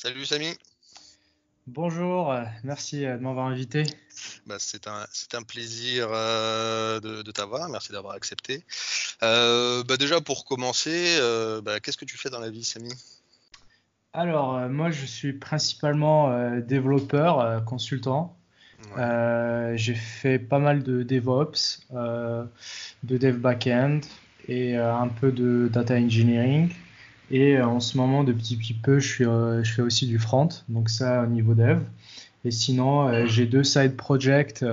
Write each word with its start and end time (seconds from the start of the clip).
Salut 0.00 0.24
Samy. 0.26 0.54
Bonjour, 1.66 2.30
euh, 2.30 2.44
merci 2.62 3.04
euh, 3.04 3.16
de 3.16 3.22
m'avoir 3.24 3.46
invité. 3.46 3.82
Bah, 4.46 4.54
c'est 4.60 4.86
un, 4.86 5.04
un, 5.32 5.42
plaisir 5.42 6.06
euh, 6.12 7.00
de, 7.00 7.22
de 7.22 7.30
t'avoir, 7.32 7.68
merci 7.68 7.90
d'avoir 7.90 8.14
accepté. 8.14 8.62
Euh, 9.24 9.82
bah, 9.82 9.96
déjà 9.96 10.20
pour 10.20 10.44
commencer, 10.44 11.16
euh, 11.18 11.60
bah, 11.60 11.80
qu'est-ce 11.80 11.96
que 11.96 12.04
tu 12.04 12.16
fais 12.16 12.30
dans 12.30 12.38
la 12.38 12.48
vie 12.48 12.62
Samy? 12.62 12.92
Alors 14.12 14.60
moi 14.68 14.92
je 14.92 15.04
suis 15.04 15.32
principalement 15.32 16.58
développeur, 16.60 17.64
consultant. 17.64 18.38
Ouais. 18.96 19.72
J'ai 19.74 19.96
fait 19.96 20.38
pas 20.38 20.60
mal 20.60 20.84
de 20.84 21.02
DevOps, 21.02 21.88
de 21.90 23.18
Dev 23.18 23.38
Backend 23.38 24.02
et 24.46 24.76
un 24.76 25.08
peu 25.08 25.32
de 25.32 25.68
Data 25.72 25.94
Engineering. 25.94 26.72
Et 27.30 27.56
euh, 27.56 27.66
en 27.66 27.80
ce 27.80 27.96
moment, 27.96 28.24
de 28.24 28.32
petit 28.32 28.74
peu, 28.74 28.98
je, 28.98 29.08
suis, 29.08 29.24
euh, 29.24 29.62
je 29.62 29.72
fais 29.72 29.82
aussi 29.82 30.06
du 30.06 30.18
front, 30.18 30.48
donc 30.68 30.88
ça 30.88 31.22
au 31.22 31.26
niveau 31.26 31.54
dev. 31.54 31.80
Et 32.44 32.50
sinon, 32.50 33.08
euh, 33.08 33.26
j'ai 33.26 33.46
deux 33.46 33.64
side 33.64 33.96
projects. 33.96 34.64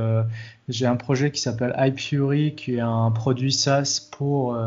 j'ai 0.69 0.85
un 0.85 0.95
projet 0.95 1.31
qui 1.31 1.41
s'appelle 1.41 1.75
iFury, 1.77 2.55
qui 2.55 2.75
est 2.75 2.79
un 2.79 3.11
produit 3.11 3.51
SaaS 3.51 4.07
pour, 4.11 4.57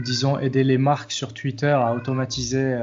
disons, 0.00 0.38
aider 0.38 0.64
les 0.64 0.78
marques 0.78 1.12
sur 1.12 1.32
Twitter 1.32 1.68
à 1.68 1.94
automatiser 1.94 2.76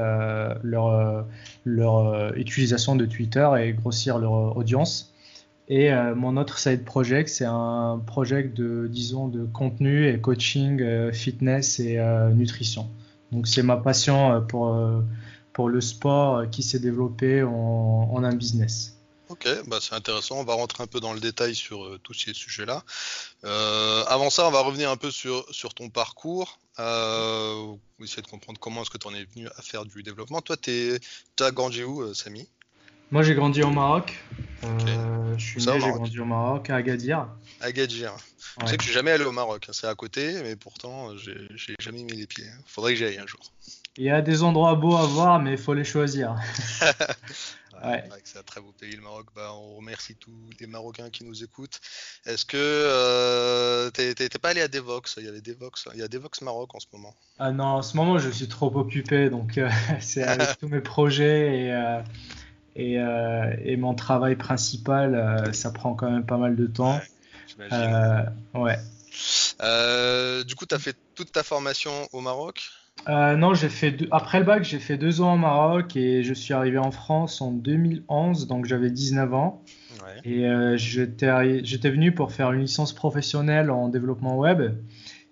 leur, 0.64 1.26
leur 1.66 2.36
utilisation 2.38 2.96
de 2.96 3.06
Twitter 3.06 3.48
et 3.60 3.74
grossir 3.74 4.18
leur 4.20 4.58
audience. 4.58 5.14
Et 5.68 5.92
mon 6.16 6.38
autre 6.38 6.58
side 6.58 6.84
project, 6.86 7.30
c'est 7.30 7.46
un 7.46 8.02
projet 8.06 8.44
de, 8.44 8.88
disons, 8.90 9.28
de 9.28 9.46
contenu 9.46 10.08
et 10.08 10.20
coaching, 10.20 11.12
fitness 11.12 11.80
et 11.80 12.00
nutrition. 12.34 12.88
Donc 13.32 13.48
c'est 13.48 13.64
ma 13.64 13.78
passion 13.78 14.34
euh, 14.34 14.40
pour, 14.40 14.74
euh, 14.74 15.02
pour 15.54 15.70
le 15.70 15.82
sport 15.82 16.38
euh, 16.38 16.46
qui 16.48 16.64
s'est 16.64 16.80
développé 16.80 17.44
en, 17.44 18.10
en, 18.12 18.24
un 18.24 18.36
business. 18.36 18.96
Ok, 19.30 19.48
bah 19.68 19.78
c'est 19.80 19.94
intéressant. 19.94 20.38
On 20.40 20.44
va 20.44 20.56
rentrer 20.56 20.84
un 20.84 20.88
peu 20.88 21.00
dans 21.00 21.14
le 21.14 21.20
détail 21.20 21.54
sur 21.54 22.00
tous 22.02 22.16
ces 22.16 22.34
sujets-là. 22.34 22.84
Euh, 23.44 24.04
avant 24.08 24.32
ça, 24.32 24.48
on 24.48 24.52
va 24.52 24.62
revenir 24.62 24.90
un 24.90 24.98
peu 24.98 25.12
sur, 25.12 25.46
sur 25.52 25.76
ton 25.76 25.90
parcours. 25.90 26.58
Euh, 26.80 27.76
essayer 28.02 28.24
de 28.24 28.28
comprendre 28.28 28.60
comment 28.60 28.82
est-ce 28.82 28.90
que 28.90 28.98
tu 28.98 29.08
en 29.08 29.14
es 29.14 29.26
venu 29.26 29.48
à 29.56 29.62
faire 29.62 29.86
du 29.86 30.02
développement. 30.02 30.42
Toi, 30.42 30.58
tu 30.58 31.00
as 31.40 31.52
grandi 31.52 31.84
où, 31.84 32.12
Samy? 32.16 32.48
Moi, 33.12 33.22
j'ai 33.22 33.36
grandi 33.36 33.62
au 33.62 33.70
Maroc. 33.70 34.18
Okay. 34.64 34.96
Je 35.38 35.46
suis 35.46 35.64
né, 35.64 35.80
j'ai 35.80 35.92
grandi 35.92 36.20
au 36.20 36.26
Maroc, 36.26 36.68
à 36.72 36.78
Agadir. 36.78 37.28
Agadir. 37.62 38.16
Je 38.62 38.68
sais 38.68 38.78
que 38.78 38.84
je 38.84 38.88
suis 38.88 38.94
jamais 38.94 39.12
allé 39.12 39.26
au 39.26 39.32
Maroc, 39.32 39.66
hein. 39.68 39.74
c'est 39.74 39.88
à 39.88 39.96
côté, 39.96 40.42
mais 40.44 40.56
pourtant 40.56 41.16
j'ai 41.18 41.76
jamais 41.80 42.04
mis 42.04 42.14
les 42.14 42.28
pieds. 42.28 42.46
Faudrait 42.66 42.94
que 42.94 43.00
j'y 43.00 43.06
aille 43.06 43.18
un 43.18 43.28
jour. 43.28 43.42
Il 43.98 44.06
y 44.06 44.10
a 44.10 44.22
des 44.22 44.44
endroits 44.44 44.76
beaux 44.76 44.96
à 44.96 45.06
voir, 45.06 45.40
mais 45.40 45.52
il 45.52 45.58
faut 45.58 45.74
les 45.74 45.84
choisir. 45.84 46.36
ouais. 47.84 48.04
C'est 48.24 48.40
un 48.40 48.44
très 48.44 48.62
beau 48.62 48.74
pays 48.80 48.96
le 48.96 49.02
Maroc. 49.02 49.28
Bah, 49.36 49.52
on 49.54 49.76
remercie 49.76 50.16
tous 50.16 50.32
les 50.60 50.68
Marocains 50.68 51.10
qui 51.10 51.26
nous 51.26 51.44
écoutent. 51.44 51.80
Est-ce 52.26 52.46
que 52.46 52.58
euh, 52.58 53.90
t'es 53.92 54.30
pas 54.42 54.50
allé 54.50 54.62
à 54.62 54.68
Devox? 54.68 55.16
Il 55.18 55.26
y 55.26 55.28
avait 55.28 55.42
Devox, 55.42 55.88
il 55.94 56.00
y 56.00 56.04
a 56.04 56.08
Devox 56.08 56.42
Maroc 56.42 56.76
en 56.76 56.80
ce 56.80 56.88
moment. 56.94 57.14
Ah 57.40 57.52
non, 57.52 57.66
en 57.66 57.82
ce 57.82 57.98
moment 57.98 58.18
je 58.20 58.30
suis 58.30 58.48
trop 58.48 58.74
occupé, 58.78 59.30
donc 59.30 59.58
euh, 59.58 59.70
c'est 60.00 60.24
avec 60.24 60.58
tous 60.60 60.68
mes 60.68 60.82
projets 60.82 61.66
et. 61.66 61.74
Euh, 61.74 62.02
et, 62.76 62.98
euh, 62.98 63.54
et, 63.64 63.76
mon 63.76 63.94
travail 63.94 64.36
principal, 64.36 65.14
euh, 65.14 65.52
ça 65.52 65.72
prend 65.72 65.96
quand 65.96 66.10
même 66.10 66.26
pas 66.26 66.38
mal 66.38 66.56
de 66.56 66.66
temps. 66.66 67.00
Euh, 67.72 68.24
ouais. 68.54 68.78
Euh, 69.62 70.44
du 70.44 70.56
coup, 70.56 70.66
tu 70.66 70.76
as 70.76 70.80
fait 70.80 70.96
toute 71.16 71.32
ta 71.32 71.44
formation 71.44 71.92
au 72.14 72.22
Maroc? 72.22 72.70
Euh, 73.08 73.36
Non, 73.36 73.54
j'ai 73.54 73.70
fait 73.70 73.92
deux... 73.92 74.08
après 74.12 74.40
le 74.40 74.46
bac, 74.46 74.64
j'ai 74.64 74.80
fait 74.80 74.98
deux 74.98 75.22
ans 75.22 75.36
au 75.36 75.38
Maroc 75.38 75.96
et 75.96 76.24
je 76.24 76.34
suis 76.34 76.54
arrivé 76.54 76.78
en 76.78 76.92
France 76.92 77.42
en 77.42 77.52
2011, 77.52 78.48
donc 78.48 78.66
j'avais 78.66 78.90
19 78.90 79.34
ans. 79.34 79.64
Ouais. 80.04 80.32
Et 80.32 80.46
euh, 80.48 80.78
j'étais 80.78 81.90
venu 81.90 82.14
pour 82.14 82.32
faire 82.32 82.52
une 82.52 82.62
licence 82.62 82.94
professionnelle 82.94 83.72
en 83.72 83.88
développement 83.88 84.38
web. 84.38 84.76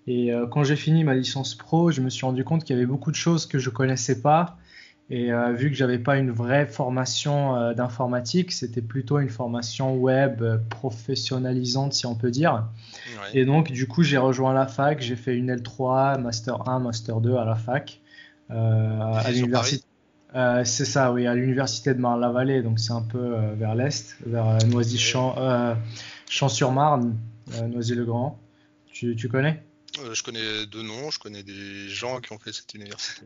Et 0.07 0.33
euh, 0.33 0.47
quand 0.47 0.63
j'ai 0.63 0.77
fini 0.77 1.03
ma 1.03 1.13
licence 1.13 1.55
pro, 1.55 1.91
je 1.91 2.01
me 2.01 2.09
suis 2.09 2.25
rendu 2.25 2.43
compte 2.45 2.63
qu'il 2.63 2.75
y 2.75 2.79
avait 2.79 2.85
beaucoup 2.85 3.11
de 3.11 3.17
choses 3.17 3.45
que 3.45 3.59
je 3.59 3.69
connaissais 3.69 4.21
pas 4.21 4.57
et 5.09 5.31
euh, 5.31 5.53
vu 5.53 5.69
que 5.69 5.75
j'avais 5.75 5.99
pas 5.99 6.17
une 6.17 6.31
vraie 6.31 6.65
formation 6.65 7.55
euh, 7.55 7.73
d'informatique, 7.73 8.51
c'était 8.51 8.81
plutôt 8.81 9.19
une 9.19 9.29
formation 9.29 9.95
web 9.95 10.41
euh, 10.41 10.57
professionnalisante, 10.69 11.93
si 11.93 12.05
on 12.05 12.15
peut 12.15 12.29
dire. 12.29 12.65
Ouais. 13.21 13.39
Et 13.39 13.45
donc, 13.45 13.71
du 13.71 13.87
coup, 13.87 14.03
j'ai 14.03 14.17
rejoint 14.17 14.53
la 14.53 14.67
fac, 14.67 15.01
j'ai 15.01 15.15
fait 15.15 15.35
une 15.35 15.55
L3, 15.55 16.19
Master 16.19 16.67
1, 16.67 16.79
Master 16.79 17.21
2 17.21 17.37
à 17.37 17.45
la 17.45 17.55
fac, 17.55 18.01
à 18.49 19.31
l'université. 19.31 19.85
C'est 20.65 20.85
ça, 20.85 21.13
oui, 21.13 21.25
à 21.25 21.35
l'université 21.35 21.93
de 21.93 21.99
Marne-la-Vallée, 21.99 22.61
donc 22.61 22.79
c'est 22.79 22.91
un 22.91 23.01
peu 23.01 23.35
vers 23.55 23.75
l'est, 23.75 24.17
vers 24.25 24.57
Noisy-Champ, 24.67 25.35
Champs-sur-Marne, 26.29 27.17
Noisy-le-Grand. 27.69 28.37
Tu, 28.91 29.15
tu 29.15 29.29
connais? 29.29 29.63
Je 30.13 30.21
connais 30.21 30.65
deux 30.65 30.83
noms, 30.83 31.09
je 31.11 31.17
connais 31.17 31.43
des 31.43 31.87
gens 31.87 32.19
qui 32.19 32.33
ont 32.33 32.39
fait 32.39 32.51
cette 32.51 32.73
université. 32.73 33.25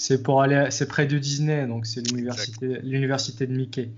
C'est 0.00 0.22
pour 0.22 0.42
aller, 0.42 0.68
c'est 0.70 0.86
près 0.86 1.08
de 1.08 1.18
Disney, 1.18 1.66
donc 1.66 1.84
c'est 1.84 2.00
l'université, 2.00 2.78
l'université 2.84 3.48
de 3.48 3.52
Mickey. 3.52 3.90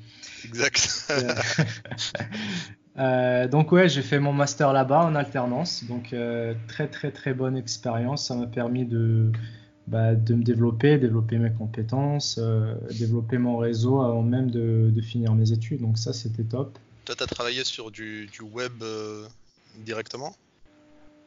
Exact. 0.46 1.12
euh, 2.98 3.46
donc 3.48 3.70
ouais, 3.70 3.86
j'ai 3.90 4.00
fait 4.00 4.18
mon 4.18 4.32
master 4.32 4.72
là-bas 4.72 5.04
en 5.04 5.14
alternance, 5.14 5.84
donc 5.84 6.14
euh, 6.14 6.54
très 6.68 6.88
très 6.88 7.10
très 7.10 7.34
bonne 7.34 7.54
expérience. 7.54 8.28
Ça 8.28 8.34
m'a 8.34 8.46
permis 8.46 8.86
de 8.86 9.30
bah, 9.88 10.14
de 10.14 10.34
me 10.34 10.42
développer, 10.42 10.96
développer 10.96 11.36
mes 11.36 11.52
compétences, 11.52 12.38
euh, 12.38 12.74
développer 12.98 13.36
mon 13.36 13.58
réseau 13.58 14.00
avant 14.00 14.22
même 14.22 14.50
de, 14.50 14.90
de, 14.90 15.00
finir 15.02 15.34
mes 15.34 15.52
études. 15.52 15.82
Donc 15.82 15.98
ça, 15.98 16.14
c'était 16.14 16.44
top. 16.44 16.78
Toi, 17.04 17.14
tu 17.14 17.22
as 17.22 17.26
travaillé 17.26 17.62
sur 17.62 17.90
du, 17.90 18.26
du 18.32 18.40
web 18.40 18.72
directement? 19.76 20.34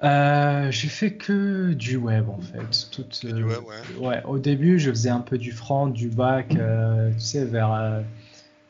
Euh, 0.03 0.71
j'ai 0.71 0.87
fait 0.87 1.13
que 1.13 1.73
du 1.73 1.97
web 1.97 2.29
en 2.29 2.39
fait. 2.39 2.89
Tout, 2.91 3.05
euh, 3.25 3.31
du 3.31 3.43
web, 3.43 3.59
ouais. 3.99 4.05
ouais. 4.05 4.23
Au 4.25 4.39
début, 4.39 4.79
je 4.79 4.89
faisais 4.89 5.09
un 5.09 5.21
peu 5.21 5.37
du 5.37 5.51
front, 5.51 5.85
du 5.87 6.09
bac, 6.09 6.55
euh, 6.55 7.11
tu 7.13 7.19
sais, 7.19 7.45
vers, 7.45 7.71
euh, 7.73 8.01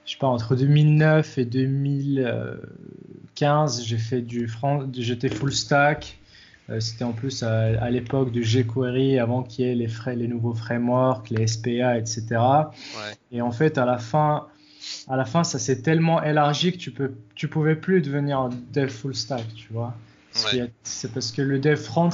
je 0.06 0.12
sais 0.12 0.18
pas, 0.20 0.28
entre 0.28 0.56
2009 0.56 1.40
et 1.40 1.46
2015, 1.46 3.84
j'ai 3.84 3.98
fait 3.98 4.22
du 4.22 4.48
front, 4.48 4.88
j'étais 4.94 5.30
full 5.30 5.54
stack. 5.54 6.20
C'était 6.80 7.04
en 7.04 7.12
plus 7.12 7.44
à, 7.44 7.84
à 7.84 7.90
l'époque 7.90 8.32
de 8.32 8.42
jQuery, 8.42 9.20
avant 9.20 9.44
qu'il 9.44 9.66
y 9.66 9.70
ait 9.70 9.76
les, 9.76 9.90
frais, 9.90 10.16
les 10.16 10.30
nouveaux 10.30 10.54
frameworks, 10.54 11.30
les 11.30 11.46
SPA, 11.46 11.98
etc. 11.98 12.24
Ouais. 12.32 13.12
Et 13.34 13.42
en 13.42 13.52
fait, 13.52 13.78
à 13.78 13.84
la 13.86 13.98
fin, 13.98 14.48
à 15.10 15.18
la 15.18 15.26
fin, 15.26 15.44
ça 15.44 15.60
s'est 15.60 15.82
tellement 15.82 16.24
élargi 16.24 16.72
que 16.72 16.78
tu 16.78 16.92
peux, 16.92 17.16
tu 17.36 17.50
pouvais 17.50 17.76
plus 17.76 18.00
devenir 18.02 18.48
dev 18.72 18.90
full 18.90 19.14
stack, 19.14 19.46
tu 19.54 19.74
vois. 19.74 19.94
Ouais. 20.36 20.72
C'est 20.84 21.12
parce 21.14 21.32
que 21.32 21.42
le 21.42 21.60
dev 21.60 21.76
front, 21.76 22.10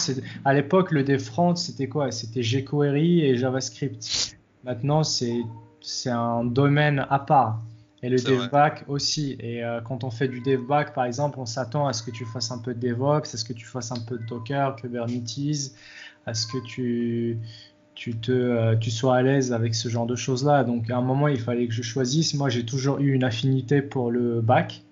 à 0.46 0.54
l'époque, 0.54 0.92
le 0.92 1.04
dev 1.04 1.20
front, 1.20 1.56
c'était 1.56 1.88
quoi? 1.88 2.12
C'était 2.12 2.44
jQuery 2.44 3.22
et 3.22 3.38
JavaScript. 3.38 4.38
Maintenant, 4.64 5.04
c'est 5.04 5.44
un 6.08 6.44
domaine 6.44 7.06
à 7.10 7.20
part. 7.20 7.62
Et 8.02 8.10
le 8.10 8.18
dev 8.18 8.50
back 8.50 8.86
aussi. 8.88 9.36
Et 9.40 9.64
euh, 9.64 9.82
quand 9.82 10.04
on 10.04 10.10
fait 10.10 10.28
du 10.30 10.40
dev 10.40 10.62
back, 10.66 10.94
par 10.94 11.06
exemple, 11.06 11.40
on 11.40 11.46
s'attend 11.46 11.88
à 11.88 11.94
ce 11.94 12.02
que 12.04 12.12
tu 12.12 12.26
fasses 12.26 12.52
un 12.52 12.60
peu 12.60 12.74
de 12.74 12.80
DevOps, 12.80 13.34
à 13.34 13.38
ce 13.38 13.44
que 13.44 13.54
tu 13.54 13.66
fasses 13.66 13.92
un 13.92 14.00
peu 14.00 14.18
de 14.18 14.26
Docker, 14.26 14.76
Kubernetes, 14.78 15.74
à 16.26 16.34
ce 16.34 16.48
que 16.48 16.66
tu, 16.66 17.40
tu, 17.96 18.18
te, 18.18 18.32
euh, 18.32 18.76
tu 18.78 18.90
sois 18.90 19.18
à 19.18 19.22
l'aise 19.22 19.52
avec 19.52 19.76
ce 19.76 19.90
genre 19.90 20.06
de 20.06 20.16
choses-là. 20.16 20.64
Donc, 20.64 20.90
à 20.90 20.98
un 20.98 21.02
moment, 21.02 21.28
il 21.28 21.40
fallait 21.40 21.68
que 21.68 21.74
je 21.74 21.82
choisisse. 21.82 22.34
Moi, 22.36 22.48
j'ai 22.48 22.66
toujours 22.66 23.00
eu 23.00 23.12
une 23.14 23.26
affinité 23.26 23.82
pour 23.82 24.12
le 24.12 24.40
back. 24.40 24.84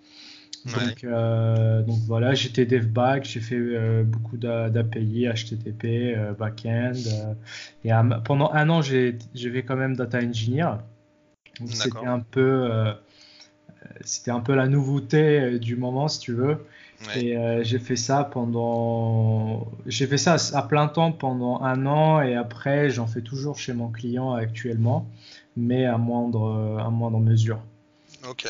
Donc, 0.67 1.03
euh, 1.03 1.81
donc 1.83 1.99
voilà, 2.07 2.33
j'étais 2.33 2.65
dev 2.65 2.85
back, 2.87 3.23
j'ai 3.25 3.39
fait 3.39 3.55
euh, 3.55 4.03
beaucoup 4.03 4.37
d'a- 4.37 4.69
d'API, 4.69 5.27
HTTP, 5.27 6.13
euh, 6.15 6.33
backend. 6.33 6.93
euh, 7.07 7.33
et 7.85 7.91
pendant 8.25 8.51
un 8.51 8.69
an, 8.69 8.81
j'ai 8.81 9.17
fait 9.35 9.63
quand 9.63 9.77
même 9.77 9.95
data 9.95 10.19
engineer. 10.19 10.79
C'était 11.65 12.05
un 12.05 12.19
peu, 12.19 12.69
c'était 14.01 14.31
un 14.31 14.41
peu 14.41 14.55
la 14.55 14.67
nouveauté 14.67 15.57
du 15.59 15.75
moment, 15.75 16.07
si 16.07 16.19
tu 16.19 16.33
veux. 16.33 16.57
Ouais. 17.07 17.23
Et 17.23 17.63
j'ai 17.63 17.79
fait 17.79 17.95
ça 17.95 18.23
pendant, 18.23 19.67
j'ai 19.85 20.07
fait 20.07 20.17
ça 20.17 20.35
à 20.53 20.61
plein 20.63 20.87
temps 20.87 21.11
pendant 21.11 21.61
un 21.61 21.85
an 21.85 22.21
et 22.21 22.35
après 22.35 22.89
j'en 22.89 23.07
fais 23.07 23.21
toujours 23.21 23.57
chez 23.57 23.73
mon 23.73 23.89
client 23.89 24.33
actuellement, 24.33 25.07
mais 25.55 25.85
à 25.85 25.97
moindre, 25.97 26.77
à 26.79 26.89
moindre 26.89 27.19
mesure. 27.19 27.59
Ok. 28.29 28.47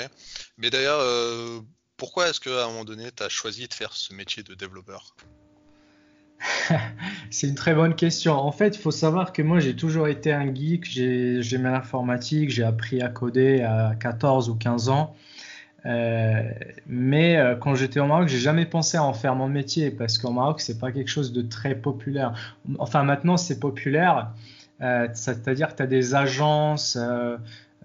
Mais 0.58 0.70
d'ailleurs, 0.70 1.00
euh, 1.02 1.60
pourquoi 1.98 2.30
est-ce 2.30 2.40
qu'à 2.40 2.66
un 2.66 2.68
moment 2.68 2.86
donné, 2.86 3.06
tu 3.16 3.24
as 3.24 3.30
choisi 3.30 3.68
de 3.68 3.74
faire 3.74 3.94
ce 3.94 4.14
métier 4.14 4.44
de 4.44 4.54
développeur 4.54 5.16
C'est 7.32 7.48
une 7.48 7.56
très 7.56 7.74
bonne 7.74 7.96
question. 7.96 8.34
En 8.34 8.52
fait, 8.52 8.76
il 8.76 8.80
faut 8.80 8.92
savoir 8.92 9.34
que 9.34 9.42
moi, 9.42 9.60
j'ai 9.60 9.76
toujours 9.76 10.08
été 10.08 10.32
un 10.32 10.54
geek. 10.54 10.86
J'ai- 10.86 11.42
J'aimais 11.42 11.72
l'informatique. 11.72 12.50
J'ai 12.52 12.64
appris 12.64 13.02
à 13.02 13.10
coder 13.10 13.62
à 13.62 13.96
14 14.00 14.50
ou 14.50 14.56
15 14.56 14.90
ans. 14.90 15.16
Euh, 15.86 16.44
mais 16.86 17.38
euh, 17.38 17.56
quand 17.56 17.76
j'étais 17.76 18.00
au 18.00 18.06
Maroc, 18.06 18.28
j'ai 18.28 18.40
jamais 18.40 18.66
pensé 18.66 18.98
à 18.98 19.04
en 19.04 19.14
faire 19.14 19.36
mon 19.36 19.48
métier 19.48 19.90
parce 19.90 20.18
qu'au 20.18 20.32
Maroc, 20.32 20.60
c'est 20.62 20.80
pas 20.80 20.92
quelque 20.92 21.10
chose 21.10 21.32
de 21.32 21.42
très 21.42 21.76
populaire. 21.76 22.34
Enfin, 22.78 23.04
maintenant, 23.04 23.38
c'est 23.38 23.60
populaire. 23.60 24.32
Euh, 24.82 25.08
C'est-à-dire 25.14 25.70
que 25.70 25.78
tu 25.78 25.84
as 25.84 25.88
des 25.88 26.14
agences, 26.14 26.98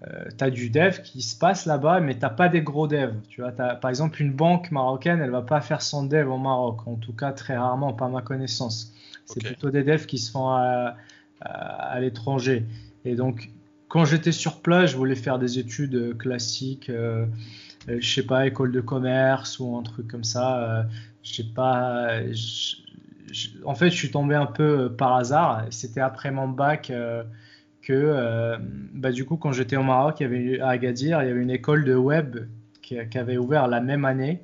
euh, 0.07 0.25
tu 0.37 0.43
as 0.43 0.49
du 0.49 0.69
dev 0.69 1.01
qui 1.01 1.21
se 1.21 1.37
passe 1.37 1.65
là-bas, 1.65 1.99
mais 1.99 2.15
tu 2.15 2.25
pas 2.35 2.49
des 2.49 2.61
gros 2.61 2.87
devs. 2.87 3.15
Tu 3.29 3.41
vois, 3.41 3.51
par 3.51 3.89
exemple, 3.89 4.21
une 4.21 4.33
banque 4.33 4.71
marocaine, 4.71 5.21
elle 5.21 5.31
va 5.31 5.41
pas 5.41 5.61
faire 5.61 5.81
son 5.81 6.05
dev 6.05 6.29
au 6.29 6.37
Maroc, 6.37 6.87
en 6.87 6.95
tout 6.95 7.13
cas 7.13 7.31
très 7.31 7.57
rarement, 7.57 7.93
pas 7.93 8.09
ma 8.09 8.21
connaissance. 8.21 8.93
C'est 9.25 9.43
plutôt 9.43 9.69
des 9.69 9.83
devs 9.83 10.05
qui 10.05 10.17
se 10.17 10.31
font 10.31 10.49
à, 10.49 10.95
à, 11.41 11.99
l'étranger. 11.99 12.65
Et 13.05 13.15
donc, 13.15 13.49
quand 13.87 14.05
j'étais 14.05 14.31
sur 14.31 14.61
place, 14.61 14.91
je 14.91 14.97
voulais 14.97 15.15
faire 15.15 15.39
des 15.39 15.59
études 15.59 15.95
euh, 15.95 16.13
classiques, 16.13 16.89
euh, 16.89 17.25
euh, 17.89 17.97
je 17.99 18.13
sais 18.13 18.23
pas, 18.23 18.47
école 18.47 18.71
de 18.71 18.81
commerce 18.81 19.59
ou 19.59 19.77
un 19.77 19.83
truc 19.83 20.07
comme 20.07 20.23
ça. 20.23 20.87
je 21.23 21.33
sais 21.33 21.43
pas. 21.43 22.19
en 23.65 23.75
fait, 23.75 23.89
je 23.89 23.95
suis 23.95 24.11
tombé 24.11 24.35
un 24.35 24.45
peu 24.45 24.91
par 24.95 25.15
hasard. 25.15 25.65
C'était 25.69 26.01
après 26.01 26.31
mon 26.31 26.47
bac 26.47 26.91
que, 27.83 28.57
bah, 28.93 29.11
du 29.11 29.25
coup, 29.25 29.37
quand 29.37 29.51
j'étais 29.51 29.75
au 29.75 29.83
Maroc, 29.83 30.17
il 30.19 30.23
y 30.23 30.25
avait, 30.25 30.59
à 30.59 30.69
Agadir, 30.69 31.21
il 31.21 31.27
y 31.27 31.31
avait 31.31 31.41
une 31.41 31.51
école 31.51 31.85
de 31.85 31.95
web 31.95 32.47
qui, 32.81 32.97
avait 32.97 33.37
ouvert 33.37 33.67
la 33.67 33.81
même 33.81 34.05
année. 34.05 34.41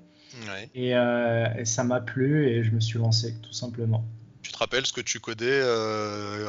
Et, 0.75 0.89
et, 0.89 1.65
ça 1.65 1.83
m'a 1.83 2.01
plu 2.01 2.47
et 2.47 2.63
je 2.63 2.71
me 2.71 2.80
suis 2.80 3.00
lancé, 3.00 3.36
tout 3.41 3.53
simplement. 3.53 4.06
Tu 4.41 4.53
te 4.53 4.57
rappelles 4.57 4.86
ce 4.86 4.94
que 4.94 5.01
tu 5.01 5.19
codais 5.19 5.45
euh, 5.62 6.45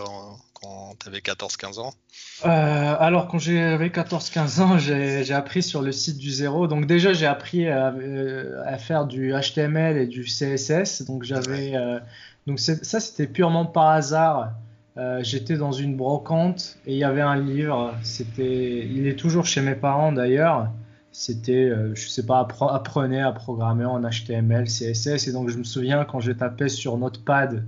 quand 0.54 0.94
tu 0.98 1.08
avais 1.08 1.18
14-15 1.18 1.80
ans? 1.80 1.92
Euh, 2.46 2.96
Alors, 2.98 3.28
quand 3.28 3.38
j'avais 3.38 3.88
14-15 3.88 4.60
ans, 4.60 4.78
j'ai 4.78 5.34
appris 5.34 5.62
sur 5.62 5.82
le 5.82 5.92
site 5.92 6.16
du 6.16 6.30
zéro. 6.30 6.66
Donc, 6.66 6.86
déjà, 6.86 7.12
j'ai 7.12 7.26
appris 7.26 7.68
à, 7.68 7.88
euh, 7.92 8.78
faire 8.78 9.06
du 9.06 9.34
HTML 9.34 9.98
et 9.98 10.06
du 10.06 10.24
CSS. 10.24 11.02
Donc, 11.02 11.24
j'avais. 11.24 11.74
donc, 12.46 12.60
ça, 12.60 13.00
c'était 13.00 13.26
purement 13.26 13.66
par 13.66 13.88
hasard. 13.88 14.52
J'étais 15.22 15.56
dans 15.56 15.72
une 15.72 15.96
brocante 15.96 16.76
et 16.86 16.92
il 16.92 16.98
y 16.98 17.04
avait 17.04 17.22
un 17.22 17.36
livre. 17.36 17.94
C'était, 18.02 18.86
il 18.86 19.06
est 19.06 19.18
toujours 19.18 19.46
chez 19.46 19.62
mes 19.62 19.74
parents 19.74 20.12
d'ailleurs 20.12 20.68
c'était, 21.12 21.72
je 21.94 22.08
sais 22.08 22.24
pas, 22.24 22.46
apprenez 22.70 23.20
à 23.20 23.32
programmer 23.32 23.84
en 23.84 24.00
HTML, 24.00 24.66
CSS. 24.66 25.26
Et 25.26 25.32
donc, 25.32 25.48
je 25.48 25.58
me 25.58 25.64
souviens 25.64 26.04
quand 26.04 26.20
j'ai 26.20 26.36
tapé 26.36 26.68
sur 26.68 26.96
Notepad 26.98 27.64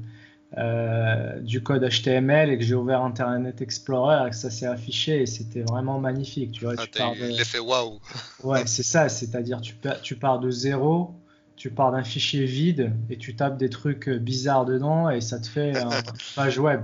euh, 0.58 1.40
du 1.40 1.62
code 1.62 1.82
HTML 1.82 2.50
et 2.50 2.58
que 2.58 2.64
j'ai 2.64 2.74
ouvert 2.74 3.00
Internet 3.02 3.62
Explorer 3.62 4.26
et 4.26 4.30
que 4.30 4.36
ça 4.36 4.50
s'est 4.50 4.66
affiché 4.66 5.22
et 5.22 5.26
c'était 5.26 5.62
vraiment 5.62 5.98
magnifique. 5.98 6.52
Tu 6.52 6.64
vois, 6.64 6.75
ah, 6.76 6.82
tu 6.84 6.98
pars 6.98 7.14
de... 7.14 7.38
l'effet 7.38 7.58
waouh. 7.58 8.00
Ouais, 8.44 8.66
c'est 8.66 8.82
ça, 8.82 9.08
c'est-à-dire 9.08 9.62
tu, 9.62 9.76
tu 10.02 10.16
pars 10.16 10.40
de 10.40 10.50
zéro, 10.50 11.14
tu 11.56 11.70
pars 11.70 11.90
d'un 11.90 12.04
fichier 12.04 12.44
vide 12.44 12.92
et 13.08 13.16
tu 13.16 13.34
tapes 13.34 13.56
des 13.56 13.70
trucs 13.70 14.10
bizarres 14.10 14.66
dedans 14.66 15.08
et 15.08 15.22
ça 15.22 15.40
te 15.40 15.46
fait 15.46 15.70
une 15.70 15.88
page 16.36 16.58
web. 16.58 16.82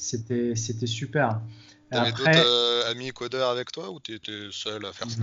C'était, 0.00 0.56
c'était 0.56 0.86
super. 0.86 1.40
T'avais 1.90 2.08
Après... 2.08 2.32
d'autres 2.32 2.46
euh, 2.46 2.90
amis 2.90 3.10
codeurs 3.10 3.50
avec 3.50 3.70
toi 3.70 3.90
ou 3.90 4.00
tu 4.00 4.14
étais 4.14 4.48
seul 4.50 4.86
à 4.86 4.92
faire 4.92 5.10
ça? 5.10 5.22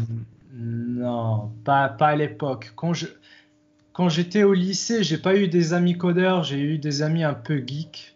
Non, 0.54 1.52
pas, 1.64 1.90
pas 1.90 2.10
à 2.10 2.16
l'époque. 2.16 2.74
Quand 2.76 2.94
je 2.94 3.08
quand 3.94 4.10
j'étais 4.10 4.44
au 4.44 4.54
lycée, 4.54 5.04
j'ai 5.04 5.18
pas 5.18 5.36
eu 5.36 5.48
des 5.48 5.74
amis 5.74 5.98
codeurs, 5.98 6.44
j'ai 6.44 6.60
eu 6.60 6.78
des 6.78 7.02
amis 7.02 7.24
un 7.24 7.34
peu 7.34 7.64
geeks, 7.66 8.16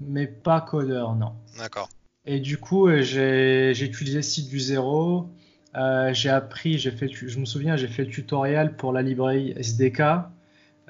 mais 0.00 0.26
pas 0.26 0.60
codeurs, 0.60 1.14
non. 1.14 1.34
D'accord. 1.56 1.88
Et 2.26 2.40
du 2.40 2.58
coup, 2.58 2.88
euh, 2.88 3.02
j'ai 3.02 3.84
utilisé 3.84 4.22
site 4.22 4.48
du 4.48 4.58
zéro. 4.58 5.28
Euh, 5.76 6.12
j'ai 6.12 6.30
appris, 6.30 6.78
j'ai 6.78 6.90
fait, 6.90 7.08
je 7.08 7.38
me 7.38 7.44
souviens, 7.44 7.76
j'ai 7.76 7.86
fait 7.86 8.02
le 8.02 8.10
tutoriel 8.10 8.74
pour 8.74 8.92
la 8.92 9.02
librairie 9.02 9.52
SDK. 9.56 10.02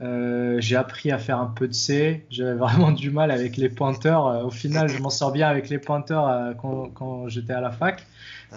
Euh, 0.03 0.57
j'ai 0.61 0.77
appris 0.77 1.11
à 1.11 1.19
faire 1.19 1.39
un 1.39 1.47
peu 1.47 1.69
de 1.69 1.73
C. 1.73 2.25
J'avais 2.31 2.55
vraiment 2.59 2.93
du 2.93 3.11
mal 3.11 3.31
avec 3.31 3.57
les 3.57 3.69
pointeurs. 3.69 4.45
au 4.45 4.51
final, 4.51 4.89
je 4.89 4.99
m'en 4.99 5.11
sors 5.11 5.33
bien 5.33 5.49
avec 5.49 5.69
les 5.69 5.79
pointeurs 5.79 6.55
quand, 6.61 6.91
quand 6.91 7.29
j'étais 7.29 7.53
à 7.53 7.61
la 7.61 7.71
fac. 7.71 8.07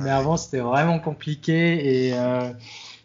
Mais 0.02 0.10
avant, 0.10 0.38
c'était 0.38 0.60
vraiment 0.60 1.00
compliqué 1.00 2.08
et 2.08 2.14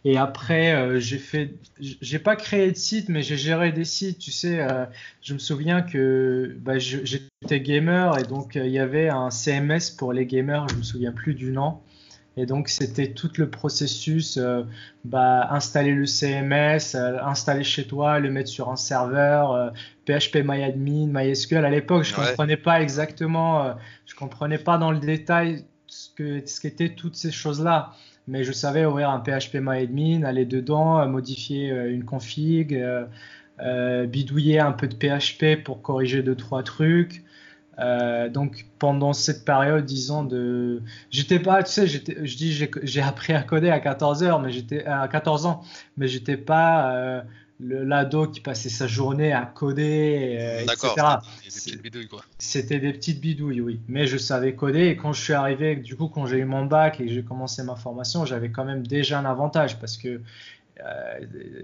et 0.05 0.17
après, 0.17 0.73
euh, 0.73 1.00
j'ai 1.00 1.19
fait, 1.19 1.55
j'ai 1.81 2.19
pas 2.19 2.37
créé 2.37 2.70
de 2.70 2.76
site, 2.76 3.08
mais 3.08 3.23
j'ai 3.23 3.37
géré 3.37 3.73
des 3.73 3.85
sites. 3.85 4.19
Tu 4.19 4.31
sais, 4.31 4.61
euh, 4.61 4.87
je 5.23 5.34
me 5.34 5.38
souviens 5.38 5.82
que 5.82 6.56
bah, 6.61 6.79
j'étais 6.79 7.61
gamer 7.61 8.19
et 8.19 8.23
donc 8.23 8.56
euh, 8.56 8.67
il 8.67 8.73
y 8.73 8.79
avait 8.79 9.08
un 9.08 9.31
CMS 9.31 9.91
pour 9.96 10.12
les 10.12 10.25
gamers. 10.25 10.69
Je 10.69 10.76
me 10.76 10.82
souviens 10.82 11.12
plus 11.12 11.34
du 11.34 11.50
nom. 11.50 11.81
Et 12.38 12.46
donc 12.46 12.69
c'était 12.69 13.12
tout 13.12 13.31
le 13.37 13.50
processus, 13.50 14.38
bah, 15.05 15.49
installer 15.50 15.93
le 15.93 16.06
CMS, 16.06 16.94
installer 16.94 17.64
chez 17.64 17.85
toi, 17.87 18.20
le 18.20 18.31
mettre 18.31 18.49
sur 18.49 18.70
un 18.70 18.76
serveur, 18.76 19.73
PHP 20.06 20.44
MyAdmin, 20.44 21.08
MySQL. 21.12 21.64
À 21.64 21.70
l'époque, 21.70 22.05
je 22.05 22.14
comprenais 22.14 22.56
pas 22.56 22.81
exactement, 22.81 23.75
je 24.06 24.14
comprenais 24.14 24.58
pas 24.58 24.79
dans 24.79 24.93
le 24.93 25.00
détail 25.00 25.64
ce 25.88 26.11
que 26.14 26.46
ce 26.46 26.61
qu'étaient 26.61 26.90
toutes 26.90 27.17
ces 27.17 27.32
choses-là 27.32 27.94
mais 28.29 28.44
je 28.44 28.52
savais 28.52 28.84
ouvrir 28.84 29.11
un 29.11 29.20
PHP 29.20 29.56
MyAdmin, 29.56 30.23
aller 30.23 30.44
dedans, 30.44 31.00
euh, 31.00 31.06
modifier 31.06 31.73
euh, 31.73 31.93
une 31.93 32.05
config, 32.05 32.75
euh, 32.75 34.06
bidouiller 34.06 34.61
un 34.61 34.73
peu 34.73 34.87
de 34.87 34.94
PHP 34.94 35.64
pour 35.64 35.82
corriger 35.82 36.23
deux 36.23 36.37
trois 36.37 36.62
trucs. 36.62 37.25
Donc 38.31 38.67
pendant 38.79 39.13
cette 39.13 39.45
période, 39.45 39.85
disons 39.85 40.25
de, 40.25 40.83
j'étais 41.11 41.39
pas, 41.39 41.63
tu 41.63 41.73
sais, 41.73 41.87
je 41.87 42.37
dis 42.37 42.69
j'ai 42.83 43.03
appris 43.03 43.33
à 43.33 43.43
coder 43.43 43.71
à 43.71 43.81
14 43.81 44.23
heures, 44.23 44.41
mais 44.41 44.51
j'étais 44.51 44.85
à 44.85 45.07
14 45.09 45.47
ans, 45.47 45.63
mais 45.97 46.09
j'étais 46.09 46.37
pas 46.37 47.25
l'ado 47.61 48.27
qui 48.29 48.41
passait 48.41 48.69
sa 48.69 48.87
journée 48.87 49.33
à 49.33 49.45
coder, 49.45 50.37
euh, 50.41 50.61
etc. 50.61 50.89
C'était 51.49 51.69
des 51.69 51.73
petites 51.73 51.83
bidouilles, 51.83 52.09
quoi. 52.09 52.23
C'était 52.39 52.79
des 52.79 52.93
petites 52.93 53.21
bidouilles, 53.21 53.61
oui. 53.61 53.81
Mais 53.89 54.07
je 54.07 54.17
savais 54.17 54.55
coder 54.55 54.87
et 54.87 54.97
quand 54.97 55.13
je 55.13 55.23
suis 55.23 55.33
arrivé, 55.33 55.77
du 55.77 55.97
coup, 55.97 56.09
quand 56.09 56.27
j'ai 56.27 56.39
eu 56.39 56.45
mon 56.45 56.67
bac 56.67 57.01
et 57.01 57.07
que 57.07 57.13
j'ai 57.13 57.23
commencé 57.23 57.63
ma 57.63 57.75
formation, 57.75 58.25
j'avais 58.25 58.51
quand 58.51 58.65
même 58.65 58.87
déjà 58.87 59.19
un 59.19 59.25
avantage 59.25 59.79
parce 59.81 59.97
que 59.97 60.09
euh, 60.09 60.23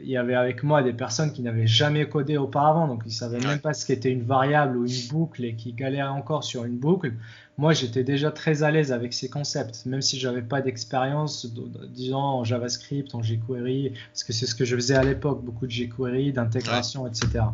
il 0.02 0.08
y 0.08 0.16
avait 0.16 0.34
avec 0.34 0.62
moi 0.62 0.82
des 0.82 0.92
personnes 0.92 1.32
qui 1.32 1.42
n'avaient 1.42 1.66
jamais 1.66 2.08
codé 2.08 2.36
auparavant, 2.36 2.88
donc 2.88 3.02
ils 3.06 3.12
savaient 3.12 3.38
même 3.38 3.60
pas 3.60 3.72
ce 3.72 3.86
qu'était 3.86 4.10
une 4.10 4.24
variable 4.24 4.76
ou 4.76 4.86
une 4.86 5.08
boucle 5.08 5.44
et 5.44 5.54
qui 5.54 5.72
galéraient 5.72 6.08
encore 6.08 6.44
sur 6.44 6.64
une 6.64 6.76
boucle 6.76 7.12
moi 7.56 7.72
j'étais 7.72 8.02
déjà 8.02 8.30
très 8.30 8.62
à 8.62 8.70
l'aise 8.70 8.90
avec 8.92 9.12
ces 9.12 9.28
concepts, 9.28 9.86
même 9.86 10.02
si 10.02 10.18
j'avais 10.18 10.42
pas 10.42 10.60
d'expérience, 10.60 11.46
disons 11.46 12.16
en 12.16 12.44
JavaScript, 12.44 13.14
en 13.14 13.22
jQuery, 13.22 13.92
parce 14.12 14.24
que 14.24 14.32
c'est 14.32 14.46
ce 14.46 14.54
que 14.54 14.64
je 14.64 14.74
faisais 14.74 14.96
à 14.96 15.04
l'époque, 15.04 15.42
beaucoup 15.44 15.66
de 15.66 15.70
jQuery, 15.70 16.32
d'intégration, 16.32 17.06
etc. 17.06 17.44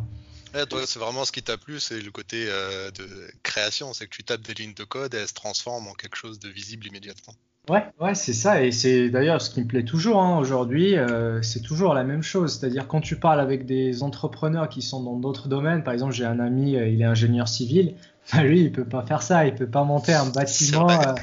toi, 0.69 0.85
c'est 0.85 0.99
vraiment 0.99 1.23
ce 1.23 1.31
qui 1.31 1.43
t'a 1.43 1.57
plu, 1.57 1.79
c'est 1.79 2.01
le 2.01 2.11
côté 2.11 2.45
euh, 2.49 2.89
de 2.91 3.07
création, 3.43 3.93
c'est 3.93 4.05
que 4.05 4.15
tu 4.15 4.23
tapes 4.23 4.41
des 4.41 4.53
lignes 4.53 4.73
de 4.73 4.83
code 4.83 5.13
et 5.13 5.17
elles 5.17 5.27
se 5.27 5.33
transforment 5.33 5.87
en 5.87 5.93
quelque 5.93 6.17
chose 6.17 6.39
de 6.39 6.49
visible 6.49 6.87
immédiatement. 6.87 7.35
Ouais, 7.69 7.85
ouais, 7.99 8.15
c'est 8.15 8.33
ça, 8.33 8.63
et 8.63 8.71
c'est 8.71 9.11
d'ailleurs 9.11 9.39
ce 9.39 9.51
qui 9.51 9.61
me 9.61 9.67
plaît 9.67 9.83
toujours 9.83 10.19
hein, 10.19 10.39
aujourd'hui, 10.39 10.97
euh, 10.97 11.43
c'est 11.43 11.61
toujours 11.61 11.93
la 11.93 12.03
même 12.03 12.23
chose. 12.23 12.57
C'est-à-dire 12.57 12.87
quand 12.87 13.01
tu 13.01 13.17
parles 13.17 13.39
avec 13.39 13.67
des 13.67 14.01
entrepreneurs 14.01 14.67
qui 14.67 14.81
sont 14.81 15.03
dans 15.03 15.17
d'autres 15.17 15.47
domaines, 15.47 15.83
par 15.83 15.93
exemple, 15.93 16.11
j'ai 16.11 16.25
un 16.25 16.39
ami, 16.39 16.75
euh, 16.75 16.87
il 16.87 17.01
est 17.01 17.05
ingénieur 17.05 17.47
civil, 17.47 17.93
bah, 18.33 18.41
lui, 18.43 18.61
il 18.61 18.71
peut 18.71 18.83
pas 18.83 19.03
faire 19.03 19.21
ça, 19.21 19.45
il 19.45 19.53
peut 19.53 19.69
pas 19.69 19.83
monter 19.83 20.11
un 20.13 20.25
bâtiment 20.25 20.89
euh, 20.89 21.13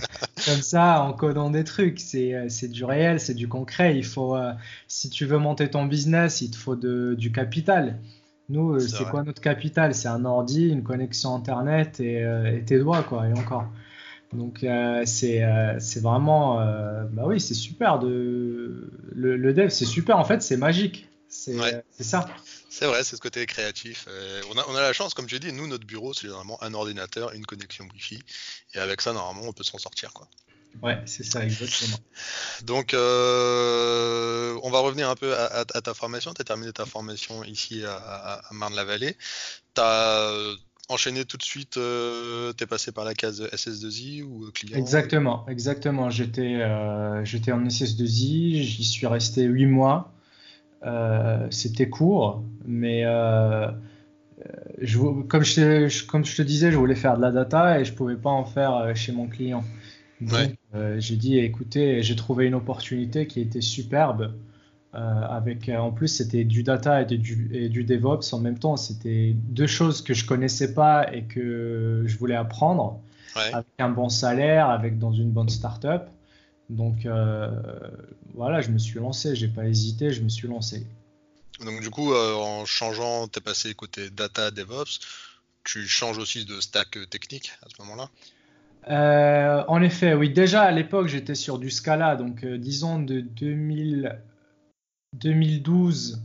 comme 0.46 0.62
ça 0.62 1.02
en 1.02 1.12
codant 1.12 1.50
des 1.50 1.64
trucs. 1.64 1.98
C'est 1.98 2.68
du 2.70 2.84
réel, 2.84 3.18
c'est 3.18 3.34
du 3.34 3.48
concret. 3.48 3.96
Il 3.96 4.04
faut, 4.04 4.36
si 4.86 5.10
tu 5.10 5.26
veux 5.26 5.38
monter 5.38 5.68
ton 5.68 5.86
business, 5.86 6.40
il 6.40 6.52
te 6.52 6.56
faut 6.56 6.76
de, 6.76 7.16
du 7.18 7.32
capital. 7.32 7.98
Nous, 8.48 8.78
c'est 8.78 9.04
quoi 9.04 9.24
notre 9.24 9.42
capital? 9.42 9.92
C'est 9.92 10.08
un 10.08 10.24
ordi, 10.24 10.68
une 10.68 10.84
connexion 10.84 11.34
internet 11.34 11.98
et, 12.00 12.22
et 12.22 12.62
tes 12.64 12.78
doigts, 12.78 13.02
quoi, 13.02 13.26
et 13.26 13.32
encore. 13.32 13.66
Donc 14.32 14.62
euh, 14.62 15.04
euh, 15.04 15.76
c'est 15.78 16.00
vraiment 16.00 16.60
euh, 16.60 17.04
bah 17.04 17.22
oui 17.24 17.40
c'est 17.40 17.54
super 17.54 17.98
de 17.98 18.90
le, 19.12 19.36
le 19.36 19.54
dev 19.54 19.70
c'est 19.70 19.86
super 19.86 20.18
en 20.18 20.24
fait 20.24 20.42
c'est 20.42 20.58
magique 20.58 21.08
c'est 21.30 21.54
ça. 22.00 22.26
C'est 22.70 22.86
vrai 22.86 23.04
c'est 23.04 23.16
ce 23.16 23.20
côté 23.20 23.44
créatif. 23.46 24.06
on, 24.50 24.58
a, 24.58 24.64
on 24.68 24.74
a 24.74 24.80
la 24.80 24.92
chance 24.92 25.14
comme 25.14 25.28
je 25.28 25.36
dis 25.36 25.52
nous 25.52 25.66
notre 25.66 25.86
bureau 25.86 26.12
c'est 26.12 26.26
vraiment 26.26 26.62
un 26.62 26.74
ordinateur 26.74 27.32
une 27.32 27.46
connexion 27.46 27.86
Wi-Fi 27.92 28.22
et 28.74 28.78
avec 28.78 29.00
ça 29.00 29.12
normalement 29.12 29.48
on 29.48 29.52
peut 29.52 29.64
s'en 29.64 29.78
sortir 29.78 30.12
quoi. 30.12 30.28
Ouais, 30.82 31.00
c'est 31.06 31.24
ça, 31.24 31.42
exactement. 31.42 31.96
Donc, 32.62 32.90
on 32.92 34.70
va 34.70 34.78
revenir 34.80 35.08
un 35.08 35.16
peu 35.16 35.34
à, 35.34 35.64
ta 35.64 35.94
formation. 35.94 36.32
Tu 36.34 36.42
as 36.42 36.44
terminé 36.44 36.72
ta 36.72 36.84
formation 36.84 37.42
ici 37.42 37.82
à, 37.84 37.96
à 37.96 38.52
Marne-la-Vallée. 38.52 39.16
Tu 39.74 39.80
as 39.80 40.54
enchaîné 40.88 41.24
tout 41.24 41.36
de 41.36 41.42
suite, 41.42 41.76
euh, 41.76 42.52
tu 42.56 42.64
es 42.64 42.66
passé 42.66 42.92
par 42.92 43.04
la 43.04 43.14
case 43.14 43.42
SS2I 43.52 44.22
ou 44.22 44.50
client 44.52 44.76
Exactement, 44.78 45.46
exactement. 45.48 46.10
J'étais 46.10 46.56
euh, 46.56 47.24
j'étais 47.24 47.52
en 47.52 47.64
SS2I, 47.64 48.62
j'y 48.62 48.84
suis 48.84 49.06
resté 49.06 49.44
8 49.44 49.66
mois. 49.66 50.12
Euh, 50.84 51.46
c'était 51.50 51.88
court, 51.88 52.44
mais 52.64 53.02
je, 54.80 54.98
comme, 55.22 55.44
je, 55.44 56.06
comme 56.06 56.24
je 56.24 56.36
te 56.36 56.42
disais, 56.42 56.70
je 56.70 56.76
voulais 56.76 56.94
faire 56.94 57.16
de 57.16 57.22
la 57.22 57.32
data 57.32 57.80
et 57.80 57.84
je 57.84 57.92
pouvais 57.92 58.16
pas 58.16 58.30
en 58.30 58.44
faire 58.44 58.92
chez 58.94 59.12
mon 59.12 59.28
client. 59.28 59.64
Donc, 60.20 60.56
j'ai 60.98 61.16
dit, 61.16 61.38
écoutez, 61.38 62.02
j'ai 62.02 62.16
trouvé 62.16 62.46
une 62.46 62.54
opportunité 62.54 63.26
qui 63.26 63.40
était 63.40 63.60
superbe. 63.60 64.34
Euh, 64.94 64.98
avec, 64.98 65.68
euh, 65.68 65.76
en 65.76 65.90
plus, 65.90 66.08
c'était 66.08 66.44
du 66.44 66.62
data 66.62 67.02
et 67.02 67.04
du, 67.04 67.50
et 67.52 67.68
du, 67.68 67.84
DevOps 67.84 68.32
en 68.32 68.38
même 68.38 68.58
temps. 68.58 68.76
C'était 68.76 69.34
deux 69.34 69.66
choses 69.66 70.02
que 70.02 70.14
je 70.14 70.24
connaissais 70.24 70.72
pas 70.72 71.12
et 71.12 71.24
que 71.24 72.04
je 72.06 72.18
voulais 72.18 72.36
apprendre 72.36 73.00
avec 73.52 73.66
un 73.78 73.90
bon 73.90 74.08
salaire, 74.08 74.70
avec 74.70 74.98
dans 74.98 75.12
une 75.12 75.30
bonne 75.30 75.50
startup. 75.50 76.02
Donc 76.70 77.06
voilà, 78.34 78.60
je 78.60 78.70
me 78.70 78.78
suis 78.78 78.98
lancé, 78.98 79.36
j'ai 79.36 79.48
pas 79.48 79.66
hésité, 79.66 80.10
je 80.10 80.22
me 80.22 80.28
suis 80.28 80.48
lancé. 80.48 80.86
Donc 81.64 81.80
du 81.80 81.90
coup, 81.90 82.14
en 82.14 82.64
changeant, 82.64 83.28
tu 83.28 83.38
es 83.38 83.42
passé 83.42 83.74
côté 83.74 84.10
data 84.10 84.50
DevOps, 84.50 84.98
tu 85.64 85.86
changes 85.86 86.18
aussi 86.18 86.44
de 86.46 86.60
stack 86.60 86.98
technique 87.10 87.52
à 87.62 87.68
ce 87.68 87.80
moment-là? 87.82 88.10
Euh, 88.90 89.64
en 89.68 89.82
effet, 89.82 90.14
oui. 90.14 90.30
Déjà 90.30 90.62
à 90.62 90.70
l'époque, 90.70 91.08
j'étais 91.08 91.34
sur 91.34 91.58
du 91.58 91.70
Scala, 91.70 92.16
donc 92.16 92.44
euh, 92.44 92.56
disons 92.56 92.98
de 92.98 93.20
2012 95.14 96.22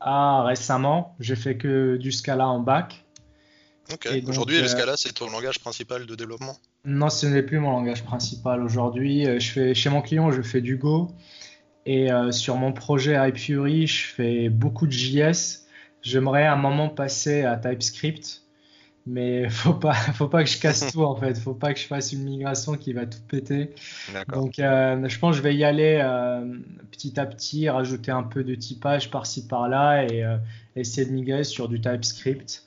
à 0.00 0.44
récemment, 0.44 1.14
j'ai 1.20 1.36
fait 1.36 1.56
que 1.56 1.96
du 1.96 2.12
Scala 2.12 2.48
en 2.48 2.60
bac. 2.60 3.04
Ok. 3.92 4.08
Aujourd'hui, 4.26 4.58
le 4.58 4.64
euh, 4.64 4.68
Scala, 4.68 4.96
c'est 4.96 5.12
ton 5.12 5.30
langage 5.30 5.58
principal 5.58 6.06
de 6.06 6.14
développement 6.14 6.56
Non, 6.84 7.10
ce 7.10 7.26
n'est 7.26 7.42
plus 7.42 7.58
mon 7.58 7.70
langage 7.70 8.04
principal 8.04 8.62
aujourd'hui. 8.62 9.24
Je 9.40 9.50
fais 9.50 9.74
chez 9.74 9.90
mon 9.90 10.00
client, 10.00 10.30
je 10.30 10.42
fais 10.42 10.60
du 10.60 10.76
Go, 10.76 11.10
et 11.86 12.08
sur 12.30 12.56
mon 12.56 12.72
projet 12.72 13.16
iFury, 13.30 13.86
je 13.86 14.06
fais 14.06 14.48
beaucoup 14.48 14.86
de 14.86 14.92
JS. 14.92 15.66
J'aimerais 16.02 16.46
à 16.46 16.54
un 16.54 16.56
moment 16.56 16.88
passer 16.88 17.42
à 17.42 17.56
TypeScript 17.56 18.42
mais 19.10 19.48
faut 19.50 19.74
pas 19.74 19.94
faut 19.94 20.28
pas 20.28 20.44
que 20.44 20.50
je 20.50 20.58
casse 20.58 20.92
tout 20.92 21.02
en 21.02 21.16
fait. 21.16 21.38
Faut 21.38 21.54
pas 21.54 21.74
que 21.74 21.80
je 21.80 21.86
fasse 21.86 22.12
une 22.12 22.22
migration 22.22 22.76
qui 22.76 22.92
va 22.92 23.06
tout 23.06 23.20
péter. 23.28 23.74
Donc 24.28 24.58
euh, 24.58 25.08
je 25.08 25.18
pense 25.18 25.32
que 25.32 25.38
je 25.38 25.42
vais 25.42 25.54
y 25.54 25.64
aller 25.64 26.00
euh, 26.02 26.58
petit 26.90 27.18
à 27.18 27.26
petit 27.26 27.68
rajouter 27.68 28.12
un 28.12 28.22
peu 28.22 28.44
de 28.44 28.54
typage 28.54 29.10
par-ci 29.10 29.46
par-là 29.46 30.04
et 30.04 30.24
euh, 30.24 30.36
essayer 30.76 31.06
de 31.06 31.12
migrer 31.12 31.44
sur 31.44 31.68
du 31.68 31.80
TypeScript. 31.80 32.64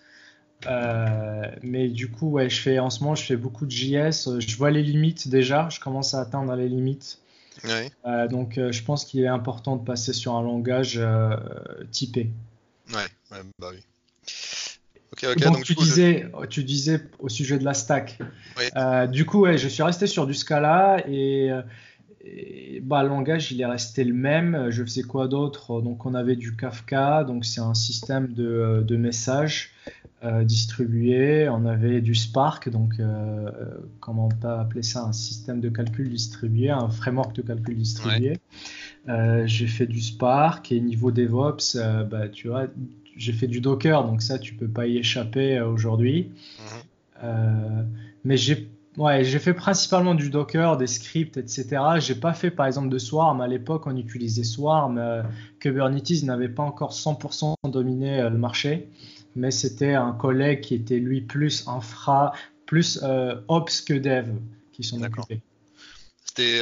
Mais 1.61 1.89
du 1.89 2.09
coup 2.09 2.29
ouais 2.31 2.49
je 2.49 2.61
fais 2.61 2.79
en 2.79 2.89
ce 2.89 3.01
moment 3.01 3.15
je 3.15 3.23
fais 3.23 3.35
beaucoup 3.35 3.65
de 3.65 3.71
JS 3.71 4.39
je 4.39 4.57
vois 4.57 4.71
les 4.71 4.83
limites 4.83 5.29
déjà. 5.29 5.69
Je 5.69 5.79
commence 5.79 6.13
à 6.13 6.21
atteindre 6.21 6.55
les 6.55 6.69
limites. 6.69 7.19
Donc 8.29 8.55
je 8.55 8.83
pense 8.83 9.05
qu'il 9.05 9.21
est 9.21 9.27
important 9.27 9.77
de 9.77 9.83
passer 9.83 10.13
sur 10.13 10.35
un 10.35 10.43
langage 10.43 11.01
typé. 11.91 12.29
Ouais, 12.89 13.07
ouais 13.31 13.41
bah 13.59 13.69
oui 13.71 13.79
donc, 15.37 15.63
tu, 15.63 15.75
disais, 15.75 16.25
tu 16.49 16.63
disais 16.63 17.01
au 17.19 17.29
sujet 17.29 17.57
de 17.59 17.63
la 17.63 17.73
stack. 17.73 18.19
Euh, 18.75 19.07
du 19.07 19.25
coup, 19.25 19.41
ouais, 19.41 19.57
je 19.57 19.67
suis 19.67 19.83
resté 19.83 20.07
sur 20.07 20.25
du 20.25 20.33
Scala 20.33 21.03
et, 21.07 21.51
bah, 22.81 23.03
le 23.03 23.09
langage, 23.09 23.51
il 23.51 23.61
est 23.61 23.65
resté 23.65 24.03
le 24.03 24.13
même. 24.13 24.67
Je 24.69 24.83
faisais 24.83 25.03
quoi 25.03 25.27
d'autre? 25.27 25.81
Donc, 25.81 26.05
on 26.05 26.13
avait 26.13 26.35
du 26.35 26.55
Kafka, 26.55 27.23
donc 27.23 27.45
c'est 27.45 27.61
un 27.61 27.73
système 27.73 28.33
de, 28.33 28.83
de 28.87 28.95
messages 28.95 29.71
euh, 30.23 30.43
distribués. 30.43 31.49
On 31.49 31.65
avait 31.65 32.01
du 32.01 32.15
Spark, 32.15 32.69
donc 32.69 32.93
euh, 32.99 33.49
comment 33.99 34.27
on 34.27 34.29
peut 34.29 34.47
appeler 34.47 34.83
ça? 34.83 35.03
Un 35.03 35.13
système 35.13 35.59
de 35.59 35.69
calcul 35.69 36.09
distribué, 36.09 36.69
un 36.69 36.89
framework 36.89 37.35
de 37.35 37.41
calcul 37.41 37.77
distribué. 37.77 38.39
J'ai 39.45 39.67
fait 39.67 39.85
du 39.85 40.01
Spark 40.01 40.71
et 40.71 40.79
niveau 40.79 41.11
DevOps, 41.11 41.77
bah, 42.09 42.29
tu 42.29 42.47
vois, 42.47 42.67
j'ai 43.15 43.33
fait 43.33 43.47
du 43.47 43.61
Docker, 43.61 44.03
donc 44.05 44.21
ça, 44.21 44.39
tu 44.39 44.53
peux 44.53 44.67
pas 44.67 44.87
y 44.87 44.97
échapper 44.97 45.57
euh, 45.57 45.67
aujourd'hui. 45.67 46.31
Mhm. 46.59 46.65
Euh, 47.23 47.83
mais 48.23 48.37
j'ai 48.37 48.69
ouais, 48.97 49.23
j'ai 49.23 49.39
fait 49.39 49.53
principalement 49.53 50.15
du 50.15 50.29
Docker, 50.29 50.77
des 50.77 50.87
scripts, 50.87 51.37
etc. 51.37 51.81
J'ai 51.99 52.15
pas 52.15 52.33
fait 52.33 52.51
par 52.51 52.65
exemple 52.65 52.89
de 52.89 52.97
Swarm. 52.97 53.41
À 53.41 53.47
l'époque, 53.47 53.87
on 53.87 53.95
utilisait 53.95 54.43
Swarm. 54.43 54.97
Euh, 54.97 55.23
Kubernetes 55.59 56.23
n'avait 56.23 56.49
pas 56.49 56.63
encore 56.63 56.93
100% 56.93 57.55
dominé 57.69 58.21
le 58.29 58.37
marché, 58.37 58.89
mais 59.35 59.51
c'était 59.51 59.93
un 59.93 60.11
collègue 60.11 60.61
qui 60.61 60.75
était 60.75 60.99
lui 60.99 61.21
plus 61.21 61.67
infra, 61.67 62.33
plus 62.65 63.03
ops 63.47 63.81
que 63.81 63.93
dev 63.93 64.27
qui 64.73 64.83
sont 64.83 65.01
occupés. 65.01 65.41
C'était 66.25 66.61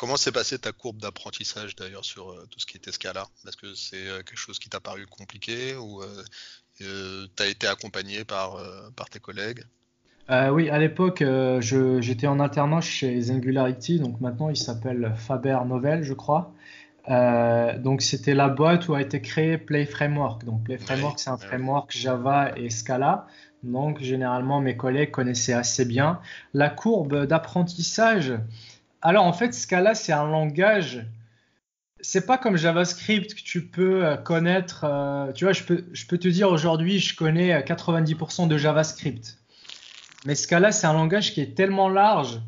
Comment 0.00 0.16
s'est 0.16 0.32
passée 0.32 0.58
ta 0.58 0.72
courbe 0.72 0.96
d'apprentissage 0.96 1.76
d'ailleurs 1.76 2.06
sur 2.06 2.30
euh, 2.30 2.46
tout 2.50 2.58
ce 2.58 2.64
qui 2.64 2.78
était 2.78 2.90
Scala? 2.90 3.26
Est-ce 3.46 3.58
que 3.58 3.74
c'est 3.74 4.08
euh, 4.08 4.22
quelque 4.22 4.38
chose 4.38 4.58
qui 4.58 4.70
t'a 4.70 4.80
paru 4.80 5.04
compliqué 5.04 5.74
ou 5.74 6.02
euh, 6.02 7.26
tu 7.36 7.42
as 7.42 7.46
été 7.46 7.66
accompagné 7.66 8.24
par, 8.24 8.56
par 8.96 9.10
tes 9.10 9.18
collègues? 9.20 9.62
Oui, 10.30 10.70
à 10.70 10.78
l'époque, 10.78 11.22
j'étais 11.60 12.26
en 12.28 12.40
alternance 12.40 12.86
chez 12.86 13.20
Singularity, 13.20 13.98
donc 13.98 14.20
maintenant 14.22 14.48
il 14.48 14.56
s'appelle 14.56 15.12
Faber 15.16 15.58
Novel, 15.66 16.02
je 16.02 16.14
crois. 16.14 16.54
donc 17.06 18.00
c'était 18.00 18.34
la 18.34 18.48
boîte 18.48 18.88
où 18.88 18.94
a 18.94 19.02
été 19.02 19.20
créé 19.20 19.58
Play 19.58 19.84
Framework. 19.84 20.46
Donc 20.46 20.64
Play 20.64 20.78
Framework, 20.78 21.18
c'est 21.18 21.28
un 21.28 21.36
framework 21.36 21.94
Java 21.94 22.56
et 22.56 22.70
Scala. 22.70 23.26
Donc 23.62 24.00
généralement 24.00 24.62
mes 24.62 24.78
collègues 24.78 25.10
connaissaient 25.10 25.52
assez 25.52 25.84
bien. 25.84 26.20
La 26.54 26.70
courbe 26.70 27.26
d'apprentissage, 27.26 28.32
alors 29.02 29.24
en 29.24 29.32
fait, 29.32 29.54
Scala, 29.54 29.94
c'est 29.94 30.12
un 30.12 30.26
langage. 30.26 31.06
C'est 32.02 32.26
pas 32.26 32.38
comme 32.38 32.56
JavaScript 32.56 33.34
que 33.34 33.42
tu 33.42 33.66
peux 33.66 34.06
euh, 34.06 34.16
connaître. 34.16 34.84
Euh, 34.84 35.32
tu 35.32 35.44
vois, 35.44 35.52
je 35.52 35.64
peux, 35.64 35.84
je 35.92 36.06
peux 36.06 36.18
te 36.18 36.28
dire 36.28 36.50
aujourd'hui, 36.50 36.98
je 36.98 37.14
connais 37.14 37.60
90% 37.60 38.48
de 38.48 38.56
JavaScript. 38.56 39.38
Mais 40.26 40.34
Scala, 40.34 40.72
c'est 40.72 40.86
un 40.86 40.92
langage 40.92 41.32
qui 41.32 41.40
est 41.40 41.54
tellement 41.54 41.88
large 41.88 42.40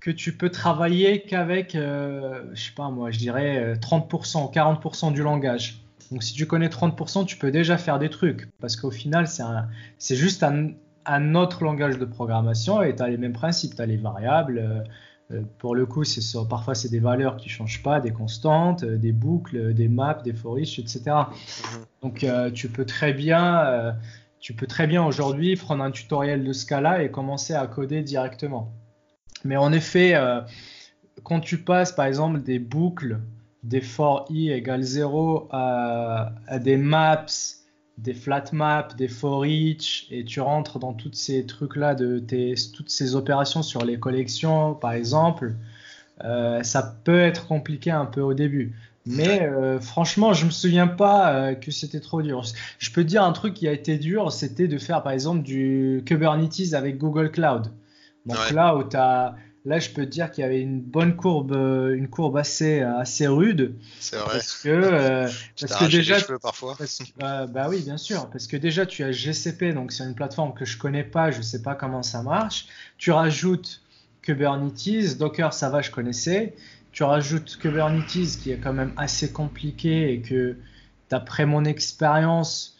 que 0.00 0.10
tu 0.10 0.36
peux 0.36 0.50
travailler 0.50 1.22
qu'avec, 1.22 1.74
euh, 1.74 2.44
je 2.52 2.64
sais 2.64 2.74
pas 2.74 2.90
moi, 2.90 3.10
je 3.10 3.18
dirais 3.18 3.74
30%, 3.74 4.52
40% 4.52 5.12
du 5.12 5.22
langage. 5.22 5.84
Donc 6.10 6.22
si 6.22 6.34
tu 6.34 6.46
connais 6.46 6.68
30%, 6.68 7.24
tu 7.24 7.36
peux 7.36 7.50
déjà 7.50 7.78
faire 7.78 7.98
des 7.98 8.10
trucs. 8.10 8.50
Parce 8.60 8.76
qu'au 8.76 8.90
final, 8.90 9.26
c'est 9.98 10.16
juste 10.16 10.42
un, 10.42 10.72
un, 11.06 11.34
autre 11.34 11.64
langage 11.64 11.98
de 11.98 12.04
programmation 12.04 12.82
et 12.82 12.94
tu 12.94 13.02
as 13.02 13.08
les 13.08 13.16
mêmes 13.16 13.32
principes. 13.32 13.74
Tu 13.74 13.82
as 13.82 13.86
les 13.86 13.96
variables 13.96 14.58
euh, 14.58 14.82
pour 15.58 15.74
le 15.74 15.86
coup, 15.86 16.02
parfois 16.48 16.74
c'est 16.74 16.90
des 16.90 17.00
valeurs 17.00 17.36
qui 17.36 17.48
changent 17.48 17.82
pas, 17.82 18.00
des 18.00 18.12
constantes, 18.12 18.84
euh, 18.84 18.96
des 18.96 19.12
boucles, 19.12 19.74
des 19.74 19.88
maps, 19.88 20.20
des 20.22 20.34
for 20.34 20.58
etc. 20.58 20.98
Mhm. 21.06 21.84
Donc 22.02 22.24
euh, 22.24 22.50
tu 22.50 22.68
peux 22.68 22.84
très 22.84 23.12
bien, 23.12 23.96
tu 24.40 24.54
peux 24.54 24.66
très 24.66 24.86
bien 24.86 25.04
aujourd'hui 25.04 25.56
prendre 25.56 25.82
un 25.82 25.90
tutoriel 25.90 26.44
de 26.44 26.52
Scala 26.52 27.02
et 27.02 27.10
commencer 27.10 27.54
à 27.54 27.66
coder 27.66 28.02
directement. 28.02 28.72
Mais 29.44 29.56
en 29.56 29.72
effet, 29.72 30.14
quand 31.22 31.40
tu 31.40 31.58
passes 31.58 31.92
par 31.92 32.06
exemple 32.06 32.42
des 32.42 32.58
boucles, 32.58 33.20
des 33.62 33.80
for 33.80 34.26
i 34.28 34.50
égale 34.50 34.82
0 34.82 35.48
à 35.50 36.58
des 36.60 36.76
maps, 36.76 37.26
des 37.98 38.14
flat 38.14 38.44
maps, 38.52 38.88
des 38.96 39.08
for 39.08 39.46
each, 39.46 40.06
et 40.10 40.24
tu 40.24 40.40
rentres 40.40 40.78
dans 40.78 40.92
toutes 40.92 41.14
ces 41.14 41.46
trucs-là, 41.46 41.94
de 41.94 42.18
tes, 42.18 42.54
toutes 42.74 42.90
ces 42.90 43.14
opérations 43.14 43.62
sur 43.62 43.84
les 43.84 43.98
collections, 43.98 44.74
par 44.74 44.92
exemple, 44.92 45.54
euh, 46.24 46.62
ça 46.62 46.96
peut 47.04 47.20
être 47.20 47.46
compliqué 47.46 47.90
un 47.90 48.06
peu 48.06 48.20
au 48.20 48.34
début. 48.34 48.74
Mais 49.06 49.42
euh, 49.42 49.80
franchement, 49.80 50.32
je 50.32 50.46
me 50.46 50.50
souviens 50.50 50.86
pas 50.86 51.34
euh, 51.34 51.54
que 51.54 51.70
c'était 51.70 52.00
trop 52.00 52.22
dur. 52.22 52.42
Je 52.78 52.90
peux 52.90 53.02
te 53.02 53.08
dire 53.08 53.22
un 53.22 53.32
truc 53.32 53.52
qui 53.54 53.68
a 53.68 53.72
été 53.72 53.98
dur, 53.98 54.32
c'était 54.32 54.66
de 54.66 54.78
faire 54.78 55.02
par 55.02 55.12
exemple 55.12 55.42
du 55.42 56.02
Kubernetes 56.06 56.72
avec 56.72 56.96
Google 56.96 57.30
Cloud. 57.30 57.70
Donc 58.24 58.50
là 58.52 58.74
où 58.74 58.84
tu 58.84 58.96
as 58.96 59.36
Là, 59.66 59.78
je 59.78 59.88
peux 59.88 60.04
te 60.04 60.10
dire 60.10 60.30
qu'il 60.30 60.42
y 60.42 60.44
avait 60.44 60.60
une 60.60 60.82
bonne 60.82 61.16
courbe, 61.16 61.52
euh, 61.52 61.96
une 61.96 62.08
courbe 62.08 62.36
assez, 62.36 62.80
assez 62.80 63.26
rude. 63.26 63.74
C'est 63.98 64.16
vrai. 64.16 64.34
Parce 64.34 64.60
que, 64.62 64.68
euh, 64.68 65.28
parce 65.60 65.76
que 65.76 65.90
déjà, 65.90 66.18
parfois. 66.42 66.76
Euh, 67.22 67.46
bah 67.46 67.68
oui, 67.70 67.80
bien 67.80 67.96
sûr, 67.96 68.28
parce 68.28 68.46
que 68.46 68.58
déjà 68.58 68.84
tu 68.84 69.02
as 69.04 69.10
GCP, 69.10 69.72
donc 69.72 69.92
c'est 69.92 70.04
une 70.04 70.14
plateforme 70.14 70.52
que 70.52 70.66
je 70.66 70.76
connais 70.76 71.02
pas, 71.02 71.30
je 71.30 71.40
sais 71.40 71.62
pas 71.62 71.74
comment 71.74 72.02
ça 72.02 72.22
marche. 72.22 72.66
Tu 72.98 73.10
rajoutes 73.10 73.80
Kubernetes, 74.20 75.16
Docker, 75.16 75.54
ça 75.54 75.70
va, 75.70 75.80
je 75.80 75.90
connaissais. 75.90 76.54
Tu 76.92 77.02
rajoutes 77.02 77.56
Kubernetes, 77.56 78.38
qui 78.42 78.50
est 78.50 78.58
quand 78.58 78.74
même 78.74 78.92
assez 78.98 79.32
compliqué 79.32 80.12
et 80.12 80.20
que, 80.20 80.58
d'après 81.08 81.46
mon 81.46 81.64
expérience, 81.64 82.73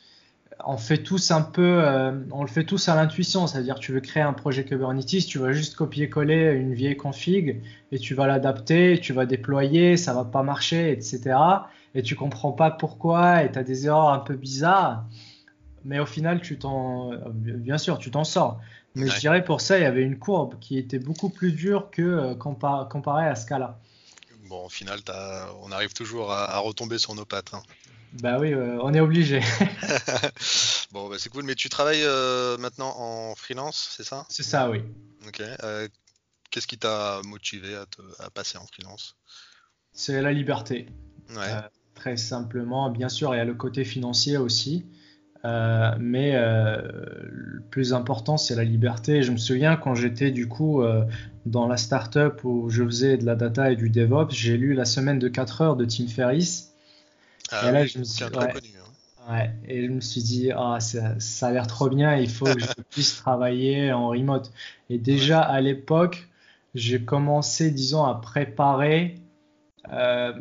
on 0.67 0.77
fait 0.77 0.99
tous 0.99 1.31
un 1.31 1.43
peu, 1.43 1.83
euh, 1.85 2.13
on 2.31 2.43
le 2.43 2.49
fait 2.49 2.65
tous 2.65 2.89
à 2.89 2.95
l'intuition, 2.95 3.47
c'est-à-dire 3.47 3.79
tu 3.79 3.93
veux 3.93 4.01
créer 4.01 4.23
un 4.23 4.33
projet 4.33 4.65
Kubernetes, 4.65 5.27
tu 5.27 5.39
vas 5.39 5.53
juste 5.53 5.77
copier-coller 5.77 6.53
une 6.53 6.75
vieille 6.75 6.97
config 6.97 7.63
et 7.93 7.99
tu 7.99 8.15
vas 8.15 8.27
l'adapter, 8.27 8.99
tu 9.01 9.13
vas 9.13 9.27
déployer, 9.27 9.97
ça 9.97 10.15
va 10.15 10.25
pas 10.25 10.43
marcher, 10.43 10.93
etc. 10.93 11.37
Et 11.95 12.03
tu 12.03 12.17
comprends 12.17 12.53
pas 12.53 12.71
pourquoi 12.71 13.45
et 13.45 13.53
tu 13.53 13.59
as 13.59 13.65
des 13.65 13.87
erreurs 13.87 14.11
un 14.11 14.19
peu 14.19 14.35
bizarres, 14.35 15.07
mais 15.85 15.99
au 15.99 16.07
final 16.07 16.41
tu 16.41 16.59
t'en, 16.59 17.11
bien 17.33 17.79
sûr 17.79 17.99
tu 17.99 18.11
t'en 18.11 18.25
sors. 18.25 18.61
Mais 18.97 19.09
je 19.09 19.19
dirais 19.19 19.45
pour 19.45 19.61
ça 19.61 19.79
il 19.79 19.83
y 19.83 19.87
avait 19.87 20.03
une 20.03 20.19
courbe 20.19 20.59
qui 20.61 20.79
était 20.79 21.01
beaucoup 21.01 21.29
plus 21.29 21.53
dure 21.53 21.91
que 21.91 22.03
euh, 22.03 22.35
comparé 22.35 23.27
à 23.27 23.35
Scala. 23.35 23.79
Bon, 24.49 24.67
au 24.67 24.69
final, 24.69 25.01
on 25.63 25.73
arrive 25.73 25.95
toujours 25.95 26.31
à, 26.31 26.59
retomber 26.59 26.99
sur 26.99 27.15
nos 27.15 27.25
pattes. 27.25 27.55
Hein. 27.55 27.63
Bah 28.23 28.39
oui, 28.39 28.53
euh, 28.53 28.79
on 28.81 28.95
est 28.95 29.01
obligé. 29.01 29.41
bon, 30.93 31.09
bah 31.09 31.17
c'est 31.19 31.31
cool. 31.31 31.45
Mais 31.45 31.57
tu 31.57 31.69
travailles 31.69 32.05
euh, 32.05 32.57
maintenant 32.59 32.95
en 32.97 33.35
freelance, 33.35 33.89
c'est 33.97 34.05
ça? 34.05 34.25
C'est 34.29 34.45
ça, 34.45 34.71
oui. 34.71 34.83
Ok. 35.27 35.43
Euh, 35.65 35.89
qu'est-ce 36.51 36.69
qui 36.69 36.79
t'a 36.79 37.21
motivé 37.25 37.75
à, 37.75 38.31
passer 38.31 38.57
en 38.57 38.67
freelance? 38.67 39.17
C'est 39.93 40.23
la 40.23 40.33
liberté. 40.33 40.87
très 41.95 42.17
simplement. 42.17 42.89
Bien 42.91 43.09
sûr, 43.09 43.35
il 43.35 43.39
y 43.39 43.41
a 43.41 43.45
le 43.45 43.55
côté 43.55 43.85
financier 43.85 44.37
aussi. 44.37 44.87
mais 45.43 46.33
le 46.35 47.63
plus 47.71 47.95
important, 47.95 48.37
c'est 48.37 48.55
la 48.55 48.65
liberté. 48.65 49.25
Je 49.25 49.33
me 49.33 49.39
souviens 49.39 49.77
quand 49.77 49.97
j'étais 49.97 50.31
du 50.31 50.47
coup 50.47 50.85
dans 51.47 51.67
la 51.67 51.77
startup 51.77 52.45
où 52.45 52.71
je 52.71 52.85
faisais 52.85 53.17
de 53.17 53.27
la 53.27 53.35
data 53.35 53.73
et 53.73 53.77
du 53.77 53.91
DevOps, 53.91 54.31
j'ai 54.31 54.57
lu 54.57 54.75
la 54.75 54.85
semaine 54.85 55.19
de 55.19 55.29
4 55.29 55.63
heures 55.63 55.77
de 55.77 55.85
Tim 55.85 56.07
Ferriss. 56.07 56.74
Ah, 57.51 57.69
et 57.69 57.73
là, 57.73 57.87
je 57.87 57.99
me 57.99 58.05
suis, 58.05 58.25
ouais, 58.25 58.31
connu, 58.31 58.49
hein. 58.49 59.33
ouais, 59.33 59.51
et 59.69 59.85
je 59.85 59.91
me 59.91 60.01
suis 60.01 60.23
dit, 60.23 60.51
ah, 60.55 60.79
ça, 60.81 61.19
ça, 61.21 61.49
a 61.49 61.53
l'air 61.53 61.67
trop 61.67 61.89
bien, 61.89 62.17
il 62.17 62.29
faut 62.31 62.47
que 62.47 62.61
je 62.61 62.67
puisse 62.91 63.17
travailler 63.17 63.93
en 63.93 64.09
remote. 64.09 64.53
Et 64.89 64.99
déjà 64.99 65.41
à 65.41 65.61
l'époque, 65.61 66.29
j'ai 66.75 67.05
commencé, 67.05 67.71
disons, 67.71 68.05
à 68.05 68.15
préparer 68.15 69.17
euh, 69.93 70.33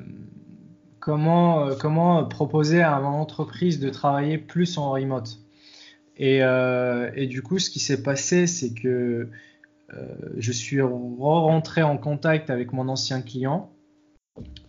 comment, 1.00 1.67
euh, 1.67 1.75
comment 1.75 2.24
proposer 2.25 2.81
à 2.81 3.00
mon 3.00 3.10
entreprise 3.10 3.79
de 3.79 3.89
travailler 3.89 4.38
plus 4.38 4.77
en 4.77 4.91
remote. 4.91 5.39
Et, 6.17 6.43
euh, 6.43 7.12
et 7.15 7.27
du 7.27 7.41
coup, 7.41 7.60
ce 7.60 7.69
qui 7.69 7.79
s'est 7.79 8.03
passé, 8.03 8.48
c'est 8.48 8.74
que 8.74 9.29
je 10.38 10.51
suis 10.51 10.81
rentré 10.81 11.83
en 11.83 12.00
contact 12.00 12.50
avec 12.50 12.74
mon 12.74 12.89
ancien 12.89 13.22
client 13.22 13.72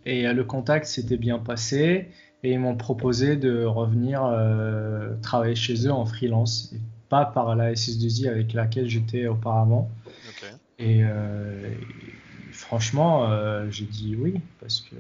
et 0.05 0.31
le 0.31 0.45
contact 0.45 0.85
s'était 0.85 1.17
bien 1.17 1.39
passé 1.39 2.11
et 2.45 2.53
ils 2.53 2.61
m'ont 2.61 2.77
proposé 2.77 3.37
de 3.37 3.65
revenir 3.65 4.23
travailler 5.23 5.57
chez 5.57 5.87
eux 5.87 5.93
en 5.93 6.07
freelance 6.07 6.73
et 6.75 6.81
pas 7.09 7.25
par 7.25 7.55
la 7.55 7.73
SS2I 7.73 8.29
avec 8.29 8.53
laquelle 8.53 8.89
j'étais 8.89 9.27
auparavant. 9.27 9.91
Et, 10.79 11.05
euh, 11.05 11.75
franchement, 12.53 13.31
euh, 13.31 13.67
j'ai 13.71 13.85
dit 13.85 14.17
oui 14.19 14.41
parce 14.61 14.81
que 14.81 14.97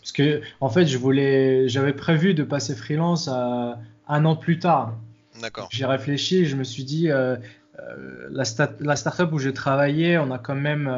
parce 0.00 0.12
que 0.12 0.42
en 0.60 0.68
fait, 0.68 0.86
je 0.86 0.98
voulais, 0.98 1.68
j'avais 1.68 1.94
prévu 1.94 2.34
de 2.34 2.42
passer 2.42 2.74
freelance 2.74 3.28
à, 3.28 3.78
un 4.06 4.24
an 4.26 4.36
plus 4.36 4.58
tard. 4.58 4.98
D'accord. 5.40 5.68
J'ai 5.70 5.86
réfléchi, 5.86 6.38
et 6.38 6.44
je 6.44 6.56
me 6.56 6.64
suis 6.64 6.84
dit. 6.84 7.10
Euh, 7.10 7.36
la, 8.30 8.44
la 8.80 8.96
startup 8.96 9.32
où 9.32 9.38
j'ai 9.40 9.52
travaillé, 9.52 10.16
on 10.16 10.30
a 10.30 10.38
quand 10.38 10.54
même, 10.54 10.88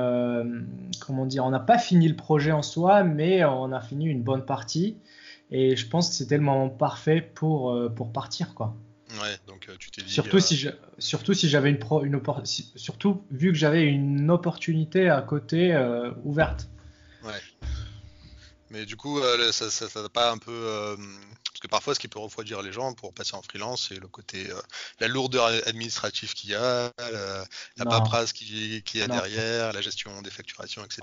comment 1.01 1.25
dire, 1.25 1.45
on 1.47 1.51
n'a 1.51 1.59
pas 1.59 1.79
fini 1.79 2.07
le 2.07 2.15
projet 2.15 2.53
en 2.53 2.63
soi, 2.63 3.03
mais 3.03 3.45
on 3.47 3.73
a 3.73 3.81
fini 3.81 4.07
une 4.07 4.23
bonne 4.23 4.45
partie. 4.45 4.97
Et 5.51 5.77
je 5.77 5.87
pense 5.87 6.09
que 6.09 6.15
c'était 6.15 6.37
le 6.37 6.43
moment 6.43 6.69
parfait 6.69 7.21
pour, 7.21 7.77
pour 7.95 8.13
partir, 8.13 8.55
quoi. 8.55 8.77
Ouais, 9.21 9.39
donc 9.47 9.69
euh, 9.69 9.77
tu 9.79 9.91
t'es 9.91 10.03
dit. 10.03 10.13
Surtout, 10.13 10.41
si 10.41 10.67
surtout 10.99 11.33
si 11.33 11.49
j'avais 11.49 11.71
une, 11.71 11.79
pro, 11.79 12.05
une 12.05 12.21
surtout 12.45 13.25
vu 13.31 13.53
que 13.53 13.59
j'avais 13.59 13.85
une 13.85 14.31
opportunité 14.31 15.09
à 15.09 15.23
côté 15.23 15.73
euh, 15.73 16.11
ouverte. 16.25 16.69
Ouais. 17.23 17.41
Mais 18.71 18.85
du 18.85 18.97
coup, 18.97 19.21
euh, 19.21 19.53
ça, 19.53 19.71
ça, 19.71 20.03
n'a 20.03 20.09
pas 20.09 20.33
un 20.33 20.39
peu. 20.39 20.97
parce 21.45 21.61
que 21.61 21.69
parfois, 21.69 21.95
ce 21.95 22.01
qui 22.01 22.09
peut 22.09 22.19
refroidir 22.19 22.63
les 22.63 22.73
gens 22.73 22.95
pour 22.95 23.15
passer 23.15 23.37
en 23.37 23.43
freelance, 23.43 23.87
c'est 23.89 24.01
le 24.01 24.09
côté. 24.09 24.49
la 24.99 25.07
lourdeur 25.07 25.47
administrative 25.67 26.35
qu'il 26.35 26.51
y 26.51 26.55
a, 26.55 26.93
la, 26.99 27.85
paperasse 27.85 28.33
qu'il 28.33 28.83
qui 28.83 28.99
y 28.99 29.03
a 29.03 29.07
derrière, 29.07 29.73
la 29.73 29.81
gestion 29.81 30.21
des 30.23 30.31
facturations, 30.31 30.85
etc. 30.85 31.03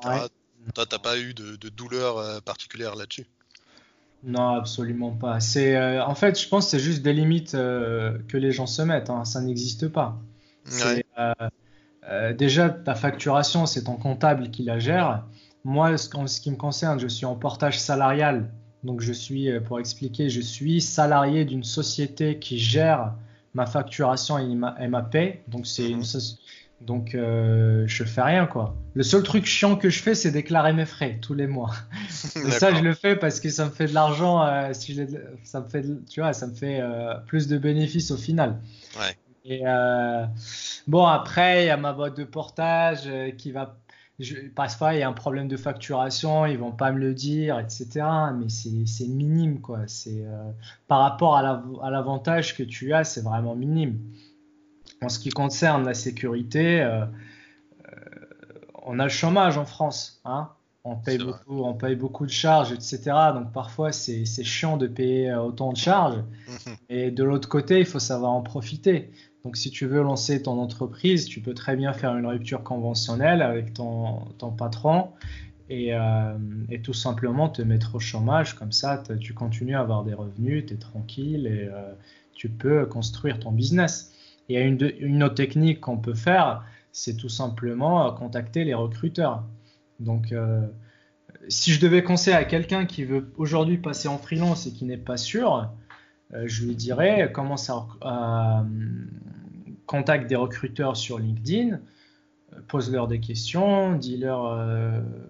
Toi, 0.75 0.85
t'as 0.85 0.99
pas 0.99 1.17
eu 1.17 1.33
de, 1.33 1.55
de 1.55 1.69
douleur 1.69 2.41
particulière 2.43 2.95
là-dessus? 2.95 3.27
Non, 4.23 4.55
absolument 4.55 5.11
pas. 5.11 5.39
C'est, 5.41 5.75
euh, 5.75 6.03
en 6.05 6.15
fait, 6.15 6.39
je 6.39 6.47
pense 6.47 6.65
que 6.65 6.71
c'est 6.71 6.79
juste 6.79 7.01
des 7.01 7.13
limites 7.13 7.55
euh, 7.55 8.17
que 8.29 8.37
les 8.37 8.51
gens 8.51 8.67
se 8.67 8.81
mettent. 8.81 9.09
Hein. 9.09 9.25
Ça 9.25 9.41
n'existe 9.41 9.89
pas. 9.89 10.17
Euh, 12.09 12.33
déjà, 12.33 12.69
ta 12.69 12.95
facturation, 12.95 13.65
c'est 13.65 13.83
ton 13.83 13.95
comptable 13.95 14.49
qui 14.49 14.63
la 14.63 14.79
gère. 14.79 15.25
Moi, 15.65 15.91
en 16.13 16.27
ce 16.27 16.41
qui 16.41 16.51
me 16.51 16.55
concerne, 16.55 16.99
je 16.99 17.07
suis 17.07 17.25
en 17.25 17.35
portage 17.35 17.79
salarial. 17.79 18.49
Donc, 18.83 19.01
je 19.01 19.13
suis, 19.13 19.49
pour 19.61 19.79
expliquer, 19.79 20.29
je 20.29 20.41
suis 20.41 20.81
salarié 20.81 21.45
d'une 21.45 21.63
société 21.63 22.39
qui 22.39 22.59
gère 22.59 23.13
ma 23.53 23.65
facturation 23.65 24.37
et 24.37 24.55
ma, 24.55 24.75
et 24.79 24.87
ma 24.87 25.01
paie. 25.01 25.43
Donc, 25.49 25.67
c'est 25.67 25.89
une, 25.89 25.99
mhm. 25.99 26.03
Donc, 26.85 27.15
euh, 27.15 27.85
je 27.87 28.03
fais 28.03 28.21
rien, 28.21 28.45
quoi. 28.45 28.75
Le 28.93 29.03
seul 29.03 29.23
truc 29.23 29.45
chiant 29.45 29.75
que 29.75 29.89
je 29.89 30.01
fais, 30.01 30.15
c'est 30.15 30.31
déclarer 30.31 30.73
mes 30.73 30.85
frais 30.85 31.17
tous 31.21 31.33
les 31.33 31.47
mois. 31.47 31.71
Et 32.35 32.51
ça, 32.51 32.73
je 32.73 32.81
le 32.81 32.93
fais 32.93 33.15
parce 33.15 33.39
que 33.39 33.49
ça 33.49 33.65
me 33.65 33.71
fait 33.71 33.87
de 33.87 33.93
l'argent. 33.93 34.43
Euh, 34.43 34.69
si 34.73 34.99
ça 35.43 35.61
me 35.61 35.67
fait, 35.67 35.83
tu 36.09 36.19
vois, 36.19 36.33
ça 36.33 36.47
me 36.47 36.53
fait 36.53 36.79
euh, 36.81 37.15
plus 37.25 37.47
de 37.47 37.57
bénéfices 37.57 38.11
au 38.11 38.17
final. 38.17 38.59
Ouais. 38.97 39.17
Et 39.45 39.61
euh, 39.65 40.25
bon, 40.87 41.05
après, 41.05 41.63
il 41.63 41.67
y 41.67 41.69
a 41.69 41.77
ma 41.77 41.93
boîte 41.93 42.17
de 42.17 42.23
portage 42.23 43.09
qui 43.37 43.51
va. 43.51 43.77
Je, 44.19 44.35
parfois, 44.53 44.93
il 44.93 44.99
y 44.99 45.03
a 45.03 45.09
un 45.09 45.13
problème 45.13 45.47
de 45.47 45.57
facturation, 45.57 46.45
ils 46.45 46.57
vont 46.57 46.71
pas 46.71 46.91
me 46.91 46.99
le 46.99 47.15
dire, 47.15 47.59
etc. 47.59 48.05
Mais 48.37 48.49
c'est 48.49 49.07
minime, 49.07 49.59
quoi. 49.59 49.79
C'est 49.87 50.23
par 50.87 50.99
rapport 50.99 51.35
à 51.35 51.89
l'avantage 51.89 52.55
que 52.55 52.63
tu 52.63 52.93
as, 52.93 53.05
c'est 53.05 53.21
vraiment 53.21 53.55
minime. 53.55 53.97
En 55.03 55.09
ce 55.09 55.19
qui 55.19 55.29
concerne 55.29 55.85
la 55.85 55.93
sécurité, 55.93 56.81
euh, 56.81 57.05
euh, 57.05 57.89
on 58.85 58.99
a 58.99 59.03
le 59.03 59.09
chômage 59.09 59.57
en 59.57 59.65
France. 59.65 60.21
Hein. 60.23 60.49
on, 60.85 60.95
paye 60.95 61.17
beaucoup, 61.17 61.63
on 61.63 61.73
paye 61.73 61.95
beaucoup 61.95 62.25
de 62.25 62.31
charges, 62.31 62.71
etc. 62.71 63.01
Donc 63.33 63.51
parfois, 63.51 63.91
c'est 63.91 64.25
chiant 64.25 64.77
de 64.77 64.87
payer 64.87 65.29
euh, 65.29 65.41
autant 65.41 65.73
de 65.73 65.77
charges. 65.77 66.23
Mhm. 66.47 66.75
Et 66.89 67.11
de 67.11 67.23
l'autre 67.23 67.49
côté, 67.49 67.79
il 67.79 67.85
faut 67.85 67.99
savoir 67.99 68.31
en 68.31 68.41
profiter. 68.41 69.11
Donc 69.43 69.57
si 69.57 69.71
tu 69.71 69.85
veux 69.85 70.01
lancer 70.01 70.41
ton 70.41 70.57
entreprise, 70.61 71.25
tu 71.25 71.41
peux 71.41 71.53
très 71.53 71.75
bien 71.75 71.91
faire 71.91 72.15
une 72.15 72.25
rupture 72.25 72.63
conventionnelle 72.63 73.41
avec 73.41 73.73
ton, 73.73 74.25
patron 74.57 75.09
et, 75.69 75.91
tout 76.81 76.93
simplement 76.93 77.49
te 77.49 77.61
mettre 77.61 77.95
au 77.95 77.99
chômage. 77.99 78.53
Comme 78.53 78.71
ça, 78.71 79.03
tu 79.19 79.33
continues 79.33 79.75
à 79.75 79.81
avoir 79.81 80.05
des 80.05 80.13
revenus, 80.13 80.65
tu 80.65 80.75
es 80.75 80.77
tranquille 80.77 81.47
et 81.47 81.69
tu 82.33 82.47
peux 82.47 82.85
construire 82.85 83.37
ton 83.37 83.51
business. 83.51 84.12
Et 84.49 84.61
une, 84.61 84.91
une 84.99 85.23
autre 85.23 85.35
technique 85.35 85.79
qu'on 85.79 85.97
peut 85.97 86.13
faire, 86.13 86.63
c'est 86.93 87.17
tout 87.17 87.29
simplement 87.29 88.07
euh, 88.07 88.11
contacter 88.11 88.63
les 88.63 88.73
recruteurs. 88.73 89.43
Donc, 89.99 90.31
euh, 90.31 90.61
si 91.49 91.73
je 91.73 91.81
devais 91.81 92.03
conseiller 92.03 92.37
à 92.37 92.45
quelqu'un 92.45 92.85
qui 92.85 93.03
veut 93.03 93.33
aujourd'hui 93.35 93.77
passer 93.77 94.07
en 94.07 94.17
freelance 94.17 94.67
et 94.67 94.71
qui 94.71 94.85
n'est 94.85 94.97
pas 94.97 95.17
sûr, 95.17 95.69
euh, 96.33 96.43
je 96.45 96.65
lui 96.65 96.75
dirais 96.75 97.31
commence 97.33 97.69
à, 97.69 98.65
contacter 99.85 100.27
des 100.27 100.35
recruteurs 100.35 100.95
sur 100.95 101.19
LinkedIn, 101.19 101.79
pose-leur 102.67 103.07
des 103.07 103.19
questions, 103.19 103.95
dis-leur, 103.95 104.57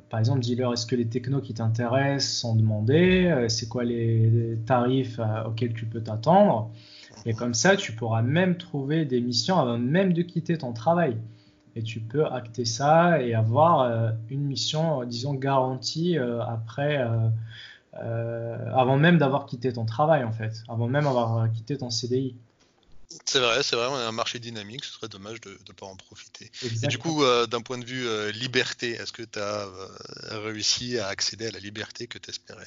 par 0.09 0.19
exemple, 0.19 0.41
dis-leur 0.41 0.73
est-ce 0.73 0.85
que 0.85 0.95
les 0.95 1.07
technos 1.07 1.41
qui 1.41 1.55
t'intéressent 1.55 2.37
sont 2.37 2.55
demandés, 2.55 3.47
c'est 3.49 3.67
quoi 3.67 3.83
les 3.83 4.59
tarifs 4.67 5.19
auxquels 5.45 5.73
tu 5.73 5.85
peux 5.85 6.01
t'attendre? 6.01 6.71
Et 7.25 7.33
comme 7.33 7.53
ça, 7.53 7.77
tu 7.77 7.93
pourras 7.93 8.21
même 8.21 8.57
trouver 8.57 9.05
des 9.05 9.21
missions 9.21 9.59
avant 9.59 9.77
même 9.77 10.13
de 10.13 10.21
quitter 10.21 10.57
ton 10.57 10.73
travail. 10.73 11.17
Et 11.75 11.81
tu 11.81 11.99
peux 11.99 12.25
acter 12.25 12.65
ça 12.65 13.21
et 13.21 13.33
avoir 13.33 13.81
euh, 13.81 14.11
une 14.29 14.41
mission, 14.41 15.01
euh, 15.01 15.05
disons, 15.05 15.33
garantie 15.33 16.17
euh, 16.17 16.43
après, 16.43 17.03
avant 17.93 18.97
même 18.97 19.17
d'avoir 19.17 19.45
quitté 19.45 19.71
ton 19.71 19.85
travail, 19.85 20.23
en 20.23 20.31
fait, 20.31 20.63
avant 20.67 20.87
même 20.87 21.03
d'avoir 21.03 21.51
quitté 21.51 21.77
ton 21.77 21.89
CDI. 21.89 22.35
C'est 23.25 23.39
vrai, 23.39 23.61
c'est 23.61 23.75
vrai, 23.75 23.85
on 23.91 23.95
a 23.95 24.07
un 24.07 24.11
marché 24.11 24.39
dynamique, 24.39 24.83
ce 24.83 24.93
serait 24.93 25.07
dommage 25.07 25.39
de 25.41 25.51
ne 25.51 25.73
pas 25.73 25.85
en 25.85 25.95
profiter. 25.95 26.51
Et 26.81 26.87
du 26.87 26.97
coup, 26.97 27.23
d'un 27.47 27.61
point 27.61 27.77
de 27.77 27.85
vue 27.85 28.07
liberté, 28.31 28.93
est-ce 28.93 29.13
que 29.13 29.21
tu 29.21 29.37
as 29.37 29.67
réussi 30.31 30.97
à 30.97 31.07
accéder 31.07 31.45
à 31.45 31.51
la 31.51 31.59
liberté 31.59 32.07
que 32.07 32.17
tu 32.17 32.31
espérais 32.31 32.65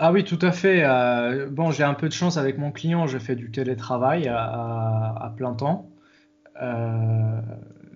ah 0.00 0.12
oui, 0.12 0.22
tout 0.22 0.38
à 0.42 0.52
fait. 0.52 0.84
Euh, 0.84 1.48
bon, 1.50 1.72
j'ai 1.72 1.82
un 1.82 1.94
peu 1.94 2.08
de 2.08 2.12
chance 2.12 2.36
avec 2.36 2.56
mon 2.56 2.70
client, 2.70 3.08
je 3.08 3.18
fais 3.18 3.34
du 3.34 3.50
télétravail 3.50 4.28
à, 4.28 5.34
plein 5.36 5.54
temps. 5.54 5.90
Euh, 6.62 7.40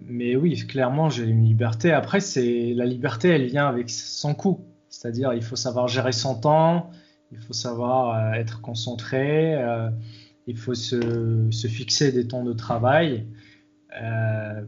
mais 0.00 0.34
oui, 0.34 0.56
clairement, 0.66 1.10
j'ai 1.10 1.24
une 1.24 1.44
liberté. 1.44 1.92
Après, 1.92 2.18
c'est 2.18 2.74
la 2.74 2.86
liberté, 2.86 3.28
elle 3.28 3.46
vient 3.46 3.68
avec 3.68 3.88
son 3.88 4.34
coût. 4.34 4.66
C'est-à-dire, 4.88 5.32
il 5.32 5.44
faut 5.44 5.54
savoir 5.54 5.86
gérer 5.86 6.10
son 6.10 6.40
temps, 6.40 6.90
il 7.30 7.38
faut 7.38 7.52
savoir 7.52 8.16
euh, 8.16 8.32
être 8.32 8.60
concentré, 8.60 9.56
il 10.48 10.56
faut 10.56 10.74
se, 10.74 11.48
se, 11.52 11.68
fixer 11.68 12.10
des 12.10 12.26
temps 12.26 12.42
de 12.42 12.52
travail. 12.52 13.26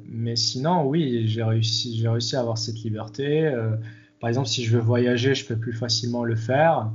mais 0.05 0.37
sinon, 0.37 0.87
oui, 0.87 1.27
j'ai 1.27 1.43
réussi, 1.43 1.99
j'ai 1.99 2.09
réussi 2.09 2.37
à 2.37 2.41
avoir 2.41 2.59
cette 2.59 2.79
liberté. 2.85 3.53
par 4.21 4.29
exemple, 4.29 4.49
si 4.49 4.65
je 4.65 4.77
veux 4.77 4.83
voyager, 4.83 5.35
je 5.35 5.45
peux 5.47 5.57
plus 5.57 5.73
facilement 5.73 6.23
le 6.23 6.37
faire. 6.37 6.93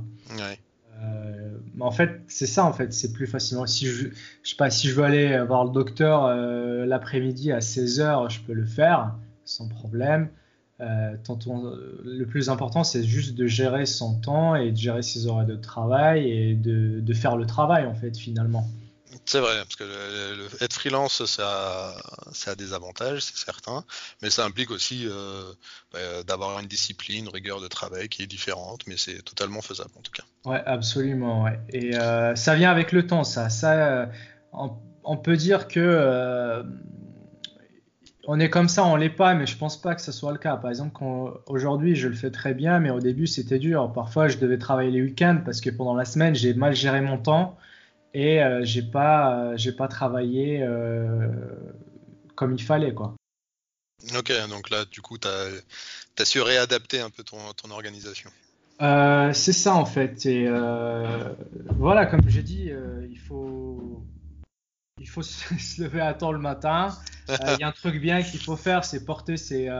Euh, 1.02 1.58
en 1.80 1.90
fait, 1.90 2.20
c'est 2.28 2.46
ça, 2.46 2.64
en 2.64 2.72
fait, 2.72 2.92
c'est 2.92 3.12
plus 3.12 3.26
facilement. 3.26 3.66
Si 3.66 3.86
je, 3.86 4.08
je 4.42 4.50
sais 4.50 4.56
pas, 4.56 4.70
si 4.70 4.88
je 4.88 4.94
veux 4.94 5.04
aller 5.04 5.42
voir 5.44 5.64
le 5.64 5.70
docteur 5.70 6.26
euh, 6.26 6.84
l'après-midi 6.84 7.52
à 7.52 7.60
16h, 7.60 8.30
je 8.30 8.40
peux 8.40 8.52
le 8.52 8.66
faire 8.66 9.14
sans 9.44 9.68
problème. 9.68 10.28
Euh, 10.80 11.16
le 12.04 12.24
plus 12.24 12.48
important, 12.48 12.84
c'est 12.84 13.04
juste 13.04 13.34
de 13.34 13.46
gérer 13.46 13.84
son 13.84 14.18
temps 14.18 14.54
et 14.54 14.72
de 14.72 14.76
gérer 14.76 15.02
ses 15.02 15.26
horaires 15.26 15.46
de 15.46 15.56
travail 15.56 16.30
et 16.30 16.54
de, 16.54 17.00
de 17.00 17.14
faire 17.14 17.36
le 17.36 17.46
travail, 17.46 17.84
en 17.86 17.94
fait, 17.94 18.16
finalement. 18.16 18.66
C'est 19.26 19.40
vrai, 19.40 19.56
parce 19.58 19.76
que 19.76 19.84
le, 19.84 20.64
être 20.64 20.69
freelance, 20.80 21.24
ça, 21.26 21.94
a 22.46 22.54
des 22.54 22.72
avantages, 22.72 23.20
c'est 23.20 23.36
certain, 23.36 23.84
mais 24.22 24.30
ça 24.30 24.44
implique 24.44 24.70
aussi 24.70 25.06
euh, 25.06 25.52
bah, 25.92 26.22
d'avoir 26.26 26.58
une 26.58 26.66
discipline, 26.66 27.26
une 27.26 27.30
rigueur 27.30 27.60
de 27.60 27.68
travail 27.68 28.08
qui 28.08 28.22
est 28.22 28.26
différente, 28.26 28.86
mais 28.86 28.96
c'est 28.96 29.22
totalement 29.22 29.60
faisable 29.60 29.90
en 29.98 30.00
tout 30.00 30.12
cas. 30.12 30.24
Ouais, 30.46 30.62
absolument. 30.64 31.46
Et 31.68 31.96
euh, 31.96 32.34
ça 32.34 32.54
vient 32.54 32.70
avec 32.70 32.92
le 32.92 33.06
temps, 33.06 33.24
ça. 33.24 33.50
ça 33.50 34.08
on, 34.52 35.16
peut 35.18 35.36
dire 35.36 35.68
que 35.68 35.80
euh, 35.80 36.62
on 38.26 38.40
est 38.40 38.48
comme 38.48 38.68
ça, 38.68 38.84
on 38.86 38.96
l'est 38.96 39.10
pas, 39.10 39.34
mais 39.34 39.46
je 39.46 39.58
pense 39.58 39.80
pas 39.80 39.94
que 39.94 40.00
ce 40.00 40.12
soit 40.12 40.32
le 40.32 40.38
cas. 40.38 40.56
Par 40.56 40.70
exemple, 40.70 41.02
aujourd'hui, 41.46 41.94
je 41.94 42.08
le 42.08 42.14
fais 42.14 42.30
très 42.30 42.54
bien, 42.54 42.78
mais 42.80 42.90
au 42.90 43.00
début, 43.00 43.26
c'était 43.26 43.58
dur. 43.58 43.92
Parfois, 43.92 44.28
je 44.28 44.38
devais 44.38 44.58
travailler 44.58 44.90
les 44.90 45.02
week-ends 45.02 45.42
parce 45.44 45.60
que 45.60 45.68
pendant 45.68 45.94
la 45.94 46.06
semaine, 46.06 46.34
j'ai 46.34 46.54
mal 46.54 46.74
géré 46.74 47.02
mon 47.02 47.18
temps 47.18 47.58
et 48.14 48.42
euh, 48.42 48.64
j'ai 48.64 48.82
pas 48.82 49.34
euh, 49.34 49.56
j'ai 49.56 49.72
pas 49.72 49.88
travaillé 49.88 50.62
euh, 50.62 51.28
comme 52.34 52.54
il 52.54 52.62
fallait 52.62 52.94
quoi. 52.94 53.14
Ok, 54.16 54.32
donc 54.48 54.70
là 54.70 54.84
du 54.84 55.00
coup 55.00 55.18
tu 55.18 55.28
as, 55.28 56.24
su 56.24 56.40
réadapter 56.40 57.00
un 57.00 57.10
peu 57.10 57.22
ton, 57.22 57.38
ton 57.54 57.70
organisation. 57.70 58.30
c'est 58.80 59.52
ça 59.52 59.74
en 59.74 59.84
fait 59.84 60.24
et 60.26 60.48
voilà 61.76 62.06
comme 62.06 62.28
j'ai 62.28 62.42
dit 62.42 62.70
il 63.10 63.18
faut 63.18 64.02
il 64.98 65.08
faut 65.08 65.22
se 65.22 65.82
lever 65.82 66.00
à 66.00 66.14
temps 66.14 66.32
le 66.32 66.38
matin. 66.38 66.88
Il 67.28 67.60
y 67.60 67.62
a 67.62 67.68
un 67.68 67.72
truc 67.72 68.00
bien 68.00 68.22
qu'il 68.22 68.40
faut 68.40 68.56
faire, 68.56 68.84
c'est 68.84 69.04
porter 69.04 69.36
ses, 69.36 69.70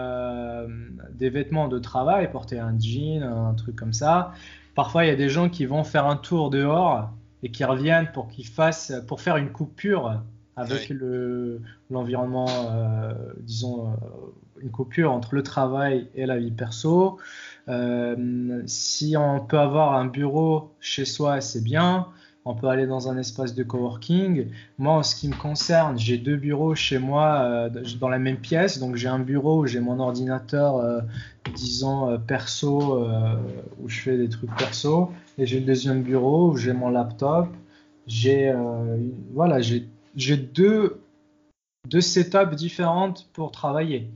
des 1.11 1.31
vêtements 1.31 1.69
de 1.69 1.79
travail, 1.79 2.31
porter 2.31 2.59
un 2.59 2.79
jean, 2.79 3.23
un 3.23 3.55
truc 3.55 3.75
comme 3.75 3.93
ça. 3.93 4.33
Parfois, 4.75 5.05
il 5.05 5.09
y 5.09 5.11
a 5.11 5.17
des 5.17 5.29
gens 5.29 5.49
qui 5.49 5.67
vont 5.67 5.83
faire 5.83 6.07
un 6.07 6.17
tour 6.17 6.49
dehors 6.49 7.11
et 7.43 7.51
qui 7.51 7.65
reviennent 7.65 8.11
pour 8.13 8.29
qu'ils 8.29 8.47
fassent, 8.47 8.93
pour 9.07 9.21
faire 9.21 9.37
une 9.37 9.51
coupure 9.51 10.23
avec 10.61 10.91
le, 10.91 11.61
l'environnement, 11.91 12.49
euh, 12.49 13.13
disons, 13.41 13.89
euh, 13.89 13.95
une 14.63 14.71
coupure 14.71 15.11
entre 15.13 15.35
le 15.35 15.43
travail 15.43 16.09
et 16.15 16.27
la 16.27 16.39
vie 16.39 16.51
perso. 16.51 17.19
Euh, 17.69 18.63
si 18.67 19.17
on 19.17 19.41
peut 19.41 19.59
avoir 19.59 19.95
un 19.95 20.07
bureau 20.07 20.75
chez 20.81 21.05
soi, 21.05 21.41
c'est 21.41 21.63
bien 21.63 22.09
on 22.47 22.55
peut 22.55 22.69
aller 22.69 22.87
dans 22.87 23.11
un 23.11 23.19
espace 23.19 23.55
de 23.55 23.63
coworking. 23.63 24.47
Moi, 24.79 24.95
en 24.95 25.03
ce 25.03 25.15
qui 25.15 25.29
me 25.29 25.37
concerne, 25.37 25.99
j'ai 25.99 26.17
deux 26.17 26.37
bureaux 26.37 26.75
chez 26.75 26.99
moi 26.99 27.43
euh, 27.43 27.69
dans 28.01 28.09
la 28.09 28.19
même 28.19 28.39
pièce. 28.39 28.79
Donc, 28.79 28.97
j'ai 28.97 29.09
un 29.09 29.19
bureau 29.19 29.61
où 29.61 29.67
j'ai 29.67 29.79
mon 29.79 30.01
ordinateur, 30.01 30.79
euh, 30.79 31.01
disons, 31.55 32.19
perso, 32.27 33.07
où 33.79 33.89
je 33.89 34.01
fais 34.01 34.17
des 34.17 34.31
trucs 34.31 34.57
perso. 34.57 35.13
Et 35.41 35.47
j'ai 35.47 35.61
le 35.61 35.67
deuxième 35.67 36.03
bureau 36.03 36.51
où 36.51 36.57
j'ai 36.57 36.73
mon 36.73 36.91
laptop. 36.91 37.49
J'ai 38.07 38.55
voilà, 39.33 39.61
j'ai 39.61 40.37
deux, 40.37 41.01
deux 41.89 42.01
setups 42.01 42.55
différentes 42.55 43.29
pour 43.33 43.51
travailler. 43.51 44.11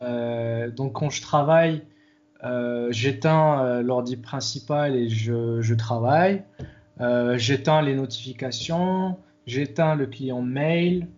donc, 0.00 0.92
quand 0.92 1.10
je 1.10 1.20
travaille, 1.20 1.82
j'éteins 2.90 3.82
l'ordi 3.82 4.16
principal 4.16 4.94
et 4.94 5.08
je, 5.08 5.60
je 5.60 5.74
travaille. 5.74 6.42
Euh, 7.00 7.36
j'éteins 7.36 7.82
les 7.82 7.94
notifications, 7.94 9.18
j'éteins 9.46 9.94
le 9.94 10.06
client 10.06 10.40
mail. 10.40 11.08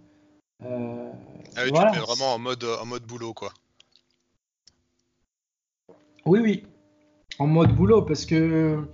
Euh, 0.64 1.10
ah 1.56 1.60
oui, 1.64 1.72
tu 1.72 1.98
mets 1.98 2.04
vraiment 2.04 2.34
en 2.34 2.38
mode, 2.38 2.64
en 2.64 2.84
mode 2.84 3.04
boulot, 3.04 3.32
quoi. 3.32 3.52
Oui, 6.26 6.40
oui, 6.40 6.64
en 7.38 7.46
mode 7.46 7.74
boulot, 7.74 8.02
parce 8.02 8.26
que 8.26 8.84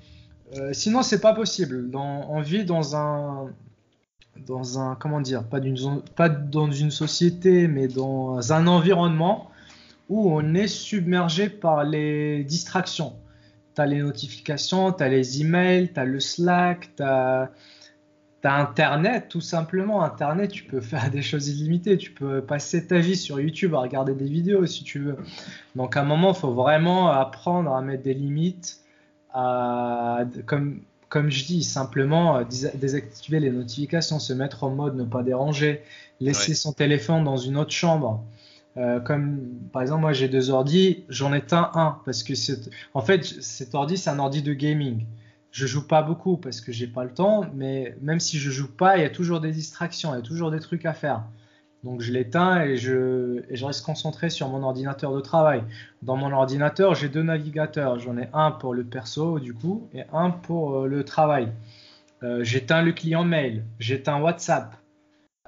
euh, 0.57 0.73
sinon, 0.73 1.03
c'est 1.03 1.21
pas 1.21 1.35
possible. 1.35 1.91
On 1.95 2.41
vit 2.41 2.65
dans 2.65 2.97
un, 2.97 3.53
dans 4.47 4.79
un, 4.79 4.95
comment 4.95 5.21
dire, 5.21 5.45
pas, 5.45 5.61
pas 6.17 6.29
dans 6.29 6.71
une 6.71 6.91
société, 6.91 7.69
mais 7.69 7.89
dans 7.89 8.53
un 8.53 8.67
environnement 8.67 9.51
où 10.09 10.31
on 10.31 10.55
est 10.55 10.67
submergé 10.67 11.49
par 11.49 11.85
les 11.85 12.45
distractions 12.45 13.15
tu 13.75 13.81
as 13.81 13.87
les 13.87 14.01
notifications, 14.01 14.93
tu 14.93 15.03
as 15.03 15.09
les 15.09 15.41
emails, 15.41 15.93
tu 15.93 16.01
as 16.01 16.05
le 16.05 16.21
Slack, 16.21 16.91
tu 16.97 17.03
as, 17.03 17.51
Internet, 18.47 19.29
tout 19.31 19.41
simplement. 19.41 20.03
Internet, 20.05 20.51
tu 20.51 20.65
peux 20.65 20.83
faire 20.83 21.11
des 21.11 21.23
choses 21.23 21.49
illimitées. 21.49 21.97
Tu 21.97 22.11
peux 22.11 22.43
passer 22.43 22.87
ta 22.87 22.99
vie 22.99 23.17
sur 23.17 23.41
YouTube 23.41 23.75
à 23.75 23.79
regarder 23.79 24.15
des 24.15 24.27
vidéos 24.27 24.67
si 24.67 24.85
tu 24.85 24.99
veux. 24.99 25.17
Donc 25.77 25.97
à 25.97 26.03
un 26.03 26.05
moment, 26.05 26.35
il 26.35 26.39
faut 26.39 26.53
vraiment 26.53 27.11
apprendre 27.11 27.75
à 27.75 27.81
mettre 27.81 28.03
des 28.03 28.13
limites. 28.13 28.84
À, 29.35 30.25
comme, 30.47 30.81
comme 31.09 31.31
je 31.31 31.45
dis, 31.45 31.63
simplement 31.63 32.39
euh, 32.39 32.45
désactiver 32.75 33.41
les 33.41 33.51
notifications, 33.51 34.19
se 34.19 34.33
mettre 34.33 34.65
en 34.65 34.71
mode 34.71 34.97
ne 34.97 35.05
pas 35.05 35.23
déranger, 35.23 35.83
laisser 36.21 36.55
son 36.55 36.73
téléphone 36.73 37.25
dans 37.25 37.37
une 37.37 37.57
autre 37.57 37.73
chambre. 37.73 38.25
Euh, 38.77 38.99
comme 38.99 39.39
par 39.73 39.83
exemple, 39.83 40.01
moi 40.01 40.13
j'ai 40.13 40.29
deux 40.29 40.51
ordi, 40.51 41.05
j'en 41.09 41.33
éteins 41.33 41.71
un 41.75 41.99
parce 42.05 42.25
que 42.25 42.33
en 42.95 43.03
fait 43.03 43.25
cet 43.25 43.75
ordi 43.77 43.97
c'est 43.97 44.11
un 44.11 44.19
ordi 44.19 44.43
de 44.43 44.53
gaming. 44.53 45.05
Je 45.53 45.69
joue 45.69 45.87
pas 45.87 46.03
beaucoup 46.03 46.37
parce 46.37 46.61
que 46.61 46.73
j'ai 46.73 46.89
pas 46.89 47.05
le 47.05 47.11
temps, 47.11 47.45
mais 47.55 47.97
même 48.03 48.19
si 48.19 48.39
je 48.41 48.51
joue 48.51 48.69
pas, 48.69 48.97
il 48.97 49.03
y 49.03 49.07
a 49.07 49.11
toujours 49.11 49.41
des 49.41 49.53
distractions, 49.53 50.13
il 50.13 50.17
y 50.17 50.19
a 50.19 50.23
toujours 50.23 50.51
des 50.51 50.59
trucs 50.59 50.85
à 50.85 50.93
faire. 50.93 51.23
Donc 51.85 52.01
je 52.01 52.13
l'éteins 52.13 52.63
et 52.63 52.79
je, 52.79 53.45
et 53.51 53.57
je 53.57 53.65
reste 53.65 53.85
concentré 53.85 54.31
sur 54.31 54.49
mon 54.49 54.63
ordinateur 54.63 55.15
de 55.15 55.21
travail. 55.21 55.63
Dans 56.01 56.17
mon 56.17 56.33
ordinateur, 56.33 56.95
j'ai 56.95 57.11
deux 57.11 57.23
navigateurs. 57.23 57.99
J'en 57.99 58.17
ai 58.17 58.29
un 58.33 58.51
pour 58.51 58.73
le 58.73 58.85
perso 58.85 59.39
du 59.39 59.53
coup 59.53 59.87
et 59.93 60.03
un 60.13 60.31
pour 60.31 60.79
euh, 60.79 60.87
le 60.87 61.05
travail. 61.05 61.53
Euh, 62.23 62.43
j'éteins 62.43 62.81
le 62.81 62.93
client 62.93 63.23
mail, 63.23 63.65
j'éteins 63.79 64.19
WhatsApp, 64.19 64.75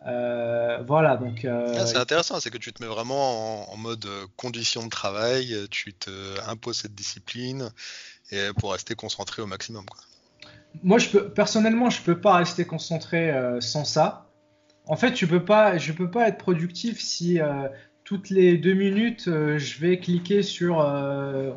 euh, 0.07 0.83
voilà, 0.87 1.16
donc. 1.16 1.46
Ah, 1.46 1.87
c'est 1.87 1.96
intéressant, 1.96 2.38
c'est 2.38 2.51
que 2.51 2.59
tu 2.59 2.70
te 2.70 2.83
mets 2.83 2.88
vraiment 2.88 3.72
en, 3.72 3.77
mode 3.79 4.07
condition 4.37 4.85
de 4.85 4.90
travail, 4.90 5.57
tu 5.70 5.94
te 5.94 6.11
imposes 6.49 6.81
cette 6.81 6.94
discipline 6.94 7.70
et 8.31 8.51
pour 8.59 8.72
rester 8.72 8.94
concentré 8.94 9.40
au 9.40 9.46
maximum. 9.46 9.87
Quoi. 9.87 10.01
Moi, 10.83 10.99
je 10.99 11.09
peux, 11.09 11.31
personnellement, 11.31 11.88
je 11.88 12.03
peux 12.03 12.20
pas 12.20 12.35
rester 12.35 12.66
concentré 12.66 13.33
sans 13.61 13.87
ça. 13.87 14.26
En 14.87 14.96
fait, 14.96 15.12
tu 15.12 15.27
peux 15.27 15.44
pas, 15.44 15.79
je 15.79 15.92
peux 15.92 16.11
pas 16.11 16.29
être 16.29 16.38
productif 16.38 17.01
si 17.01 17.40
toutes 18.05 18.31
les 18.31 18.57
deux 18.57 18.75
minutes, 18.75 19.25
je 19.25 19.81
vais 19.81 19.99
cliquer 19.99 20.42
sur 20.42 20.77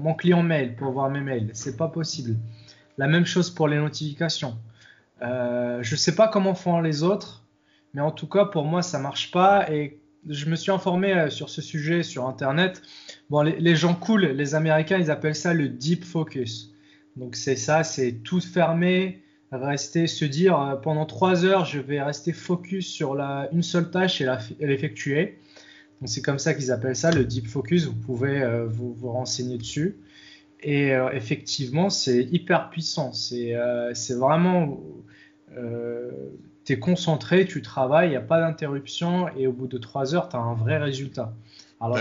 mon 0.02 0.16
client 0.16 0.42
mail 0.42 0.76
pour 0.76 0.92
voir 0.92 1.10
mes 1.12 1.22
mails. 1.22 1.52
C'est 1.54 1.78
pas 1.78 1.90
possible. 1.90 2.38
La 2.98 3.08
même 3.08 3.26
chose 3.26 3.52
pour 3.52 3.68
les 3.68 3.78
notifications. 3.78 4.58
je 5.22 5.96
sais 5.96 6.16
pas 6.16 6.28
comment 6.28 6.56
font 6.56 6.82
les 6.82 7.04
autres. 7.04 7.44
Mais 7.94 8.02
en 8.02 8.12
tout 8.12 8.28
cas, 8.28 8.46
pour 8.46 8.66
moi, 8.66 8.82
ça 8.82 9.00
marche 9.00 9.32
pas. 9.32 9.72
Et 9.72 10.00
je 10.28 10.46
me 10.46 10.56
suis 10.56 10.72
informé 10.72 11.14
euh, 11.14 11.30
sur 11.30 11.50
ce 11.50 11.62
sujet 11.62 12.04
sur 12.04 12.28
Internet. 12.28 12.82
Bon, 13.30 13.42
les, 13.42 13.76
gens 13.76 13.96
cool, 13.96 14.26
les 14.26 14.56
Américains, 14.56 14.98
ils 14.98 15.12
appellent 15.12 15.36
ça 15.36 15.54
le 15.54 15.70
deep 15.70 16.04
focus. 16.04 16.74
Donc 17.16 17.36
c'est 17.36 17.56
ça, 17.56 17.84
c'est 17.84 18.14
tout 18.24 18.40
fermer, 18.40 19.24
rester, 19.52 20.08
se 20.08 20.26
dire 20.26 20.60
euh, 20.60 20.76
pendant 20.76 21.06
trois 21.06 21.46
heures, 21.46 21.66
je 21.66 21.80
vais 21.80 22.02
rester 22.02 22.34
focus 22.34 22.88
sur 22.88 23.16
la, 23.16 23.50
une 23.52 23.64
seule 23.64 23.90
tâche 23.92 24.22
et 24.22 24.28
l'effectuer. 24.60 25.40
C'est 26.06 26.22
comme 26.22 26.40
ça 26.40 26.54
qu'ils 26.54 26.72
appellent 26.72 26.96
ça 26.96 27.12
le 27.12 27.26
deep 27.26 27.48
focus. 27.48 27.86
Vous 27.86 27.94
pouvez 27.94 28.42
euh, 28.42 28.66
vous, 28.66 28.94
vous, 28.94 29.12
renseigner 29.12 29.58
dessus. 29.58 29.98
Et 30.62 30.90
effectivement, 31.14 31.90
c'est 31.90 32.22
hyper 32.22 32.70
puissant. 32.70 33.14
C'est 33.14 33.54
vraiment 34.14 34.84
tu 36.66 36.74
es 36.74 36.80
concentré, 36.80 37.46
tu 37.46 37.62
travailles, 37.62 38.08
il 38.08 38.12
n'y 38.12 38.18
a 38.18 38.22
pas 38.22 38.42
d'interruption 38.42 39.30
et 39.38 39.48
au 39.48 39.54
bout 39.54 39.68
de 39.68 39.78
trois 39.78 40.14
heures, 40.14 40.28
tu 40.28 40.36
as 40.36 40.40
un 40.40 40.54
vrai 40.54 40.78
résultat. 40.78 41.34
Alors, 41.80 41.98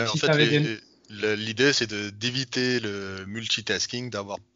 L'idée, 1.11 1.72
c'est 1.72 1.90
d'éviter 2.18 2.80
le 2.80 3.24
multitasking, 3.26 4.11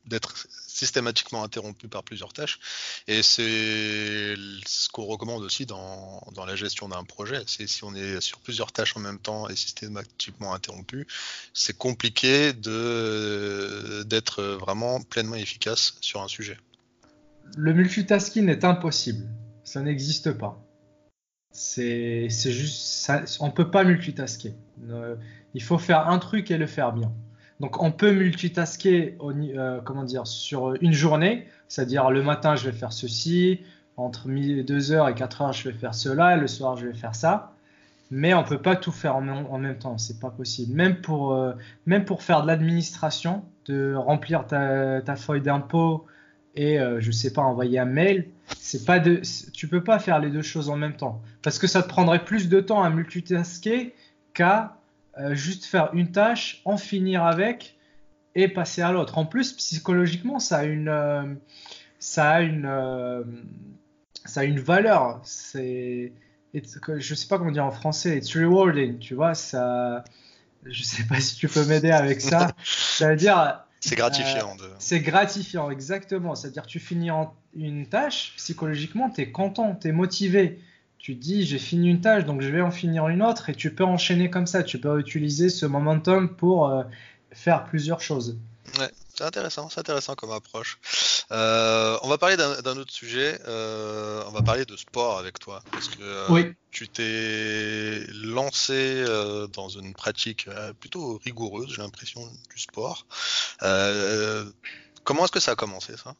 d'être 0.07 0.47
systématiquement 0.75 1.45
interrompu 1.45 1.89
par 1.89 2.03
plusieurs 2.03 2.33
tâches. 2.33 2.59
Et 3.09 3.23
c'est 3.23 4.35
ce 4.67 4.89
qu'on 4.91 5.05
recommande 5.05 5.43
aussi 5.43 5.67
dans, 5.67 6.23
la 6.47 6.57
gestion 6.57 6.89
d'un 6.89 7.05
projet. 7.05 7.43
C'est 7.47 7.67
si 7.67 7.85
on 7.85 7.95
est 7.95 8.21
sur 8.21 8.39
plusieurs 8.41 8.73
tâches 8.73 8.97
en 8.97 9.01
même 9.01 9.19
temps 9.19 9.49
et 9.49 9.57
systématiquement 9.57 10.55
interrompu, 10.55 11.07
c'est 11.55 11.77
compliqué 11.77 12.53
d'être 12.53 14.43
vraiment 14.43 15.01
pleinement 15.01 15.37
efficace 15.37 15.95
sur 16.01 16.23
un 16.23 16.29
sujet. 16.29 16.59
Le 17.57 17.73
multitasking 17.75 18.49
est 18.49 18.65
impossible 18.65 19.29
ça 19.65 19.81
n'existe 19.81 20.33
pas. 20.33 20.63
C'est 21.51 22.29
juste, 22.29 23.11
on 23.41 23.51
peut 23.51 23.71
pas 23.71 23.85
multitasker. 23.85 24.55
Euh, 24.89 25.17
il 25.55 25.63
faut 25.63 25.79
faire 25.79 26.09
un 26.09 26.19
truc 26.19 26.51
et 26.51 26.57
le 26.57 26.67
faire 26.67 26.93
bien. 26.93 27.13
Donc 27.63 27.81
on 27.81 27.93
peut 27.93 28.11
multitasker, 28.11 29.17
euh, 29.23 29.81
comment 29.85 30.03
dire, 30.03 30.27
sur 30.27 30.75
une 30.81 30.93
journée, 30.93 31.47
c'est-à-dire 31.69 32.11
le 32.11 32.21
matin 32.21 32.57
je 32.57 32.69
vais 32.69 32.77
faire 32.77 32.93
ceci, 32.93 33.61
entre 33.97 34.29
2h 34.29 35.11
et 35.11 35.15
4h 35.15 35.53
je 35.57 35.69
vais 35.69 35.79
faire 35.79 35.95
cela, 35.95 36.37
et 36.37 36.41
le 36.41 36.49
soir 36.49 36.77
je 36.77 36.89
vais 36.89 36.93
faire 36.93 37.15
ça. 37.15 37.53
Mais 38.11 38.35
on 38.35 38.43
peut 38.43 38.59
pas 38.59 38.75
tout 38.75 38.91
faire 38.91 39.15
en, 39.15 39.59
même 39.59 39.79
temps, 39.79 39.97
c'est 39.97 40.19
pas 40.19 40.29
possible. 40.29 40.75
Même 40.75 41.01
pour, 41.01 41.35
euh, 41.35 41.53
même 41.87 42.05
pour 42.05 42.23
faire 42.25 42.43
de 42.43 42.49
l'administration, 42.49 43.45
de 43.67 43.95
remplir 43.95 44.45
ta, 44.45 45.17
feuille 45.17 45.41
d'impôt, 45.41 46.05
et 46.57 46.79
je 46.99 47.11
sais 47.13 47.33
pas 47.33 47.43
envoyer 47.43 47.79
un 47.79 47.87
mail, 47.87 48.27
c'est 48.59 48.85
pas 48.85 48.99
de, 48.99 49.23
tu 49.55 49.69
peux 49.69 49.83
pas 49.85 50.01
faire 50.01 50.19
les 50.19 50.31
deux 50.31 50.43
choses 50.43 50.69
en 50.69 50.77
même 50.77 50.97
temps. 50.97 51.23
Parce 51.43 51.59
que 51.61 51.69
ça 51.69 51.83
te 51.83 51.89
prendrait 51.89 52.25
plus 52.25 52.49
de 52.49 52.61
temps 52.61 52.83
à 52.83 52.91
multitasker 52.91 53.95
qu'à 54.35 54.77
juste 55.33 55.65
faire 55.65 55.91
une 55.93 56.11
tâche, 56.11 56.63
en 56.65 56.77
finir 56.77 57.25
avec 57.25 57.77
et 58.35 58.49
passer 58.49 58.83
à 58.83 58.93
l'autre. 58.93 59.19
En 59.19 59.27
plus, 59.27 59.53
psychologiquement, 59.53 60.39
ça 60.39 60.59
a 60.59 60.65
une, 60.65 60.89
euh, 60.89 61.35
ça 61.99 62.31
a 62.31 62.41
une, 62.41 62.67
euh, 62.67 63.23
ça 64.25 64.41
a 64.41 64.45
une 64.45 64.61
valeur. 64.61 65.21
C'est, 65.25 66.13
je 66.55 67.15
sais 67.15 67.27
pas 67.29 67.39
comment 67.39 67.51
dire 67.51 67.65
en 67.65 67.71
français. 67.71 68.19
It's 68.19 68.35
rewarding, 68.37 68.99
tu 68.99 69.15
vois. 69.15 69.35
Ça, 69.35 70.05
je 70.65 70.83
sais 70.83 71.05
pas 71.05 71.21
si 71.21 71.37
tu 71.37 71.49
peux 71.49 71.65
m'aider 71.65 71.91
avec 71.91 72.21
ça. 72.21 72.53
ça 72.65 73.11
veut 73.11 73.17
dire. 73.17 73.65
C'est 73.81 73.97
gratifiant. 73.97 74.57
Euh, 74.63 74.69
c'est 74.79 75.01
gratifiant, 75.01 75.71
exactement. 75.71 76.37
C'est-à-dire, 76.37 76.67
tu 76.67 76.79
finis 76.79 77.11
en 77.11 77.35
une 77.55 77.87
tâche, 77.89 78.35
psychologiquement, 78.37 79.11
tu 79.11 79.23
es 79.23 79.33
content, 79.33 79.75
tu 79.75 79.89
es 79.89 79.93
motivé. 79.93 80.61
Tu 81.03 81.17
dis, 81.17 81.45
j'ai 81.45 81.59
fini 81.59 81.91
une 81.91 82.01
tâche, 82.01 82.25
donc 82.25 82.41
je 82.41 82.49
vais 82.49 82.63
en 82.63 82.71
finir 82.71 83.09
une 83.09 83.23
autre, 83.23 83.51
et 83.51 83.55
tu 83.55 83.75
peux 83.75 83.85
enchaîner 83.85 84.31
comme 84.31 84.47
ça. 84.47 84.63
Tu 84.63 84.79
peux 84.79 85.01
utiliser 85.01 85.49
ce 85.49 85.67
momentum 85.67 86.37
pour 86.37 86.73
faire 87.33 87.65
plusieurs 87.65 88.01
choses. 88.01 88.39
Ouais, 88.79 88.91
c'est 89.15 89.25
intéressant, 89.25 89.69
c'est 89.69 89.81
intéressant 89.81 90.15
comme 90.15 90.31
approche. 90.31 90.79
Euh, 91.31 91.99
on 92.03 92.09
va 92.09 92.19
parler 92.19 92.37
d'un 92.37 92.77
autre 92.77 92.93
sujet. 92.93 93.39
Euh, 93.47 94.23
on 94.29 94.31
va 94.31 94.43
parler 94.43 94.65
de 94.65 94.77
sport 94.77 95.19
avec 95.19 95.39
toi, 95.39 95.63
parce 95.73 95.89
que 95.89 95.99
euh, 96.01 96.53
tu 96.71 96.89
t'es 96.89 98.07
lancé 98.15 99.05
dans 99.53 99.69
une 99.69 99.93
pratique 99.95 100.49
plutôt 100.81 101.21
rigoureuse, 101.25 101.75
j'ai 101.75 101.83
l'impression, 101.83 102.21
du 102.55 102.61
sport. 102.61 103.07
comment 105.05 105.25
est-ce 105.25 105.33
que 105.33 105.41
ça 105.41 105.53
a 105.53 105.57
commencé 105.57 105.97
ça? 105.97 106.15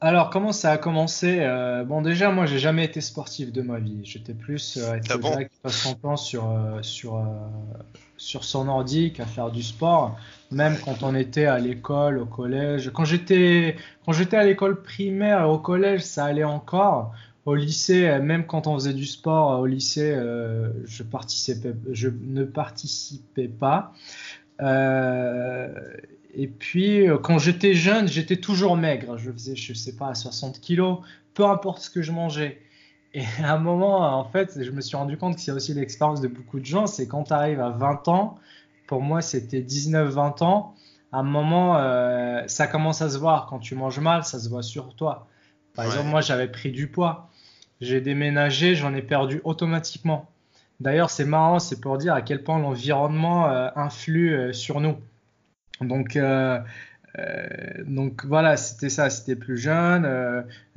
Alors, 0.00 0.28
comment 0.28 0.52
ça 0.52 0.72
a 0.72 0.78
commencé 0.78 1.38
Bon, 1.86 2.02
déjà, 2.02 2.30
moi, 2.30 2.44
j'ai 2.46 2.58
jamais 2.58 2.84
été 2.84 3.00
sportif 3.00 3.50
de 3.50 3.62
ma 3.62 3.78
vie. 3.78 4.00
J'étais 4.04 4.34
plus 4.34 4.76
euh, 4.76 4.94
être 4.94 5.18
ah 5.24 5.42
qui 5.42 5.58
passe 5.62 5.76
son 5.76 5.94
temps 5.94 6.16
sur, 6.18 6.44
sur, 6.82 7.22
sur 8.16 8.44
son 8.44 8.68
ordi 8.68 9.12
qu'à 9.12 9.26
faire 9.26 9.50
du 9.50 9.62
sport, 9.62 10.18
même 10.50 10.76
quand 10.84 11.02
on 11.02 11.14
était 11.14 11.46
à 11.46 11.58
l'école, 11.58 12.18
au 12.18 12.26
collège. 12.26 12.90
Quand 12.92 13.04
j'étais, 13.04 13.76
quand 14.04 14.12
j'étais 14.12 14.36
à 14.36 14.44
l'école 14.44 14.82
primaire 14.82 15.40
et 15.40 15.44
au 15.44 15.58
collège, 15.58 16.02
ça 16.02 16.24
allait 16.26 16.44
encore. 16.44 17.12
Au 17.46 17.54
lycée, 17.54 18.18
même 18.18 18.44
quand 18.44 18.66
on 18.66 18.74
faisait 18.74 18.92
du 18.92 19.06
sport 19.06 19.60
au 19.60 19.66
lycée, 19.66 20.12
euh, 20.12 20.68
je, 20.84 21.04
participais, 21.04 21.74
je 21.92 22.08
ne 22.08 22.42
participais 22.42 23.46
pas. 23.46 23.92
Euh, 24.60 25.68
et 26.38 26.46
puis, 26.46 27.06
quand 27.22 27.38
j'étais 27.38 27.74
jeune, 27.74 28.08
j'étais 28.08 28.36
toujours 28.36 28.76
maigre. 28.76 29.16
Je 29.16 29.32
faisais, 29.32 29.56
je 29.56 29.72
sais 29.72 29.96
pas, 29.96 30.14
60 30.14 30.60
kilos, 30.60 30.98
peu 31.34 31.46
importe 31.46 31.80
ce 31.80 31.90
que 31.90 32.02
je 32.02 32.12
mangeais. 32.12 32.60
Et 33.14 33.24
à 33.42 33.54
un 33.54 33.58
moment, 33.58 34.00
en 34.18 34.24
fait, 34.24 34.62
je 34.62 34.70
me 34.70 34.82
suis 34.82 34.96
rendu 34.96 35.16
compte 35.16 35.36
que 35.36 35.40
c'est 35.40 35.50
aussi 35.50 35.72
l'expérience 35.72 36.20
de 36.20 36.28
beaucoup 36.28 36.60
de 36.60 36.66
gens, 36.66 36.86
c'est 36.86 37.08
quand 37.08 37.24
tu 37.24 37.32
arrives 37.32 37.60
à 37.60 37.70
20 37.70 38.08
ans, 38.08 38.38
pour 38.86 39.00
moi 39.00 39.22
c'était 39.22 39.60
19-20 39.60 40.44
ans, 40.44 40.74
à 41.12 41.20
un 41.20 41.22
moment, 41.22 41.78
euh, 41.78 42.42
ça 42.46 42.66
commence 42.66 43.00
à 43.00 43.08
se 43.08 43.16
voir. 43.16 43.46
Quand 43.46 43.58
tu 43.58 43.74
manges 43.74 44.00
mal, 44.00 44.24
ça 44.24 44.38
se 44.38 44.50
voit 44.50 44.62
sur 44.62 44.94
toi. 44.94 45.28
Par 45.74 45.86
exemple, 45.86 46.08
moi 46.08 46.20
j'avais 46.20 46.48
pris 46.48 46.70
du 46.70 46.88
poids, 46.88 47.30
j'ai 47.80 48.02
déménagé, 48.02 48.74
j'en 48.74 48.94
ai 48.94 49.02
perdu 49.02 49.40
automatiquement. 49.44 50.30
D'ailleurs, 50.80 51.08
c'est 51.08 51.24
marrant, 51.24 51.58
c'est 51.58 51.80
pour 51.80 51.96
dire 51.96 52.12
à 52.12 52.20
quel 52.20 52.42
point 52.42 52.58
l'environnement 52.58 53.48
euh, 53.48 53.68
influe 53.76 54.34
euh, 54.34 54.52
sur 54.52 54.82
nous. 54.82 54.96
Donc, 55.80 56.16
euh, 57.18 57.84
donc 57.86 58.24
voilà, 58.24 58.56
c'était 58.56 58.88
ça, 58.88 59.10
c'était 59.10 59.36
plus 59.36 59.56
jeune. 59.56 60.04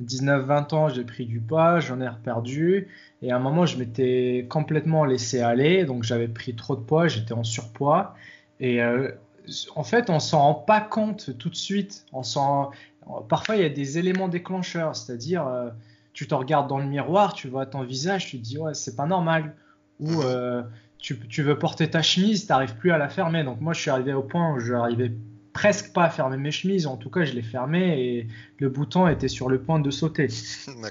19-20 0.02 0.74
euh, 0.74 0.76
ans, 0.76 0.88
j'ai 0.88 1.04
pris 1.04 1.26
du 1.26 1.40
poids, 1.40 1.80
j'en 1.80 2.00
ai 2.00 2.08
reperdu. 2.08 2.88
Et 3.22 3.32
à 3.32 3.36
un 3.36 3.40
moment, 3.40 3.66
je 3.66 3.78
m'étais 3.78 4.46
complètement 4.48 5.04
laissé 5.04 5.40
aller, 5.40 5.84
donc 5.84 6.04
j'avais 6.04 6.28
pris 6.28 6.54
trop 6.54 6.76
de 6.76 6.80
poids, 6.80 7.08
j'étais 7.08 7.34
en 7.34 7.44
surpoids. 7.44 8.14
Et 8.58 8.82
euh, 8.82 9.10
en 9.74 9.84
fait, 9.84 10.10
on 10.10 10.20
s'en 10.20 10.40
rend 10.40 10.54
pas 10.54 10.80
compte 10.80 11.36
tout 11.38 11.50
de 11.50 11.56
suite. 11.56 12.06
On 12.12 12.22
Parfois, 13.28 13.56
il 13.56 13.62
y 13.62 13.64
a 13.64 13.70
des 13.70 13.98
éléments 13.98 14.28
déclencheurs, 14.28 14.94
c'est-à-dire, 14.94 15.50
tu 16.12 16.28
te 16.28 16.34
regardes 16.34 16.68
dans 16.68 16.78
le 16.78 16.84
miroir, 16.84 17.32
tu 17.32 17.48
vois 17.48 17.66
ton 17.66 17.82
visage, 17.82 18.26
tu 18.26 18.38
te 18.38 18.44
dis, 18.44 18.58
ouais, 18.58 18.74
c'est 18.74 18.94
pas 18.94 19.06
normal. 19.06 19.54
Ou 19.98 20.22
tu, 21.00 21.18
tu, 21.28 21.42
veux 21.42 21.58
porter 21.58 21.90
ta 21.90 22.02
chemise, 22.02 22.46
tu 22.46 22.52
n'arrives 22.52 22.76
plus 22.76 22.90
à 22.90 22.98
la 22.98 23.08
fermer. 23.08 23.44
Donc 23.44 23.60
moi, 23.60 23.72
je 23.72 23.80
suis 23.80 23.90
arrivé 23.90 24.12
au 24.12 24.22
point 24.22 24.52
où 24.54 24.60
je 24.60 24.72
n'arrivais 24.72 25.12
presque 25.52 25.92
pas 25.92 26.04
à 26.04 26.10
fermer 26.10 26.36
mes 26.36 26.50
chemises. 26.50 26.86
En 26.86 26.96
tout 26.96 27.10
cas, 27.10 27.24
je 27.24 27.32
les 27.32 27.42
fermais 27.42 28.00
et 28.00 28.28
le 28.58 28.68
bouton 28.68 29.08
était 29.08 29.28
sur 29.28 29.48
le 29.48 29.60
point 29.60 29.78
de 29.80 29.90
sauter. 29.90 30.28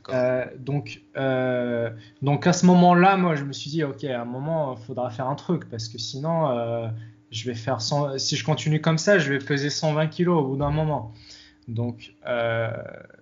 Euh, 0.09 0.45
donc, 0.57 1.01
euh, 1.17 1.89
donc 2.21 2.47
à 2.47 2.53
ce 2.53 2.65
moment-là, 2.65 3.17
moi, 3.17 3.35
je 3.35 3.43
me 3.43 3.53
suis 3.53 3.69
dit, 3.69 3.83
ok, 3.83 4.03
à 4.05 4.21
un 4.21 4.25
moment, 4.25 4.75
il 4.77 4.85
faudra 4.85 5.09
faire 5.09 5.27
un 5.27 5.35
truc 5.35 5.69
parce 5.69 5.87
que 5.87 5.97
sinon, 5.97 6.49
euh, 6.49 6.87
je 7.31 7.45
vais 7.45 7.55
faire 7.55 7.79
si 7.81 8.35
je 8.35 8.43
continue 8.43 8.81
comme 8.81 8.97
ça, 8.97 9.19
je 9.19 9.31
vais 9.31 9.39
peser 9.39 9.69
120 9.69 10.07
kilos 10.07 10.43
au 10.43 10.47
bout 10.47 10.57
d'un 10.57 10.71
moment. 10.71 11.13
Donc, 11.67 12.13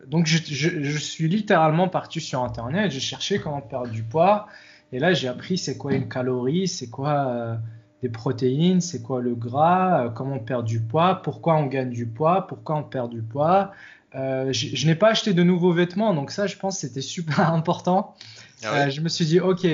donc 0.07 0.25
je, 0.25 0.37
je, 0.43 0.97
suis 0.97 1.27
littéralement 1.27 1.89
parti 1.89 2.21
sur 2.21 2.43
Internet, 2.43 2.91
j'ai 2.91 2.99
cherché 2.99 3.39
comment 3.39 3.61
perdre 3.61 3.91
du 3.91 4.03
poids. 4.03 4.47
Et 4.91 4.99
là, 4.99 5.13
j'ai 5.13 5.27
appris 5.27 5.57
c'est 5.57 5.77
quoi 5.77 5.93
une 5.93 6.07
calorie, 6.07 6.67
c'est 6.67 6.89
quoi 6.89 7.59
des 8.01 8.09
protéines, 8.09 8.81
c'est 8.81 9.01
quoi 9.01 9.21
le 9.21 9.33
gras, 9.33 10.05
euh, 10.05 10.09
comment 10.09 10.35
on 10.35 10.39
perd 10.39 10.65
du 10.65 10.79
poids, 10.79 11.21
pourquoi 11.23 11.55
on 11.55 11.65
gagne 11.65 11.89
du 11.89 12.05
poids, 12.05 12.45
pourquoi 12.47 12.75
on 12.75 12.83
perd 12.83 13.09
du 13.09 13.21
poids. 13.21 13.71
Euh, 14.15 14.51
je, 14.53 14.87
n'ai 14.87 14.95
pas 14.95 15.09
acheté 15.09 15.33
de 15.33 15.43
nouveaux 15.43 15.73
vêtements, 15.73 16.13
donc 16.13 16.31
ça, 16.31 16.47
je 16.47 16.55
pense, 16.55 16.79
c'était 16.79 17.01
super 17.01 17.53
important. 17.53 18.15
Ah 18.63 18.73
euh, 18.73 18.89
je 18.89 19.01
me 19.01 19.09
suis 19.09 19.25
dit, 19.25 19.39
ok, 19.39 19.67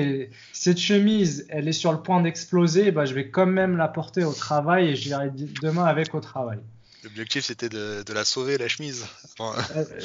cette 0.52 0.78
chemise, 0.78 1.46
elle 1.48 1.68
est 1.68 1.72
sur 1.72 1.92
le 1.92 1.98
point 2.00 2.20
d'exploser, 2.20 2.90
bah, 2.90 3.04
je 3.04 3.14
vais 3.14 3.28
quand 3.30 3.46
même 3.46 3.76
la 3.76 3.88
porter 3.88 4.24
au 4.24 4.32
travail 4.32 4.88
et 4.88 4.96
je 4.96 5.02
j'irai 5.02 5.30
demain 5.62 5.84
avec 5.84 6.14
au 6.14 6.20
travail. 6.20 6.58
L'objectif, 7.04 7.44
c'était 7.44 7.68
de, 7.68 8.12
la 8.12 8.24
sauver, 8.24 8.58
la 8.58 8.68
chemise. 8.68 9.06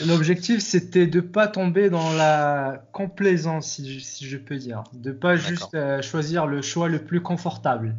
L'objectif, 0.05 0.59
c'était 0.59 1.07
de 1.07 1.21
pas 1.21 1.47
tomber 1.47 1.89
dans 1.89 2.12
la 2.13 2.83
complaisance, 2.91 3.67
si 3.67 4.27
je, 4.27 4.38
peux 4.38 4.57
dire. 4.57 4.83
De 4.93 5.12
pas 5.12 5.35
juste 5.35 5.77
choisir 6.01 6.45
le 6.45 6.62
choix 6.62 6.89
le 6.89 6.99
plus 6.99 7.21
confortable. 7.21 7.95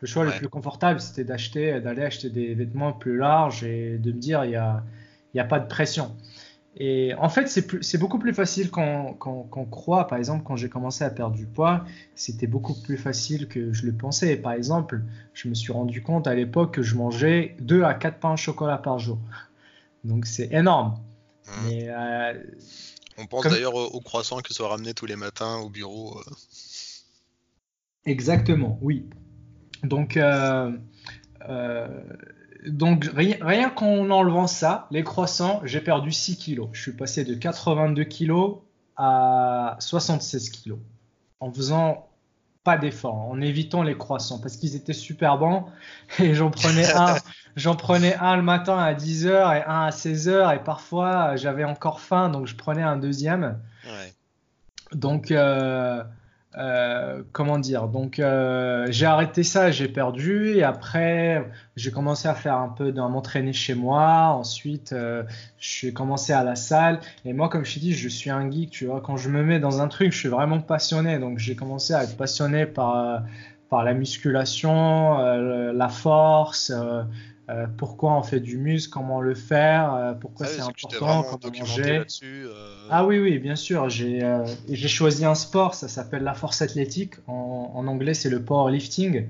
Le 0.00 0.08
choix 0.08 0.24
le 0.24 0.32
plus 0.32 0.48
confortable, 0.48 1.00
c'était 1.00 1.24
d'acheter, 1.24 1.80
d'aller 1.80 2.02
acheter 2.02 2.30
des 2.30 2.54
vêtements 2.54 2.92
plus 2.92 3.16
larges 3.16 3.64
et 3.64 3.98
de 3.98 4.12
me 4.12 4.18
dire, 4.18 4.44
il 4.44 4.50
n'y 4.50 4.56
a, 4.56 4.82
y 5.34 5.40
a 5.40 5.44
pas 5.44 5.60
de 5.60 5.68
pression. 5.68 6.16
Et 6.76 7.14
en 7.18 7.28
fait, 7.28 7.48
c'est 7.48 7.98
beaucoup 7.98 8.18
plus 8.18 8.32
facile 8.32 8.70
qu'on 8.70 9.66
croit. 9.70 10.06
Par 10.06 10.18
exemple, 10.18 10.44
quand 10.44 10.56
j'ai 10.56 10.68
commencé 10.68 11.02
à 11.02 11.10
perdre 11.10 11.34
du 11.34 11.46
poids, 11.46 11.84
c'était 12.14 12.46
beaucoup 12.46 12.74
plus 12.74 12.96
facile 12.96 13.48
que 13.48 13.72
je 13.72 13.86
le 13.86 13.92
pensais. 13.92 14.36
Par 14.36 14.52
exemple, 14.52 15.02
je 15.34 15.48
me 15.48 15.54
suis 15.54 15.72
rendu 15.72 16.00
compte 16.02 16.26
à 16.26 16.34
l'époque 16.34 16.74
que 16.74 16.82
je 16.82 16.94
mangeais 16.94 17.56
2 17.60 17.82
à 17.82 17.94
4 17.94 18.20
pains 18.20 18.32
au 18.34 18.36
chocolat 18.36 18.78
par 18.78 18.98
jour. 18.98 19.18
Donc 20.04 20.26
c'est 20.26 20.52
énorme. 20.52 20.96
Mmh. 21.46 21.68
Euh, 21.72 22.34
On 23.18 23.26
pense 23.26 23.44
d'ailleurs 23.44 23.74
aux 23.74 24.00
croissants 24.00 24.38
qui 24.38 24.54
sont 24.54 24.68
ramenés 24.68 24.94
tous 24.94 25.06
les 25.06 25.16
matins 25.16 25.56
au 25.56 25.68
bureau. 25.68 26.18
Euh. 26.18 26.30
Exactement, 28.06 28.78
oui. 28.80 29.08
Donc, 29.82 30.16
euh, 30.16 30.72
euh, 31.48 32.00
donc 32.66 33.10
rien, 33.14 33.70
qu'en 33.70 34.10
enlevant 34.10 34.46
ça, 34.46 34.86
les 34.90 35.02
croissants, 35.02 35.60
j'ai 35.64 35.80
perdu 35.80 36.12
6 36.12 36.36
kilos. 36.36 36.68
Je 36.72 36.82
suis 36.82 36.92
passé 36.92 37.24
de 37.24 37.34
82 37.34 38.04
kilos 38.04 38.58
à 38.96 39.76
76 39.78 40.50
kilos 40.50 40.78
en 41.40 41.52
faisant 41.52 42.08
pas 42.62 42.76
d'effort, 42.76 43.16
en 43.16 43.40
évitant 43.40 43.82
les 43.82 43.96
croissants 43.96 44.38
parce 44.38 44.58
qu'ils 44.58 44.76
étaient 44.76 44.92
super 44.92 45.38
bons 45.38 45.64
et 46.18 46.34
j'en 46.34 46.50
prenais 46.50 46.92
un, 46.94 47.16
j'en 47.56 47.74
prenais 47.74 48.14
un 48.16 48.36
le 48.36 48.42
matin 48.42 48.76
à 48.76 48.92
10h 48.92 49.28
et 49.28 49.64
un 49.64 49.86
à 49.86 49.90
16h 49.90 50.54
et 50.54 50.62
parfois 50.62 51.36
j'avais 51.36 51.64
encore 51.64 52.00
faim 52.00 52.28
donc 52.28 52.46
je 52.46 52.56
prenais 52.56 52.82
un 52.82 52.96
deuxième. 52.96 53.58
Ouais. 53.86 54.12
Donc 54.92 55.30
euh, 55.30 56.04
euh, 56.58 57.22
comment 57.30 57.58
dire? 57.58 57.86
Donc 57.86 58.18
euh, 58.18 58.86
j'ai 58.90 59.06
arrêté 59.06 59.44
ça, 59.44 59.70
j'ai 59.70 59.86
perdu 59.86 60.56
et 60.56 60.64
après 60.64 61.48
j'ai 61.76 61.92
commencé 61.92 62.26
à 62.26 62.34
faire 62.34 62.56
un 62.56 62.68
peu 62.68 62.90
d'un 62.90 63.08
m'entraîner 63.08 63.52
chez 63.52 63.74
moi. 63.74 64.32
Ensuite 64.34 64.92
euh, 64.92 65.22
j'ai 65.58 65.92
commencé 65.92 66.32
à 66.32 66.42
la 66.42 66.56
salle 66.56 66.98
et 67.24 67.32
moi 67.32 67.48
comme 67.48 67.64
je 67.64 67.74
t'ai 67.74 67.80
dit 67.80 67.92
je 67.92 68.08
suis 68.08 68.30
un 68.30 68.50
geek, 68.50 68.70
tu 68.70 68.86
vois. 68.86 69.00
Quand 69.00 69.16
je 69.16 69.28
me 69.28 69.44
mets 69.44 69.60
dans 69.60 69.80
un 69.80 69.86
truc, 69.86 70.12
je 70.12 70.18
suis 70.18 70.28
vraiment 70.28 70.60
passionné. 70.60 71.20
Donc 71.20 71.38
j'ai 71.38 71.54
commencé 71.54 71.94
à 71.94 72.02
être 72.02 72.16
passionné 72.16 72.66
par 72.66 73.22
par 73.68 73.84
la 73.84 73.94
musculation, 73.94 75.18
la 75.72 75.88
force. 75.88 76.72
Euh, 77.50 77.66
pourquoi 77.76 78.12
on 78.16 78.22
fait 78.22 78.40
du 78.40 78.56
muscle, 78.56 78.92
comment 78.92 79.20
le 79.20 79.34
faire, 79.34 79.92
euh, 79.94 80.12
pourquoi 80.14 80.46
ah 80.46 80.52
c'est 80.54 80.60
important, 80.60 81.22
comment 81.22 81.58
manger. 81.58 82.02
Euh. 82.22 82.86
Ah 82.90 83.04
oui, 83.04 83.18
oui, 83.18 83.38
bien 83.38 83.56
sûr. 83.56 83.88
J'ai 83.88 84.88
choisi 84.88 85.24
un 85.24 85.34
sport, 85.34 85.74
ça 85.74 85.88
s'appelle 85.88 86.22
la 86.22 86.34
force 86.34 86.62
athlétique. 86.62 87.14
En, 87.26 87.86
anglais, 87.86 88.14
c'est 88.14 88.30
le 88.30 88.42
powerlifting. 88.42 89.26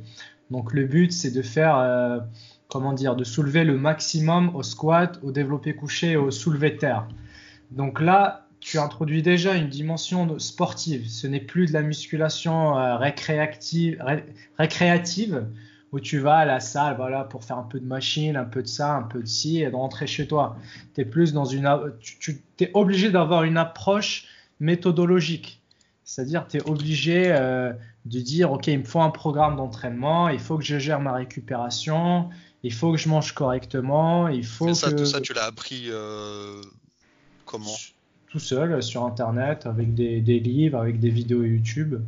Donc 0.51 0.73
le 0.73 0.85
but, 0.85 1.13
c'est 1.13 1.31
de 1.31 1.43
faire 1.43 2.23
comment 2.71 2.93
dire, 2.93 3.17
de 3.17 3.25
soulever 3.25 3.65
le 3.65 3.77
maximum 3.77 4.55
au 4.55 4.63
squat, 4.63 5.19
au 5.23 5.33
développé 5.33 5.75
couché 5.75 6.13
et 6.13 6.17
au 6.17 6.31
soulevé 6.31 6.77
terre. 6.77 7.07
Donc 7.71 8.01
là, 8.01 8.47
tu 8.61 8.79
introduis 8.79 9.23
déjà 9.23 9.55
une 9.55 9.69
dimension 9.69 10.39
sportive. 10.39 11.09
Ce 11.09 11.27
n'est 11.27 11.41
plus 11.41 11.67
de 11.67 11.73
la 11.73 11.83
musculation 11.83 12.79
euh, 12.79 12.97
récréative 12.97 13.99
où 15.93 16.01
tu 16.01 16.19
vas 16.19 16.37
à 16.37 16.45
la 16.45 16.61
salle 16.61 16.97
voilà, 16.97 17.25
pour 17.25 17.45
faire 17.45 17.59
un 17.59 17.65
peu 17.65 17.81
de 17.81 17.87
machine, 17.87 18.37
un 18.37 18.45
peu 18.45 18.63
de 18.63 18.69
ça, 18.69 18.95
un 18.95 19.03
peu 19.03 19.21
de 19.21 19.27
ci 19.27 19.63
et 19.63 19.71
de 19.71 19.75
rentrer 19.75 20.07
chez 20.07 20.27
toi. 20.27 20.57
Es 20.97 21.05
plus 21.05 21.33
dans 21.33 21.45
une, 21.45 21.69
tu, 22.01 22.43
es 22.61 22.71
obligé 22.75 23.11
d'avoir 23.11 23.45
une 23.45 23.57
approche 23.57 24.27
méthodologique. 24.61 25.61
C'est-à-dire, 26.05 26.47
tu 26.49 26.59
es 26.59 26.69
obligé 26.69 27.33
euh, 27.33 27.73
de 28.05 28.21
dire, 28.21 28.53
OK, 28.53 28.67
il 28.67 28.81
me 28.81 28.85
faut 28.85 29.01
un 29.01 29.11
programme 29.11 29.57
d'entraînement, 29.57 30.29
il 30.29 30.41
faut 30.41 30.59
que 30.59 30.65
je 30.65 30.79
gère 30.79 31.01
ma 31.01 31.13
récupération, 31.13 32.29
il 32.63 32.73
faut 32.73 32.93
que 32.93 32.99
je 32.99 33.09
mange 33.09 33.33
correctement, 33.33 34.29
il 34.29 34.45
faut 34.45 34.75
ça, 34.75 34.91
que... 34.91 34.97
Tout 34.97 35.07
ça, 35.07 35.21
tu 35.21 35.33
l'as 35.33 35.45
appris 35.45 35.85
euh, 35.89 36.61
comment? 37.47 37.77
Tout 38.29 38.39
seul, 38.39 38.83
sur 38.83 39.05
Internet, 39.05 39.67
avec 39.67 39.95
des, 39.95 40.21
livres, 40.21 40.79
avec 40.79 41.01
des 41.01 41.11
vidéos 41.11 41.43
YouTube. 41.43 42.01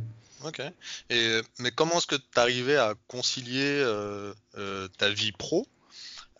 Ok. 0.43 0.61
Et, 1.09 1.41
mais 1.59 1.71
comment 1.71 1.97
est-ce 1.97 2.07
que 2.07 2.15
tu 2.15 2.39
arrivais 2.39 2.77
à 2.77 2.95
concilier 3.07 3.81
euh, 3.81 4.33
euh, 4.57 4.87
ta 4.97 5.09
vie 5.09 5.31
pro 5.31 5.67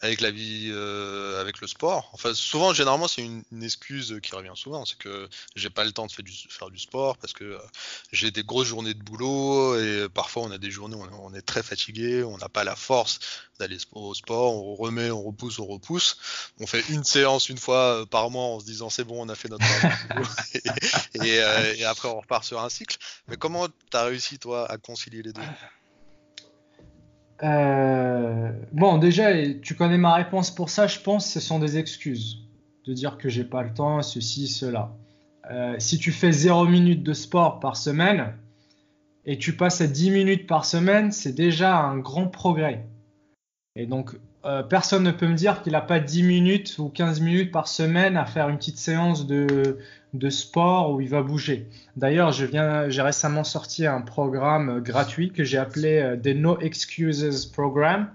avec 0.03 0.19
la 0.19 0.31
vie, 0.31 0.69
euh, 0.69 1.39
avec 1.39 1.61
le 1.61 1.67
sport. 1.67 2.09
Enfin, 2.11 2.33
souvent, 2.33 2.73
généralement, 2.73 3.07
c'est 3.07 3.21
une, 3.23 3.43
excuse 3.63 4.19
qui 4.21 4.35
revient 4.35 4.51
souvent, 4.55 4.83
c'est 4.83 4.97
que 4.97 5.29
j'ai 5.55 5.69
pas 5.69 5.85
le 5.85 5.93
temps 5.93 6.05
de 6.05 6.11
faire 6.11 6.69
du, 6.69 6.79
sport 6.79 7.17
parce 7.17 7.31
que 7.31 7.45
euh, 7.45 7.57
j'ai 8.11 8.29
des 8.29 8.43
grosses 8.43 8.67
journées 8.67 8.93
de 8.93 9.01
boulot 9.01 9.79
et 9.79 10.09
parfois 10.13 10.43
on 10.43 10.51
a 10.51 10.57
des 10.57 10.69
journées 10.69 10.95
où 10.95 11.07
on, 11.21 11.33
est 11.33 11.41
très 11.41 11.63
fatigué, 11.63 12.21
on 12.23 12.37
n'a 12.37 12.49
pas 12.49 12.65
la 12.65 12.75
force 12.75 13.19
d'aller 13.59 13.77
au 13.93 14.13
sport, 14.13 14.53
on 14.53 14.75
remet, 14.75 15.09
on 15.09 15.23
repousse, 15.23 15.59
on 15.59 15.65
repousse. 15.65 16.17
On 16.59 16.67
fait 16.67 16.83
une 16.89 17.05
séance 17.05 17.47
une 17.47 17.57
fois 17.57 18.05
par 18.07 18.29
mois 18.29 18.43
en 18.43 18.59
se 18.59 18.65
disant 18.65 18.89
c'est 18.89 19.05
bon, 19.05 19.25
on 19.25 19.29
a 19.29 19.35
fait 19.35 19.47
notre 19.47 19.63
et, 21.15 21.39
euh, 21.39 21.75
et, 21.77 21.85
après 21.85 22.09
on 22.09 22.19
repart 22.19 22.43
sur 22.43 22.59
un 22.59 22.69
cycle. 22.69 22.97
Mais 23.29 23.37
comment 23.37 23.69
tu 23.69 23.97
as 23.97 24.03
réussi 24.03 24.37
toi 24.37 24.69
à 24.69 24.77
concilier 24.77 25.21
les 25.21 25.31
deux? 25.31 25.41
Euh, 27.43 28.51
bon, 28.71 28.97
déjà, 28.97 29.31
tu 29.61 29.75
connais 29.75 29.97
ma 29.97 30.13
réponse 30.15 30.51
pour 30.51 30.69
ça, 30.69 30.87
je 30.87 30.99
pense 30.99 31.29
ce 31.29 31.39
sont 31.39 31.59
des 31.59 31.77
excuses. 31.77 32.39
De 32.85 32.93
dire 32.93 33.17
que 33.17 33.29
j'ai 33.29 33.43
pas 33.43 33.63
le 33.63 33.73
temps, 33.73 34.01
ceci, 34.01 34.47
cela. 34.47 34.95
Euh, 35.51 35.75
si 35.77 35.97
tu 35.97 36.11
fais 36.11 36.31
0 36.31 36.65
minutes 36.65 37.03
de 37.03 37.13
sport 37.13 37.59
par 37.59 37.75
semaine 37.75 38.33
et 39.25 39.37
tu 39.37 39.55
passes 39.55 39.81
à 39.81 39.87
10 39.87 40.11
minutes 40.11 40.47
par 40.47 40.65
semaine, 40.65 41.11
c'est 41.11 41.33
déjà 41.33 41.77
un 41.77 41.97
grand 41.97 42.27
progrès. 42.27 42.85
Et 43.75 43.85
donc, 43.85 44.15
euh, 44.45 44.63
personne 44.63 45.03
ne 45.03 45.11
peut 45.11 45.27
me 45.27 45.35
dire 45.35 45.61
qu'il 45.61 45.73
n'a 45.73 45.81
pas 45.81 45.99
10 45.99 46.23
minutes 46.23 46.77
ou 46.77 46.89
15 46.89 47.21
minutes 47.21 47.51
par 47.51 47.67
semaine 47.67 48.17
à 48.17 48.25
faire 48.25 48.49
une 48.49 48.57
petite 48.57 48.77
séance 48.77 49.25
de, 49.25 49.79
de 50.13 50.29
sport 50.29 50.91
où 50.91 51.01
il 51.01 51.09
va 51.09 51.23
bouger. 51.23 51.67
D'ailleurs, 51.95 52.31
j'ai 52.31 53.01
récemment 53.01 53.43
sorti 53.43 53.85
un 53.85 54.01
programme 54.01 54.79
gratuit 54.81 55.31
que 55.31 55.43
j'ai 55.43 55.57
appelé 55.57 55.97
euh, 55.99 56.15
des 56.15 56.33
No 56.33 56.59
Excuses 56.59 57.45
Program. 57.47 58.09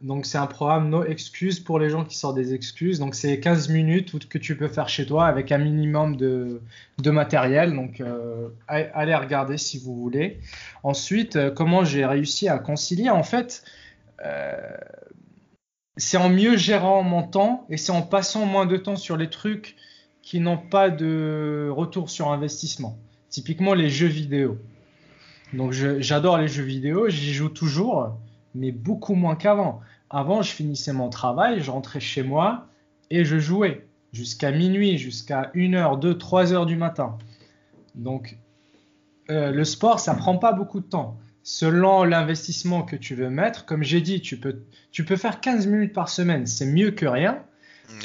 Donc, 0.00 0.26
c'est 0.26 0.38
un 0.38 0.46
programme 0.46 0.88
No 0.88 1.04
Excuses 1.04 1.60
pour 1.60 1.78
les 1.78 1.90
gens 1.90 2.04
qui 2.04 2.16
sortent 2.16 2.36
des 2.36 2.54
excuses. 2.54 2.98
Donc, 2.98 3.14
c'est 3.14 3.40
15 3.40 3.68
minutes 3.68 4.28
que 4.28 4.38
tu 4.38 4.56
peux 4.56 4.68
faire 4.68 4.88
chez 4.88 5.04
toi 5.04 5.26
avec 5.26 5.52
un 5.52 5.58
minimum 5.58 6.16
de, 6.16 6.60
matériel. 7.04 7.74
Donc, 7.74 8.00
euh, 8.00 8.48
allez 8.68 9.14
regarder 9.14 9.58
si 9.58 9.78
vous 9.78 9.96
voulez. 9.96 10.38
Ensuite, 10.84 11.52
comment 11.54 11.84
j'ai 11.84 12.06
réussi 12.06 12.48
à 12.48 12.58
concilier? 12.58 13.10
En 13.10 13.24
fait, 13.24 13.64
c'est 15.96 16.16
en 16.16 16.28
mieux 16.30 16.56
gérant 16.56 17.02
mon 17.02 17.24
temps 17.24 17.66
et 17.68 17.76
c'est 17.76 17.92
en 17.92 18.02
passant 18.02 18.46
moins 18.46 18.66
de 18.66 18.76
temps 18.76 18.96
sur 18.96 19.16
les 19.16 19.28
trucs 19.28 19.76
qui 20.28 20.40
n'ont 20.40 20.58
pas 20.58 20.90
de 20.90 21.70
retour 21.74 22.10
sur 22.10 22.30
investissement. 22.30 22.98
Typiquement 23.30 23.72
les 23.72 23.88
jeux 23.88 24.08
vidéo. 24.08 24.58
Donc 25.54 25.72
j'adore 25.72 26.36
les 26.36 26.48
jeux 26.48 26.64
vidéo, 26.64 27.08
j'y 27.08 27.32
joue 27.32 27.48
toujours, 27.48 28.14
mais 28.54 28.70
beaucoup 28.70 29.14
moins 29.14 29.36
qu'avant. 29.36 29.80
Avant, 30.10 30.42
je 30.42 30.50
finissais 30.50 30.92
mon 30.92 31.08
travail, 31.08 31.62
je 31.62 31.70
rentrais 31.70 32.00
chez 32.00 32.22
moi 32.22 32.66
et 33.08 33.24
je 33.24 33.38
jouais 33.38 33.86
jusqu'à 34.12 34.52
minuit, 34.52 34.98
jusqu'à 34.98 35.50
1h, 35.54 35.98
2, 35.98 36.18
3 36.18 36.52
heures 36.52 36.66
du 36.66 36.76
matin. 36.76 37.16
Donc 37.94 38.36
euh, 39.30 39.50
le 39.50 39.64
sport, 39.64 39.98
ça 39.98 40.12
prend 40.12 40.36
pas 40.36 40.52
beaucoup 40.52 40.80
de 40.80 40.86
temps 40.86 41.16
selon 41.42 42.04
l'investissement 42.04 42.82
que 42.82 42.96
tu 42.96 43.14
veux 43.14 43.30
mettre, 43.30 43.64
comme 43.64 43.82
j'ai 43.82 44.02
dit, 44.02 44.20
tu 44.20 44.38
peux, 44.38 44.60
tu 44.92 45.06
peux 45.06 45.16
faire 45.16 45.40
15 45.40 45.66
minutes 45.68 45.94
par 45.94 46.10
semaine, 46.10 46.46
c'est 46.46 46.66
mieux 46.66 46.90
que 46.90 47.06
rien. 47.06 47.42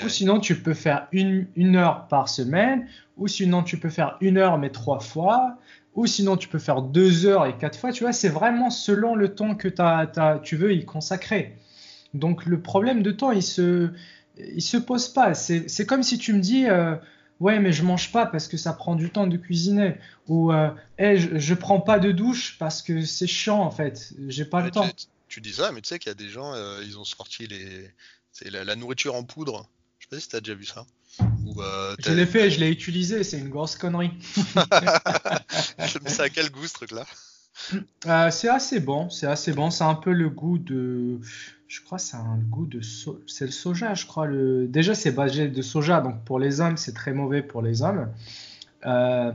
Ou 0.04 0.10
sinon, 0.10 0.40
tu 0.40 0.56
peux 0.56 0.74
faire 0.74 1.08
une, 1.12 1.48
une, 1.56 1.76
heure 1.76 2.08
par 2.08 2.30
semaine, 2.30 2.88
ou 3.18 3.28
sinon, 3.28 3.64
tu 3.64 3.78
peux 3.78 3.90
faire 3.90 4.18
une 4.22 4.38
heure 4.38 4.58
mais 4.58 4.70
trois 4.70 5.00
fois, 5.00 5.58
ou 5.94 6.08
sinon, 6.08 6.38
tu 6.38 6.48
peux 6.48 6.60
faire 6.60 6.82
deux 6.82 7.26
heures 7.26 7.46
et 7.46 7.58
quatre 7.58 7.78
fois. 7.78 7.92
Tu 7.92 8.04
vois, 8.04 8.14
c'est 8.14 8.30
vraiment 8.30 8.70
selon 8.70 9.16
le 9.16 9.36
temps 9.36 9.56
que 9.56 9.68
tu 10.44 10.56
veux 10.56 10.74
y 10.74 10.86
consacrer. 10.86 11.58
Donc, 12.14 12.46
le 12.46 12.62
problème 12.62 13.04
de 13.04 13.12
temps, 13.12 13.32
il 13.32 13.44
se, 13.44 13.90
il 14.38 14.62
se 14.62 14.78
pose 14.78 15.10
pas. 15.10 15.34
C'est 15.34 15.86
comme 15.86 16.04
si 16.04 16.18
tu 16.18 16.34
me 16.34 16.40
dis, 16.40 16.66
euh, 16.68 16.96
ouais 17.40 17.60
mais 17.60 17.74
je 17.74 17.84
mange 17.84 18.12
pas 18.12 18.26
parce 18.26 18.48
que 18.48 18.58
ça 18.58 18.74
prend 18.74 18.96
du 18.96 19.10
temps 19.10 19.28
de 19.28 19.38
cuisiner 19.38 19.98
ou 20.28 20.52
euh, 20.52 20.70
je, 20.98 21.38
je, 21.38 21.54
prends 21.54 21.82
pas 21.82 22.00
de 22.00 22.12
douche 22.12 22.58
parce 22.58 22.82
que 22.82 23.04
c'est 23.04 23.28
chiant 23.28 23.60
en 23.60 23.72
fait 23.72 24.14
j'ai 24.28 24.46
pas 24.46 24.62
le 24.62 24.72
temps 24.72 24.88
tu, 25.28 25.42
dis 25.42 25.54
ça 25.54 25.72
mais 25.72 25.82
tu 25.82 25.90
sais 25.90 26.00
qu'il 26.00 26.10
y 26.10 26.12
a 26.12 26.16
des 26.16 26.30
gens 26.30 26.54
euh, 26.54 26.82
ils 26.86 26.98
ont 26.98 27.04
sorti 27.04 27.48
les 27.48 27.92
c'est 28.32 28.50
la, 28.50 28.76
nourriture 28.76 29.16
en 29.16 29.24
poudre 29.24 29.70
sais 30.14 30.16
pas 30.16 30.22
si 30.22 30.30
tu 30.30 30.36
as 30.36 30.42
déjà 30.42 30.56
vu 30.56 30.66
ça 30.66 30.86
euh, 31.58 31.96
je 32.00 32.12
l'ai 32.12 32.26
fait 32.26 32.50
je 32.50 32.60
l'ai 32.60 32.70
utilisé 32.70 33.24
c'est 33.24 33.38
une 33.38 33.50
grosse 33.50 33.76
connerie 33.76 34.12
c'est 36.06 36.20
à 36.20 36.30
quel 36.30 36.50
goût 36.50 36.66
ce 36.66 36.74
truc 36.74 36.92
là 36.92 37.06
euh, 38.08 38.32
c'est 38.32 38.50
assez 38.50 38.80
bon, 38.80 39.10
c'est 39.10 39.28
assez 39.28 39.54
bon. 39.54 39.70
C'est 39.70 39.84
un 39.84 39.96
peu 39.96 40.12
le 40.12 40.30
goût 40.30 40.58
de, 40.58 41.20
je 41.68 41.82
crois, 41.82 42.00
c'est 42.00 42.18
un 42.18 42.38
goût 42.38 42.66
de, 42.66 42.82
c'est 42.82 43.46
le 43.46 43.52
soja, 43.52 43.94
je 43.94 44.06
crois. 44.06 44.26
Le... 44.26 44.68
Déjà, 44.68 44.96
c'est 44.96 45.12
basé 45.12 45.48
de 45.48 45.62
soja, 45.62 46.02
donc 46.02 46.24
pour 46.26 46.40
les 46.40 46.62
hommes, 46.62 46.78
c'est 46.78 46.94
très 46.94 47.14
mauvais 47.14 47.42
pour 47.42 47.62
les 47.62 47.82
hommes. 47.82 48.12
Euh, 48.86 49.32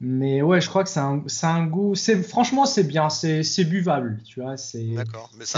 mais 0.00 0.42
ouais, 0.42 0.60
je 0.60 0.68
crois 0.68 0.84
que 0.84 0.90
c'est 0.90 1.00
un, 1.00 1.24
un, 1.42 1.66
goût. 1.66 1.94
C'est 1.94 2.22
franchement, 2.22 2.66
c'est 2.66 2.84
bien, 2.84 3.08
c'est 3.08 3.64
buvable, 3.64 4.20
tu 4.24 4.40
vois. 4.40 4.56
C'est 4.56 4.94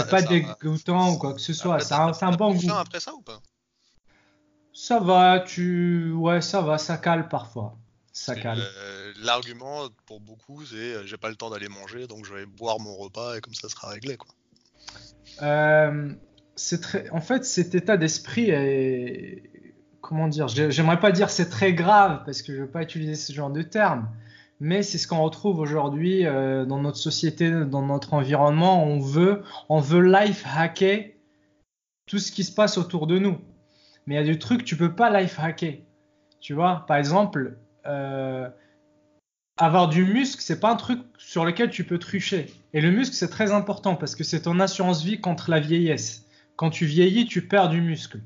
pas 0.09 0.21
dégoûtant 0.21 1.13
ou 1.13 1.17
quoi 1.17 1.33
que 1.33 1.41
ce 1.41 1.53
soit. 1.53 1.79
C'est 1.79 1.93
un, 1.93 2.11
un 2.21 2.31
bon 2.35 2.53
goût. 2.53 2.71
après 2.71 2.99
ça 2.99 3.13
ou 3.13 3.21
pas? 3.21 3.41
Ça 4.73 4.99
va, 4.99 5.39
tu, 5.39 6.11
ouais, 6.13 6.41
ça 6.41 6.61
va, 6.61 6.77
ça 6.77 6.97
cale 6.97 7.29
parfois. 7.29 7.77
Ça 8.11 8.35
L'argument 9.23 9.87
pour 10.05 10.19
beaucoup, 10.19 10.63
c'est 10.65 10.75
euh, 10.75 11.05
j'ai 11.05 11.17
pas 11.17 11.29
le 11.29 11.35
temps 11.35 11.49
d'aller 11.49 11.67
manger, 11.67 12.05
donc 12.05 12.25
je 12.25 12.33
vais 12.33 12.45
boire 12.45 12.79
mon 12.79 12.95
repas 12.95 13.37
et 13.37 13.41
comme 13.41 13.55
ça 13.55 13.69
sera 13.69 13.89
réglé. 13.89 14.17
Quoi. 14.17 14.29
Euh, 15.41 16.13
très... 16.81 17.09
En 17.09 17.21
fait, 17.21 17.43
cet 17.45 17.73
état 17.75 17.97
d'esprit 17.97 18.49
est. 18.49 19.49
Comment 20.01 20.27
dire 20.27 20.47
J'aimerais 20.47 20.99
pas 20.99 21.11
dire 21.11 21.29
c'est 21.29 21.49
très 21.49 21.73
grave 21.73 22.23
parce 22.25 22.41
que 22.41 22.53
je 22.53 22.61
veux 22.63 22.69
pas 22.69 22.83
utiliser 22.83 23.15
ce 23.15 23.31
genre 23.31 23.49
de 23.49 23.61
terme, 23.61 24.09
mais 24.59 24.83
c'est 24.83 24.97
ce 24.97 25.07
qu'on 25.07 25.23
retrouve 25.23 25.59
aujourd'hui 25.59 26.25
euh, 26.25 26.65
dans 26.65 26.81
notre 26.81 26.97
société, 26.97 27.49
dans 27.49 27.83
notre 27.83 28.13
environnement. 28.13 28.83
On 28.83 28.99
veut, 28.99 29.43
on 29.69 29.79
veut 29.79 30.01
life 30.01 30.45
hacker 30.55 31.13
tout 32.05 32.19
ce 32.19 32.31
qui 32.31 32.43
se 32.43 32.53
passe 32.53 32.77
autour 32.77 33.07
de 33.07 33.17
nous. 33.17 33.39
Mais 34.05 34.15
il 34.15 34.17
y 34.17 34.21
a 34.21 34.23
des 34.23 34.39
trucs 34.39 34.59
que 34.59 34.65
tu 34.65 34.75
peux 34.75 34.93
pas 34.93 35.21
life 35.21 35.39
hacker. 35.39 35.75
Tu 36.39 36.53
vois, 36.53 36.85
par 36.87 36.97
exemple, 36.97 37.57
euh, 37.85 38.49
avoir 39.57 39.87
du 39.87 40.03
muscle, 40.03 40.41
c'est 40.41 40.59
pas 40.59 40.71
un 40.71 40.75
truc 40.75 40.99
sur 41.17 41.45
lequel 41.45 41.69
tu 41.69 41.83
peux 41.83 41.99
trucher. 41.99 42.47
Et 42.73 42.81
le 42.81 42.91
muscle, 42.91 43.15
c'est 43.15 43.29
très 43.29 43.51
important 43.51 43.95
parce 43.95 44.15
que 44.15 44.23
c'est 44.23 44.41
ton 44.41 44.59
assurance 44.59 45.03
vie 45.03 45.21
contre 45.21 45.49
la 45.49 45.59
vieillesse. 45.59 46.25
Quand 46.55 46.69
tu 46.69 46.85
vieillis, 46.85 47.25
tu 47.25 47.47
perds 47.47 47.69
du 47.69 47.81
muscle. 47.81 48.19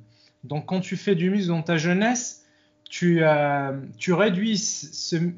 Donc, 0.43 0.65
quand 0.65 0.79
tu 0.79 0.97
fais 0.97 1.15
du 1.15 1.29
muscle 1.29 1.49
dans 1.49 1.61
ta 1.61 1.77
jeunesse, 1.77 2.45
tu, 2.89 3.19
euh, 3.21 3.71
réduis 4.07 4.61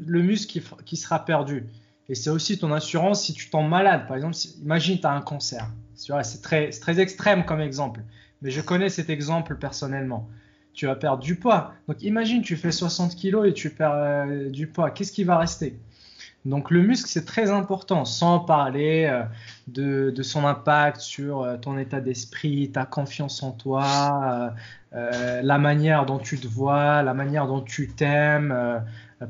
le 0.06 0.22
muscle 0.22 0.62
qui, 0.86 0.98
sera 0.98 1.26
perdu. 1.26 1.66
Et 2.08 2.16
c'est 2.16 2.30
aussi 2.30 2.58
ton 2.58 2.72
assurance 2.72 3.24
si 3.24 3.34
tu 3.34 3.50
tombes 3.50 3.70
malade. 3.70 4.08
Par 4.08 4.16
exemple, 4.16 4.36
imagine 4.62 5.00
tu 5.00 5.08
as 5.08 5.12
un 5.12 5.22
cancer. 5.22 5.68
C'est 5.96 6.42
très, 6.42 6.70
très 6.70 7.00
extrême 7.00 7.46
comme 7.46 7.62
exemple. 7.62 8.02
Mais 8.42 8.52
je 8.52 8.62
connais 8.62 8.90
cet 8.90 9.10
exemple 9.10 9.56
personnellement 9.56 10.30
tu 10.80 10.86
vas 10.86 10.96
perdre 10.96 11.22
du 11.22 11.36
poids. 11.36 11.74
Donc 11.88 12.02
imagine, 12.04 12.42
tu 12.42 12.56
fais 12.56 12.72
60 12.72 13.16
kg 13.16 13.46
et 13.46 13.54
tu 13.54 13.70
perds 13.70 13.92
euh, 13.94 14.50
du 14.50 14.68
poids. 14.68 14.92
Qu'est-ce 14.92 15.12
qui 15.12 15.26
va 15.26 15.38
rester? 15.38 15.78
Donc 16.46 16.72
le 16.72 16.82
muscle, 16.82 17.10
c'est 17.10 17.26
très 17.26 17.52
important, 17.52 18.06
sans 18.06 18.40
parler 18.40 19.06
euh, 19.06 20.12
de, 20.12 20.24
son 20.24 20.46
impact 20.46 21.02
sur 21.02 21.42
euh, 21.42 21.58
ton 21.58 21.78
état 21.78 22.00
d'esprit, 22.00 22.72
ta 22.72 22.86
confiance 22.86 23.44
en 23.44 23.52
toi, 23.52 24.54
la 24.94 25.58
manière 25.58 26.06
dont 26.06 26.18
tu 26.18 26.40
te 26.40 26.48
vois, 26.48 27.04
la 27.04 27.14
manière 27.14 27.46
dont 27.46 27.62
tu 27.62 27.90
t'aimes. 27.90 28.82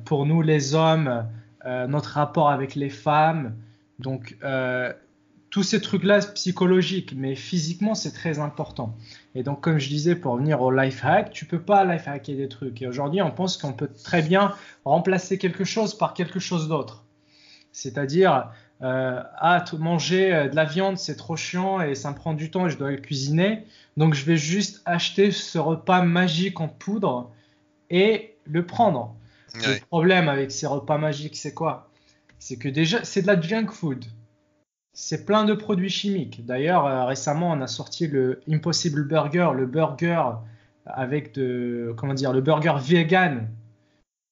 pour 0.06 0.28
nous, 0.28 0.44
les 0.44 0.76
hommes, 0.76 1.26
notre 1.66 2.12
rapport 2.12 2.50
avec 2.52 2.76
les 2.76 2.90
femmes. 2.90 3.56
Donc 3.98 4.38
tous 5.50 5.64
ces 5.64 5.82
trucs-là 5.82 6.20
psychologiques, 6.34 7.14
mais 7.16 7.36
physiquement, 7.36 7.96
c'est 7.96 8.12
très 8.12 8.40
important. 8.40 8.96
Et 9.36 9.44
donc, 9.44 9.62
comme 9.62 9.80
je 9.80 9.90
disais, 9.90 10.16
pour 10.16 10.38
venir 10.38 10.62
au 10.62 10.72
life 10.72 11.04
hack, 11.04 11.32
tu 11.32 11.46
peux 11.46 11.62
pas 11.62 11.86
life 11.86 12.08
hacker 12.08 12.36
des 12.36 12.50
trucs. 12.50 12.82
Et 12.82 12.88
aujourd'hui, 12.88 13.22
on 13.22 13.32
pense 13.32 13.58
qu'on 13.58 13.74
peut 13.74 13.90
très 14.04 14.22
bien 14.22 14.54
remplacer 14.86 15.38
quelque 15.38 15.64
chose 15.64 15.98
par 15.98 16.14
quelque 16.14 16.40
chose 16.40 16.68
d'autre. 16.68 17.06
C'est-à-dire, 17.72 18.52
euh, 18.82 19.22
ah, 19.38 19.66
manger 19.78 20.34
euh, 20.34 20.50
de 20.50 20.56
la 20.56 20.66
viande, 20.66 20.98
c'est 20.98 21.16
trop 21.16 21.36
chiant 21.36 21.82
et 21.82 21.96
ça 21.96 22.12
me 22.12 22.16
prend 22.16 22.34
du 22.34 22.52
temps 22.52 22.68
et 22.68 22.70
je 22.70 22.78
dois 22.78 22.92
le 22.92 22.98
cuisiner. 22.98 23.66
Donc, 23.98 24.14
je 24.14 24.26
vais 24.26 24.38
juste 24.38 24.82
acheter 24.86 25.32
ce 25.32 25.58
repas 25.58 26.04
magique 26.04 26.60
en 26.60 26.68
poudre 26.68 27.32
et 27.90 28.36
le 28.46 28.66
prendre. 28.66 29.16
Le 29.56 29.80
problème 29.88 30.30
avec 30.30 30.52
ces 30.52 30.68
repas 30.68 31.00
magiques, 31.00 31.36
c'est 31.36 31.56
quoi? 31.56 31.90
C'est 32.38 32.58
que 32.58 32.70
déjà, 32.70 33.04
c'est 33.04 33.24
de 33.24 33.28
la 33.28 33.42
junk 33.42 33.72
food 33.72 34.06
c'est 35.02 35.26
plein 35.26 35.46
de 35.46 35.54
produits 35.54 35.90
chimiques. 35.90 36.46
D'ailleurs, 36.46 36.86
euh, 36.86 37.06
récemment, 37.06 37.52
on 37.52 37.62
a 37.62 37.68
sorti 37.68 38.06
le 38.06 38.42
Impossible 38.50 39.08
Burger, 39.08 39.52
le 39.56 39.66
burger 39.66 40.22
avec 40.86 41.34
de, 41.34 41.94
comment 41.96 42.14
dire, 42.14 42.34
le 42.34 42.42
burger 42.42 42.76
vegan. 42.82 43.48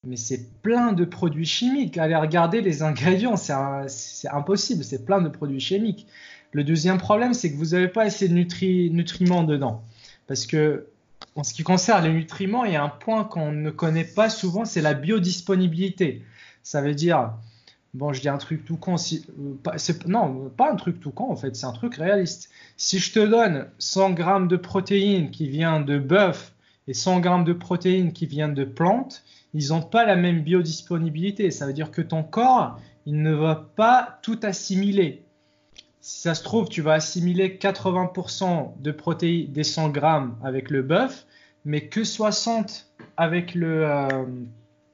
Mais 0.06 0.16
c'est 0.16 0.60
plein 0.60 0.92
de 0.92 1.06
produits 1.06 1.46
chimiques. 1.46 1.96
Allez 1.96 2.14
regarder 2.14 2.60
les 2.60 2.82
ingrédients, 2.82 3.36
c'est 3.36 4.28
impossible, 4.30 4.84
c'est 4.84 5.06
plein 5.06 5.22
de 5.22 5.30
produits 5.30 5.58
chimiques. 5.58 6.06
Le 6.52 6.64
deuxième 6.64 6.98
problème, 6.98 7.32
c'est 7.32 7.50
que 7.50 7.56
vous 7.56 7.70
n'avez 7.70 7.88
pas 7.88 8.02
assez 8.02 8.28
de 8.28 8.34
nutriments 8.34 9.44
dedans. 9.44 9.82
Parce 10.26 10.46
que, 10.46 10.88
en 11.34 11.44
ce 11.44 11.54
qui 11.54 11.62
concerne 11.62 12.04
les 12.04 12.12
nutriments, 12.12 12.66
il 12.66 12.74
y 12.74 12.76
a 12.76 12.84
un 12.84 12.90
point 12.90 13.24
qu'on 13.24 13.52
ne 13.52 13.70
connaît 13.70 14.04
pas 14.04 14.28
souvent, 14.28 14.66
c'est 14.66 14.82
la 14.82 14.92
biodisponibilité. 14.92 16.24
Ça 16.62 16.82
veut 16.82 16.94
dire, 16.94 17.32
Bon, 17.94 18.12
je 18.12 18.20
dis 18.20 18.28
un 18.28 18.38
truc 18.38 18.64
tout 18.64 18.76
con. 18.76 18.96
Si, 18.96 19.26
euh, 19.38 19.92
non, 20.06 20.50
pas 20.56 20.70
un 20.70 20.76
truc 20.76 21.00
tout 21.00 21.10
con 21.10 21.30
en 21.30 21.36
fait, 21.36 21.56
c'est 21.56 21.66
un 21.66 21.72
truc 21.72 21.94
réaliste. 21.96 22.50
Si 22.76 22.98
je 22.98 23.12
te 23.12 23.20
donne 23.20 23.66
100 23.78 24.10
grammes 24.10 24.48
de 24.48 24.56
protéines 24.56 25.30
qui 25.30 25.48
viennent 25.48 25.84
de 25.84 25.98
bœuf 25.98 26.54
et 26.86 26.94
100 26.94 27.20
grammes 27.20 27.44
de 27.44 27.54
protéines 27.54 28.12
qui 28.12 28.26
viennent 28.26 28.54
de 28.54 28.64
plantes, 28.64 29.24
ils 29.54 29.68
n'ont 29.68 29.82
pas 29.82 30.04
la 30.04 30.16
même 30.16 30.42
biodisponibilité. 30.42 31.50
Ça 31.50 31.66
veut 31.66 31.72
dire 31.72 31.90
que 31.90 32.02
ton 32.02 32.22
corps, 32.22 32.78
il 33.06 33.22
ne 33.22 33.32
va 33.32 33.54
pas 33.74 34.18
tout 34.22 34.38
assimiler. 34.42 35.24
Si 36.00 36.20
ça 36.22 36.34
se 36.34 36.42
trouve, 36.42 36.68
tu 36.68 36.82
vas 36.82 36.94
assimiler 36.94 37.58
80% 37.58 38.80
de 38.80 38.90
protéines 38.92 39.50
des 39.52 39.64
100 39.64 39.88
grammes 39.90 40.36
avec 40.44 40.70
le 40.70 40.82
bœuf, 40.82 41.26
mais 41.64 41.88
que 41.88 42.04
60 42.04 42.86
avec, 43.16 43.56
euh, 43.56 44.26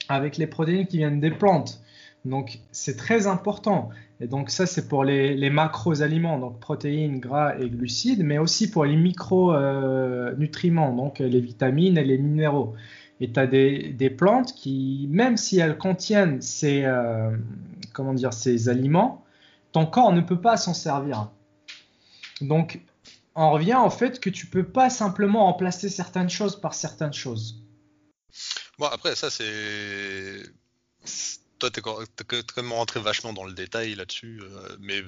avec 0.08 0.36
les 0.36 0.46
protéines 0.46 0.86
qui 0.86 0.98
viennent 0.98 1.20
des 1.20 1.30
plantes. 1.30 1.80
Donc 2.24 2.60
c'est 2.72 2.96
très 2.96 3.26
important. 3.26 3.90
Et 4.20 4.26
donc 4.26 4.50
ça 4.50 4.66
c'est 4.66 4.88
pour 4.88 5.04
les, 5.04 5.50
macros-aliments, 5.50 6.38
donc 6.38 6.58
protéines, 6.60 7.20
gras 7.20 7.58
et 7.58 7.68
glucides, 7.68 8.24
mais 8.24 8.38
aussi 8.38 8.70
pour 8.70 8.84
les 8.84 8.96
micro-nutriments, 8.96 10.94
donc 10.94 11.18
les 11.18 11.40
vitamines 11.40 11.98
et 11.98 12.04
les 12.04 12.18
minéraux. 12.18 12.74
Et 13.20 13.30
tu 13.30 13.38
as 13.38 13.46
des, 13.46 14.14
plantes 14.16 14.54
qui, 14.54 15.06
même 15.10 15.36
si 15.36 15.58
elles 15.58 15.78
contiennent 15.78 16.40
ces, 16.40 16.84
euh, 16.84 17.36
comment 17.92 18.14
dire, 18.14 18.32
ces 18.32 18.68
aliments, 18.68 19.24
ton 19.72 19.86
corps 19.86 20.12
ne 20.12 20.20
peut 20.20 20.40
pas 20.40 20.56
s'en 20.56 20.74
servir. 20.74 21.30
Donc 22.40 22.80
on 23.34 23.50
revient 23.50 23.78
au 23.84 23.90
fait 23.90 24.20
que 24.20 24.30
tu 24.30 24.46
peux 24.46 24.66
pas 24.66 24.90
simplement 24.90 25.46
remplacer 25.46 25.88
certaines 25.88 26.30
choses 26.30 26.60
par 26.60 26.74
certaines 26.74 27.12
choses. 27.12 27.62
Bon 28.78 28.86
après 28.86 29.14
ça 29.14 29.30
c'est 29.30 30.42
toi, 31.70 32.04
t'es 32.16 32.24
quand 32.24 32.62
même 32.62 32.72
rentré 32.72 33.00
vachement 33.00 33.32
dans 33.32 33.44
le 33.44 33.52
détail 33.52 33.94
là-dessus, 33.94 34.40
euh, 34.42 34.76
mais 34.80 35.02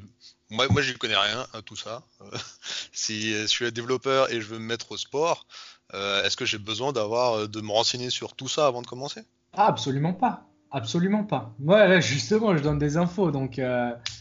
moi, 0.51 0.67
moi, 0.71 0.83
j'y 0.83 0.95
connais 0.95 1.17
rien 1.17 1.47
à 1.53 1.63
tout 1.63 1.77
ça. 1.77 2.03
Euh, 2.21 2.25
si 2.93 3.33
je 3.33 3.47
suis 3.47 3.71
développeur 3.73 4.31
et 4.33 4.41
je 4.41 4.47
veux 4.47 4.59
me 4.59 4.67
mettre 4.67 4.93
au 4.93 4.97
sport, 4.97 5.47
euh, 5.95 6.23
est-ce 6.25 6.37
que 6.37 6.45
j'ai 6.45 6.59
besoin 6.59 6.93
d'avoir 6.93 7.49
de 7.49 7.61
me 7.61 7.71
renseigner 7.71 8.11
sur 8.11 8.35
tout 8.35 8.49
ça 8.49 8.67
avant 8.67 8.83
de 8.83 8.87
commencer? 8.87 9.23
Absolument 9.53 10.13
pas. 10.13 10.45
Absolument 10.73 11.25
pas. 11.25 11.55
Moi, 11.61 11.87
là, 11.87 12.01
justement, 12.01 12.57
je 12.57 12.63
donne 12.63 12.79
des 12.79 12.97
infos, 12.97 13.31
donc 13.31 13.61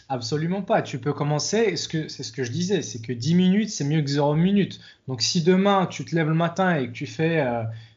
absolument 0.07 0.61
pas. 0.61 0.83
Tu 0.83 0.99
peux 0.99 1.11
commencer, 1.11 1.75
c'est 1.75 2.23
ce 2.23 2.31
que 2.31 2.43
je 2.43 2.51
disais, 2.51 2.81
c'est 2.81 3.01
que 3.01 3.11
10 3.11 3.33
minutes, 3.33 3.69
c'est 3.71 3.83
mieux 3.83 4.01
que 4.01 4.09
0 4.09 4.35
minutes. 4.35 4.79
Donc, 5.07 5.21
si 5.21 5.41
demain, 5.41 5.87
tu 5.87 6.05
te 6.05 6.15
lèves 6.15 6.29
le 6.29 6.35
matin 6.35 6.75
et 6.75 6.87
que 6.87 6.91
tu 6.91 7.07
fais, 7.07 7.43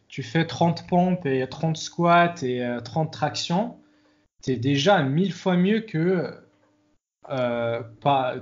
tu 0.09 0.23
fais 0.23 0.47
30 0.47 0.89
pompes 0.89 1.27
et 1.27 1.47
30 1.49 1.77
squats 1.77 2.35
et 2.43 2.67
30 2.83 3.13
tractions, 3.13 3.77
t'es 4.43 4.57
déjà 4.57 5.03
mille 5.03 5.33
fois 5.33 5.57
mieux 5.57 5.81
que. 5.81 6.35
Euh, 7.31 7.83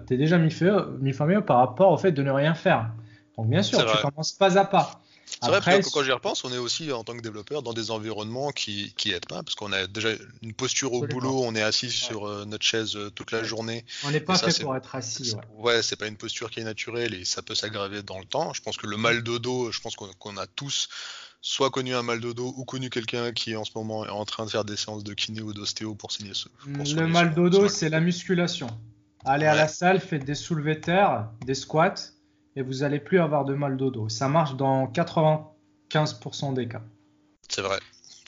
t'es 0.06 0.16
déjà 0.16 0.38
mille 0.38 0.54
fois, 0.54 0.88
mille 1.00 1.14
fois 1.14 1.26
mieux 1.26 1.44
par 1.44 1.58
rapport 1.58 1.90
au 1.90 1.98
fait 1.98 2.12
de 2.12 2.22
ne 2.22 2.30
rien 2.30 2.54
faire. 2.54 2.90
Donc, 3.36 3.48
bien 3.48 3.62
sûr, 3.62 3.84
tu 3.84 4.02
commences 4.02 4.32
pas 4.32 4.58
à 4.58 4.64
pas. 4.64 5.02
C'est 5.42 5.50
vrai, 5.50 5.80
que 5.82 5.90
quand 5.90 6.04
j'y 6.04 6.12
repense, 6.12 6.44
on 6.44 6.52
est 6.52 6.58
aussi 6.58 6.92
en 6.92 7.02
tant 7.02 7.14
que 7.16 7.20
développeur 7.20 7.62
dans 7.62 7.72
des 7.72 7.90
environnements 7.90 8.52
qui, 8.52 8.94
qui 8.96 9.12
aident 9.12 9.26
pas, 9.26 9.42
parce 9.42 9.56
qu'on 9.56 9.72
a 9.72 9.86
déjà 9.86 10.10
une 10.42 10.54
posture 10.54 10.92
au 10.92 11.06
boulot, 11.06 11.42
on 11.42 11.54
est 11.54 11.62
assis 11.62 11.90
sur 11.90 12.26
euh, 12.26 12.44
notre 12.44 12.64
chaise 12.64 12.96
euh, 12.96 13.10
toute 13.10 13.32
la 13.32 13.42
journée. 13.42 13.84
On 14.04 14.12
n'est 14.12 14.20
pas 14.20 14.38
fait 14.38 14.62
pour 14.62 14.76
être 14.76 14.94
assis. 14.94 15.34
Ouais, 15.34 15.74
ouais 15.74 15.82
c'est 15.82 15.96
pas 15.96 16.06
une 16.06 16.16
posture 16.16 16.50
qui 16.50 16.60
est 16.60 16.64
naturelle 16.64 17.12
et 17.12 17.24
ça 17.24 17.42
peut 17.42 17.56
s'aggraver 17.56 18.02
dans 18.02 18.18
le 18.18 18.24
temps. 18.24 18.52
Je 18.52 18.62
pense 18.62 18.76
que 18.76 18.86
le 18.86 18.96
mal 18.96 19.24
de 19.24 19.38
dos, 19.38 19.72
je 19.72 19.80
pense 19.80 19.96
qu'on 19.96 20.36
a 20.36 20.46
tous 20.46 20.88
soit 21.40 21.70
connu 21.70 21.94
un 21.94 22.02
mal 22.02 22.20
de 22.20 22.32
dos 22.32 22.54
ou 22.56 22.64
connu 22.64 22.90
quelqu'un 22.90 23.32
qui 23.32 23.56
en 23.56 23.64
ce 23.64 23.72
moment 23.74 24.04
est 24.04 24.10
en 24.10 24.24
train 24.24 24.44
de 24.44 24.50
faire 24.50 24.64
des 24.64 24.76
séances 24.76 25.04
de 25.04 25.14
kiné 25.14 25.42
ou 25.42 25.52
d'ostéo 25.52 25.94
pour 25.94 26.12
signer 26.12 26.34
ce. 26.34 26.48
le 26.66 27.06
mal 27.06 27.34
de 27.34 27.48
dos, 27.48 27.68
c'est 27.68 27.88
la 27.88 28.00
musculation. 28.00 28.68
Allez 29.24 29.46
à 29.46 29.54
la 29.54 29.68
salle, 29.68 30.00
faites 30.00 30.24
des 30.24 30.36
soulevés 30.36 30.80
terre, 30.80 31.28
des 31.44 31.54
squats, 31.54 31.94
et 32.54 32.62
vous 32.62 32.84
allez 32.84 33.00
plus 33.00 33.18
avoir 33.18 33.44
de 33.44 33.54
mal 33.54 33.76
de 33.76 33.90
dos. 33.90 34.08
Ça 34.08 34.28
marche 34.28 34.56
dans 34.56 34.86
95% 34.86 36.54
des 36.54 36.68
cas. 36.68 36.82
C'est 37.48 37.62
vrai. 37.62 37.78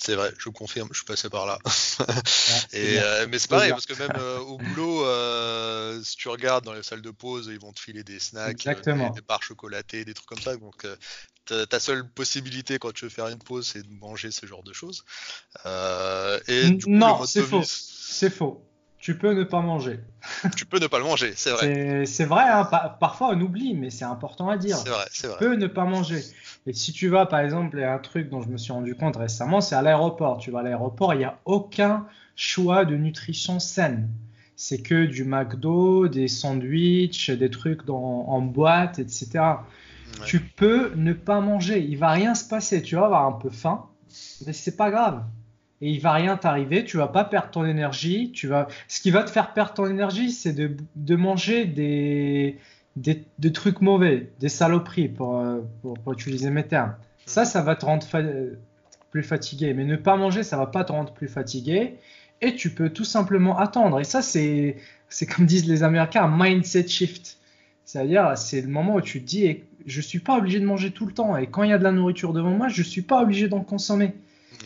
C'est 0.09 0.15
vrai, 0.15 0.33
je 0.39 0.49
confirme, 0.49 0.89
je 0.91 1.01
suis 1.01 1.05
passé 1.05 1.29
par 1.29 1.45
là. 1.45 1.59
et, 2.73 2.99
euh, 2.99 3.27
mais 3.29 3.39
c'est 3.39 3.51
pareil, 3.51 3.69
parce 3.69 3.85
que 3.85 3.93
même 3.93 4.17
euh, 4.17 4.39
au 4.39 4.57
boulot, 4.57 5.05
euh, 5.05 6.01
si 6.03 6.17
tu 6.17 6.31
regardes 6.31 6.65
dans 6.65 6.73
les 6.73 6.83
salles 6.83 7.03
de 7.03 7.11
pause, 7.11 7.51
ils 7.53 7.61
vont 7.61 7.75
te 7.75 7.81
filer 7.81 8.03
des 8.05 8.19
snacks, 8.19 8.65
des, 8.65 8.75
des, 8.75 9.21
barres 9.29 9.43
chocolatées, 9.43 10.07
des 10.07 10.15
trucs 10.15 10.27
comme 10.27 10.41
ça. 10.41 10.57
Donc 10.57 10.87
ta 11.45 11.79
seule 11.79 12.09
possibilité 12.09 12.79
quand 12.79 12.95
tu 12.95 13.05
veux 13.05 13.11
faire 13.11 13.29
une 13.29 13.39
pause, 13.39 13.67
c'est 13.67 13.83
de 13.83 13.93
manger 13.93 14.31
ce 14.31 14.47
genre 14.47 14.63
de 14.63 14.73
choses. 14.73 15.05
Non, 16.87 17.27
c'est 17.27 17.43
faux. 17.43 17.65
C'est 17.67 18.31
faux. 18.31 18.65
Tu 19.01 19.17
peux 19.17 19.33
ne 19.33 19.45
pas 19.45 19.61
manger. 19.61 20.01
tu 20.57 20.67
peux 20.67 20.79
ne 20.81 20.87
pas 20.87 20.99
le 20.99 21.05
manger, 21.05 21.33
c'est 21.37 21.51
vrai. 21.51 22.05
C'est 22.07 22.25
vrai, 22.25 22.45
hein, 22.49 22.69
parfois 22.99 23.31
on 23.33 23.41
oublie, 23.41 23.75
mais 23.75 23.91
c'est 23.91 24.05
important 24.05 24.49
à 24.49 24.57
dire. 24.57 24.77
C'est 24.77 24.89
vrai, 24.91 25.05
c'est 25.11 25.27
vrai. 25.29 25.37
Tu 25.39 25.45
peux 25.45 25.55
ne 25.55 25.67
pas 25.67 25.85
manger. 25.85 26.23
Et 26.67 26.73
si 26.73 26.93
tu 26.93 27.09
vas, 27.09 27.27
par 27.27 27.41
exemple, 27.41 27.77
il 27.79 27.81
y 27.81 27.85
a 27.85 27.95
un 27.95 27.99
truc 27.99 28.29
dont 28.29 28.43
je 28.43 28.49
me 28.49 28.59
suis 28.59 28.73
rendu 28.73 28.95
compte 28.95 29.17
récemment, 29.17 29.61
c'est 29.61 29.75
à 29.75 29.83
l'aéroport. 29.83 30.39
Tu 30.39 30.51
vas 30.51 30.61
à 30.61 30.63
l'aéroport, 30.63 31.15
il 31.15 31.19
n'y 31.19 31.25
a 31.25 31.39
aucun 31.45 32.07
choix 32.35 32.85
de 32.85 32.97
nutrition 32.97 33.61
saine. 33.61 34.09
C'est 34.57 34.83
que 34.83 35.07
du 35.07 35.23
McDo, 35.25 36.09
des 36.09 36.27
sandwichs, 36.27 37.31
des 37.31 37.51
trucs 37.51 37.89
en 37.89 38.41
boîte, 38.43 38.99
etc. 38.99 39.29
Tu 40.27 40.41
peux 40.41 40.93
ne 40.97 41.13
pas 41.13 41.41
manger, 41.41 41.81
il 41.81 41.97
va 41.97 42.11
rien 42.11 42.35
se 42.35 42.49
passer. 42.49 42.83
Tu 42.83 42.97
vas 42.97 43.05
avoir 43.05 43.27
un 43.27 43.33
peu 43.33 43.51
faim, 43.51 43.87
mais 44.45 44.53
c'est 44.53 44.77
pas 44.77 44.91
grave. 44.91 45.23
Et 45.81 45.91
il 45.91 46.01
va 46.01 46.13
rien 46.13 46.37
t'arriver, 46.37 46.85
tu 46.85 46.97
vas 46.97 47.07
pas 47.07 47.25
perdre 47.25 47.51
ton 47.51 47.65
énergie. 47.65 48.33
Tu 48.33 48.49
vas... 48.49 48.67
Ce 48.89 49.01
qui 49.01 49.11
va 49.11 49.23
te 49.23 49.31
faire 49.31 49.53
perdre 49.53 49.75
ton 49.75 49.87
énergie, 49.87 50.33
c'est 50.33 50.53
de, 50.53 51.17
manger 51.17 51.67
des, 51.67 52.59
des, 52.97 53.53
trucs 53.53 53.81
mauvais, 53.81 54.31
des 54.41 54.49
saloperies, 54.49 55.09
pour, 55.09 55.41
pour, 55.83 56.13
utiliser 56.13 56.51
mes 56.51 56.67
termes. 56.67 56.95
Ça, 57.27 57.45
ça 57.45 57.63
va 57.63 57.77
te 57.77 57.85
rendre 57.85 58.05
plus 59.11 59.23
fatigué. 59.23 59.73
Mais 59.73 59.85
ne 59.85 59.97
pas 59.97 60.17
manger, 60.17 60.43
ça 60.43 60.57
va 60.57 60.67
pas 60.67 60.85
te 60.85 60.93
rendre 60.93 61.13
plus 61.13 61.29
fatigué. 61.29 61.95
Et 62.41 62.55
tu 62.55 62.71
peux 62.71 62.91
tout 62.91 63.05
simplement 63.05 63.59
attendre. 63.59 64.01
Et 64.01 64.05
ça, 64.05 64.23
c'est 64.23 64.77
comme 65.35 65.47
disent 65.47 65.67
les 65.67 65.83
Américains, 65.83 66.25
un 66.25 66.45
mindset 66.45 66.89
shift. 66.89 67.39
C'est-à-dire, 67.85 68.37
c'est 68.37 68.61
le 68.61 68.69
moment 68.69 68.97
où 68.97 69.01
tu 69.01 69.21
te 69.23 69.27
dis, 69.27 69.63
je 69.87 70.01
suis 70.01 70.19
pas 70.19 70.37
obligé 70.37 70.61
de 70.61 70.67
manger 70.67 70.91
tout 70.91 71.07
le 71.07 71.13
temps. 71.13 71.37
Et 71.37 71.47
quand 71.47 71.63
il 71.63 71.71
y 71.71 71.73
a 71.73 71.79
de 71.79 71.85
la 71.85 71.93
nourriture 71.93 72.33
devant 72.33 72.51
moi, 72.51 72.69
je 72.69 72.83
suis 72.83 73.03
pas 73.03 73.23
obligé 73.23 73.49
d'en 73.49 73.61
consommer. 73.61 74.15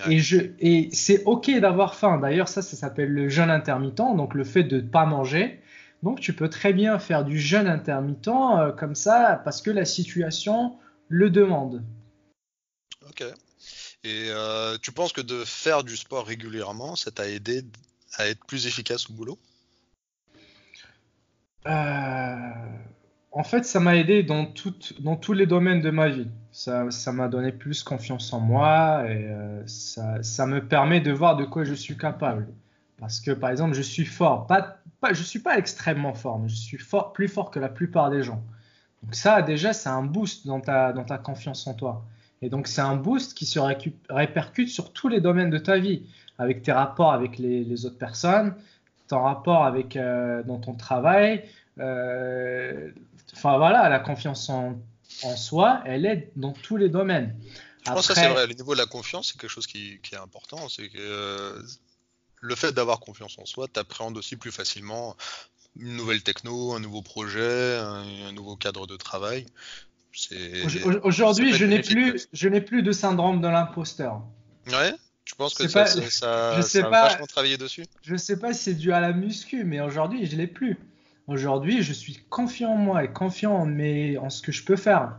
Et, 0.08 0.18
je, 0.18 0.38
et 0.58 0.88
c'est 0.92 1.22
ok 1.24 1.50
d'avoir 1.60 1.94
faim. 1.94 2.18
D'ailleurs, 2.18 2.48
ça, 2.48 2.62
ça 2.62 2.76
s'appelle 2.76 3.10
le 3.10 3.28
jeûne 3.28 3.50
intermittent, 3.50 4.16
donc 4.16 4.34
le 4.34 4.44
fait 4.44 4.64
de 4.64 4.76
ne 4.76 4.88
pas 4.88 5.04
manger. 5.04 5.60
Donc, 6.02 6.20
tu 6.20 6.32
peux 6.32 6.48
très 6.48 6.72
bien 6.72 6.98
faire 6.98 7.24
du 7.24 7.38
jeûne 7.38 7.68
intermittent 7.68 8.28
euh, 8.28 8.72
comme 8.72 8.94
ça 8.94 9.40
parce 9.44 9.62
que 9.62 9.70
la 9.70 9.84
situation 9.84 10.76
le 11.08 11.30
demande. 11.30 11.84
Ok. 13.08 13.24
Et 14.04 14.28
euh, 14.30 14.76
tu 14.82 14.90
penses 14.90 15.12
que 15.12 15.20
de 15.20 15.44
faire 15.44 15.84
du 15.84 15.96
sport 15.96 16.26
régulièrement, 16.26 16.96
ça 16.96 17.12
t'a 17.12 17.28
aidé 17.28 17.62
à 18.14 18.26
être 18.26 18.44
plus 18.46 18.66
efficace 18.66 19.08
au 19.08 19.12
boulot? 19.12 19.38
Euh, 21.66 22.38
en 23.32 23.44
fait, 23.44 23.64
ça 23.64 23.80
m'a 23.80 23.96
aidé 23.96 24.22
dans, 24.22 24.44
tous 24.44 25.32
les 25.32 25.46
domaines 25.46 25.80
de 25.80 25.90
ma 25.90 26.08
vie. 26.08 26.28
Ça, 26.50 26.84
m'a 27.12 27.28
donné 27.28 27.50
plus 27.50 27.82
confiance 27.82 28.32
en 28.32 28.40
moi 28.40 29.04
et 29.08 29.24
euh, 29.24 29.62
ça, 29.66 30.46
me 30.46 30.60
permet 30.60 31.00
de 31.00 31.12
voir 31.12 31.36
de 31.36 31.44
quoi 31.44 31.64
je 31.64 31.72
suis 31.72 31.96
capable. 31.96 32.48
Parce 32.98 33.20
que, 33.20 33.30
par 33.30 33.50
exemple, 33.50 33.74
je 33.74 33.82
suis 33.82 34.04
fort. 34.04 34.46
Je 35.12 35.22
suis 35.22 35.38
pas 35.38 35.58
extrêmement 35.58 36.14
fort, 36.14 36.38
mais 36.38 36.48
je 36.48 36.56
suis 36.56 36.78
plus 37.14 37.28
fort 37.28 37.50
que 37.50 37.58
la 37.58 37.70
plupart 37.70 38.10
des 38.10 38.22
gens. 38.22 38.42
Donc 39.02 39.14
ça, 39.14 39.40
déjà, 39.40 39.72
c'est 39.72 39.88
un 39.88 40.02
boost 40.04 40.46
dans 40.46 40.60
ta, 40.60 40.92
dans 40.92 41.04
ta 41.04 41.18
confiance 41.18 41.66
en 41.66 41.74
toi. 41.74 42.04
Et 42.42 42.50
donc, 42.50 42.66
c'est 42.66 42.82
un 42.82 42.96
boost 42.96 43.34
qui 43.34 43.46
se 43.46 43.58
répercute 44.10 44.68
sur 44.68 44.92
tous 44.92 45.08
les 45.08 45.20
domaines 45.20 45.50
de 45.50 45.58
ta 45.58 45.78
vie, 45.78 46.06
avec 46.38 46.62
tes 46.62 46.72
rapports 46.72 47.12
avec 47.12 47.38
les, 47.38 47.86
autres 47.86 47.98
personnes, 47.98 48.54
ton 49.08 49.22
rapport 49.22 49.64
avec 49.64 49.96
euh, 49.96 50.42
dans 50.42 50.58
ton 50.58 50.74
travail. 50.74 51.44
Euh, 51.78 52.90
enfin, 53.34 53.58
voilà, 53.58 53.88
la 53.88 53.98
confiance 53.98 54.48
en, 54.48 54.80
en, 55.22 55.36
soi, 55.36 55.82
elle 55.84 56.06
est 56.06 56.30
dans 56.36 56.52
tous 56.52 56.76
les 56.76 56.88
domaines. 56.88 57.36
Je 57.86 57.90
pense 57.90 58.06
que 58.06 58.14
c'est 58.14 58.28
vrai. 58.28 58.46
Le 58.46 58.54
niveau 58.54 58.74
de 58.74 58.80
la 58.80 58.86
confiance, 58.86 59.32
c'est 59.32 59.40
quelque 59.40 59.50
chose 59.50 59.66
qui, 59.66 59.98
qui 60.02 60.14
est 60.14 60.18
important. 60.18 60.68
C'est 60.68 60.88
que 60.88 60.98
euh, 60.98 61.60
le 62.40 62.54
fait 62.54 62.72
d'avoir 62.72 63.00
confiance 63.00 63.38
en 63.38 63.46
soi 63.46 63.66
t'appréhende 63.68 64.16
aussi 64.16 64.36
plus 64.36 64.52
facilement 64.52 65.16
une 65.76 65.96
nouvelle 65.96 66.22
techno, 66.22 66.74
un 66.74 66.80
nouveau 66.80 67.02
projet, 67.02 67.78
un 67.78 68.32
nouveau 68.32 68.56
cadre 68.56 68.86
de 68.86 68.96
travail. 68.96 69.46
Aujourd'hui, 71.02 71.54
je 71.54 71.64
n'ai 71.64 71.80
plus, 71.80 72.28
je 72.32 72.48
n'ai 72.48 72.60
plus 72.60 72.82
de 72.82 72.92
syndrome 72.92 73.40
de 73.40 73.48
l'imposteur. 73.48 74.22
Ouais. 74.66 74.92
Tu 75.24 75.36
penses 75.36 75.54
que 75.54 75.68
ça, 75.68 75.86
ça, 75.86 76.56
je 76.56 76.62
sais 76.62 76.82
pas, 76.82 77.08
vachement 77.08 77.26
travaillé 77.26 77.56
dessus? 77.56 77.84
Je 78.02 78.16
sais 78.16 78.38
pas 78.38 78.52
si 78.52 78.64
c'est 78.64 78.74
dû 78.74 78.92
à 78.92 79.00
la 79.00 79.12
muscu, 79.12 79.64
mais 79.64 79.80
aujourd'hui, 79.80 80.26
je 80.26 80.36
l'ai 80.36 80.48
plus. 80.48 80.78
Aujourd'hui, 81.28 81.82
je 81.82 81.92
suis 81.92 82.18
confiant 82.30 82.72
en 82.72 82.76
moi 82.76 83.04
et 83.04 83.08
confiant 83.08 83.54
en, 83.54 84.30
ce 84.30 84.42
que 84.42 84.50
je 84.50 84.64
peux 84.64 84.76
faire. 84.76 85.18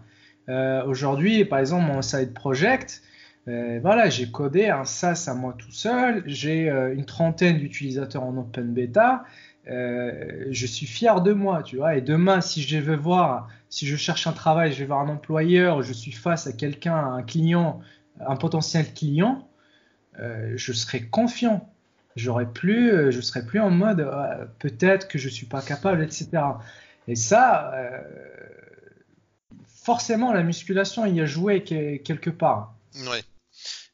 Euh, 0.49 0.83
aujourd'hui, 0.85 1.45
par 1.45 1.59
exemple, 1.59 1.85
mon 1.85 2.01
side 2.01 2.33
project, 2.33 3.01
euh, 3.47 3.79
voilà, 3.81 4.09
j'ai 4.09 4.29
codé 4.29 4.67
un 4.67 4.83
SaaS 4.83 5.25
à 5.27 5.33
moi 5.33 5.55
tout 5.57 5.71
seul. 5.71 6.23
J'ai 6.25 6.69
euh, 6.69 6.93
une 6.93 7.05
trentaine 7.05 7.57
d'utilisateurs 7.57 8.23
en 8.23 8.35
open 8.37 8.73
beta. 8.73 9.23
Je 9.65 10.65
suis 10.65 10.85
fier 10.85 11.21
de 11.21 11.31
moi, 11.31 11.63
tu 11.63 11.77
vois. 11.77 11.95
Et 11.95 12.01
demain, 12.01 12.41
si 12.41 12.61
je 12.61 12.77
veux 12.79 12.97
voir, 12.97 13.47
si 13.69 13.87
je 13.87 13.95
cherche 13.95 14.27
un 14.27 14.33
travail, 14.33 14.73
je 14.73 14.79
vais 14.79 14.85
voir 14.85 14.99
un 14.99 15.09
employeur, 15.09 15.83
je 15.83 15.93
suis 15.93 16.11
face 16.11 16.47
à 16.47 16.51
quelqu'un, 16.51 16.97
un 16.97 17.23
client, 17.23 17.79
un 18.19 18.35
potentiel 18.35 18.93
client, 18.93 19.47
je 20.19 20.73
serai 20.73 21.07
confiant. 21.07 21.73
J'aurais 22.15 22.45
plus, 22.45 22.91
euh, 22.91 23.11
je 23.11 23.21
serai 23.21 23.45
plus 23.45 23.59
en 23.59 23.69
mode 23.69 24.09
peut-être 24.59 25.07
que 25.07 25.17
je 25.17 25.29
suis 25.29 25.45
pas 25.45 25.61
capable, 25.61 26.03
etc. 26.03 26.29
Et 27.07 27.15
ça, 27.15 27.73
forcément, 29.67 30.31
la 30.31 30.43
musculation 30.43 31.05
y 31.05 31.21
a 31.21 31.25
joué 31.25 31.63
quelque 31.63 32.29
part. 32.29 32.75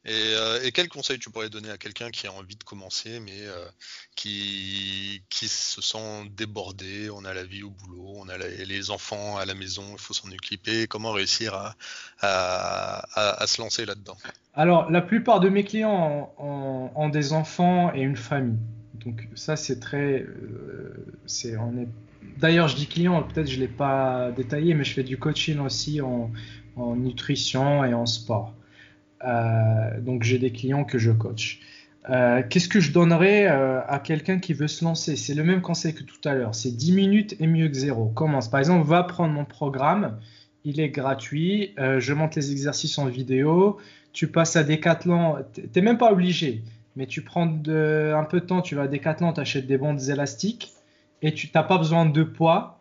Euh, 0.09 0.59
et, 0.63 0.71
quel 0.71 0.89
conseil 0.89 1.19
tu 1.19 1.29
pourrais 1.29 1.49
donner 1.49 1.69
à 1.69 1.77
quelqu'un 1.77 2.09
qui 2.09 2.25
a 2.25 2.33
envie 2.33 2.55
de 2.55 2.63
commencer, 2.63 3.19
mais 3.19 3.41
euh, 3.41 3.65
qui, 4.15 5.21
qui 5.29 5.47
se 5.47 5.81
sent 5.81 6.29
débordé 6.35 7.09
On 7.11 7.25
a 7.25 7.33
la 7.33 7.43
vie 7.43 7.63
au 7.63 7.69
boulot, 7.69 8.13
on 8.17 8.29
a 8.29 8.37
les 8.37 8.91
enfants 8.91 9.37
à 9.37 9.45
la 9.45 9.53
maison, 9.53 9.83
il 9.93 9.99
faut 9.99 10.13
s'en 10.13 10.29
occuper. 10.31 10.87
Comment 10.87 11.11
réussir 11.11 11.53
à, 11.53 11.75
à, 12.21 13.47
se 13.47 13.61
lancer 13.61 13.85
là-dedans? 13.85 14.17
Alors, 14.55 14.89
la 14.89 15.01
plupart 15.01 15.39
de 15.39 15.49
mes 15.49 15.63
clients 15.63 16.33
ont, 16.37 17.09
des 17.09 17.33
enfants 17.33 17.93
et 17.93 18.01
une 18.01 18.17
famille. 18.17 18.59
Donc, 19.05 19.27
ça, 19.35 19.55
c'est 19.55 19.79
très. 19.79 20.21
Euh, 20.21 21.05
c'est, 21.25 21.55
on 21.57 21.77
est... 21.77 21.87
D'ailleurs, 22.37 22.67
je 22.67 22.75
dis 22.75 22.87
client, 22.87 23.21
peut-être 23.23 23.49
je 23.49 23.55
ne 23.55 23.61
l'ai 23.61 23.67
pas 23.67 24.31
détaillé, 24.31 24.73
mais 24.73 24.83
je 24.83 24.93
fais 24.93 25.03
du 25.03 25.17
coaching 25.17 25.59
aussi 25.59 26.01
en, 26.01 26.31
en 26.75 26.95
nutrition 26.95 27.83
et 27.83 27.93
en 27.93 28.05
sport. 28.05 28.53
Euh, 29.25 29.99
donc 29.99 30.23
j'ai 30.23 30.39
des 30.39 30.51
clients 30.51 30.83
que 30.83 30.97
je 30.97 31.11
coach. 31.11 31.59
Euh, 32.09 32.41
qu'est-ce 32.49 32.69
que 32.69 32.79
je 32.79 32.91
donnerais 32.91 33.47
euh, 33.47 33.81
à 33.87 33.99
quelqu'un 33.99 34.39
qui 34.39 34.53
veut 34.53 34.67
se 34.67 34.83
lancer? 34.83 35.15
C'est 35.15 35.33
le 35.33 35.43
même 35.43 35.61
conseil 35.61 35.93
que 35.93 36.03
tout 36.03 36.21
à 36.25 36.33
l'heure. 36.33 36.55
C'est 36.55 36.71
10 36.71 36.93
minutes 36.93 37.35
et 37.39 37.47
mieux 37.47 37.67
que 37.67 37.77
zéro. 37.77 38.07
Commence. 38.07 38.49
Par 38.49 38.59
exemple, 38.59 38.87
va 38.87 39.03
prendre 39.03 39.33
mon 39.33 39.45
programme. 39.45 40.17
Il 40.65 40.79
est 40.79 40.89
gratuit. 40.89 41.73
je 41.77 42.13
monte 42.13 42.35
les 42.35 42.51
exercices 42.51 42.97
en 42.97 43.05
vidéo. 43.05 43.77
Tu 44.11 44.27
passes 44.27 44.55
à 44.55 44.63
Decathlon. 44.63 45.37
Tu 45.53 45.61
n'es 45.75 45.81
même 45.81 45.97
pas 45.97 46.11
obligé. 46.11 46.63
Mais 46.95 47.05
tu 47.05 47.21
prends 47.21 47.47
un 47.47 48.23
peu 48.23 48.39
de 48.39 48.45
temps. 48.45 48.61
Tu 48.61 48.75
vas 48.75 48.83
à 48.83 48.87
Decathlon, 48.87 49.31
achètes 49.31 49.67
des 49.67 49.77
bandes 49.77 50.01
élastiques. 50.09 50.73
Et 51.21 51.33
tu 51.33 51.49
n'as 51.53 51.63
pas 51.63 51.77
besoin 51.77 52.05
de 52.05 52.23
poids 52.23 52.78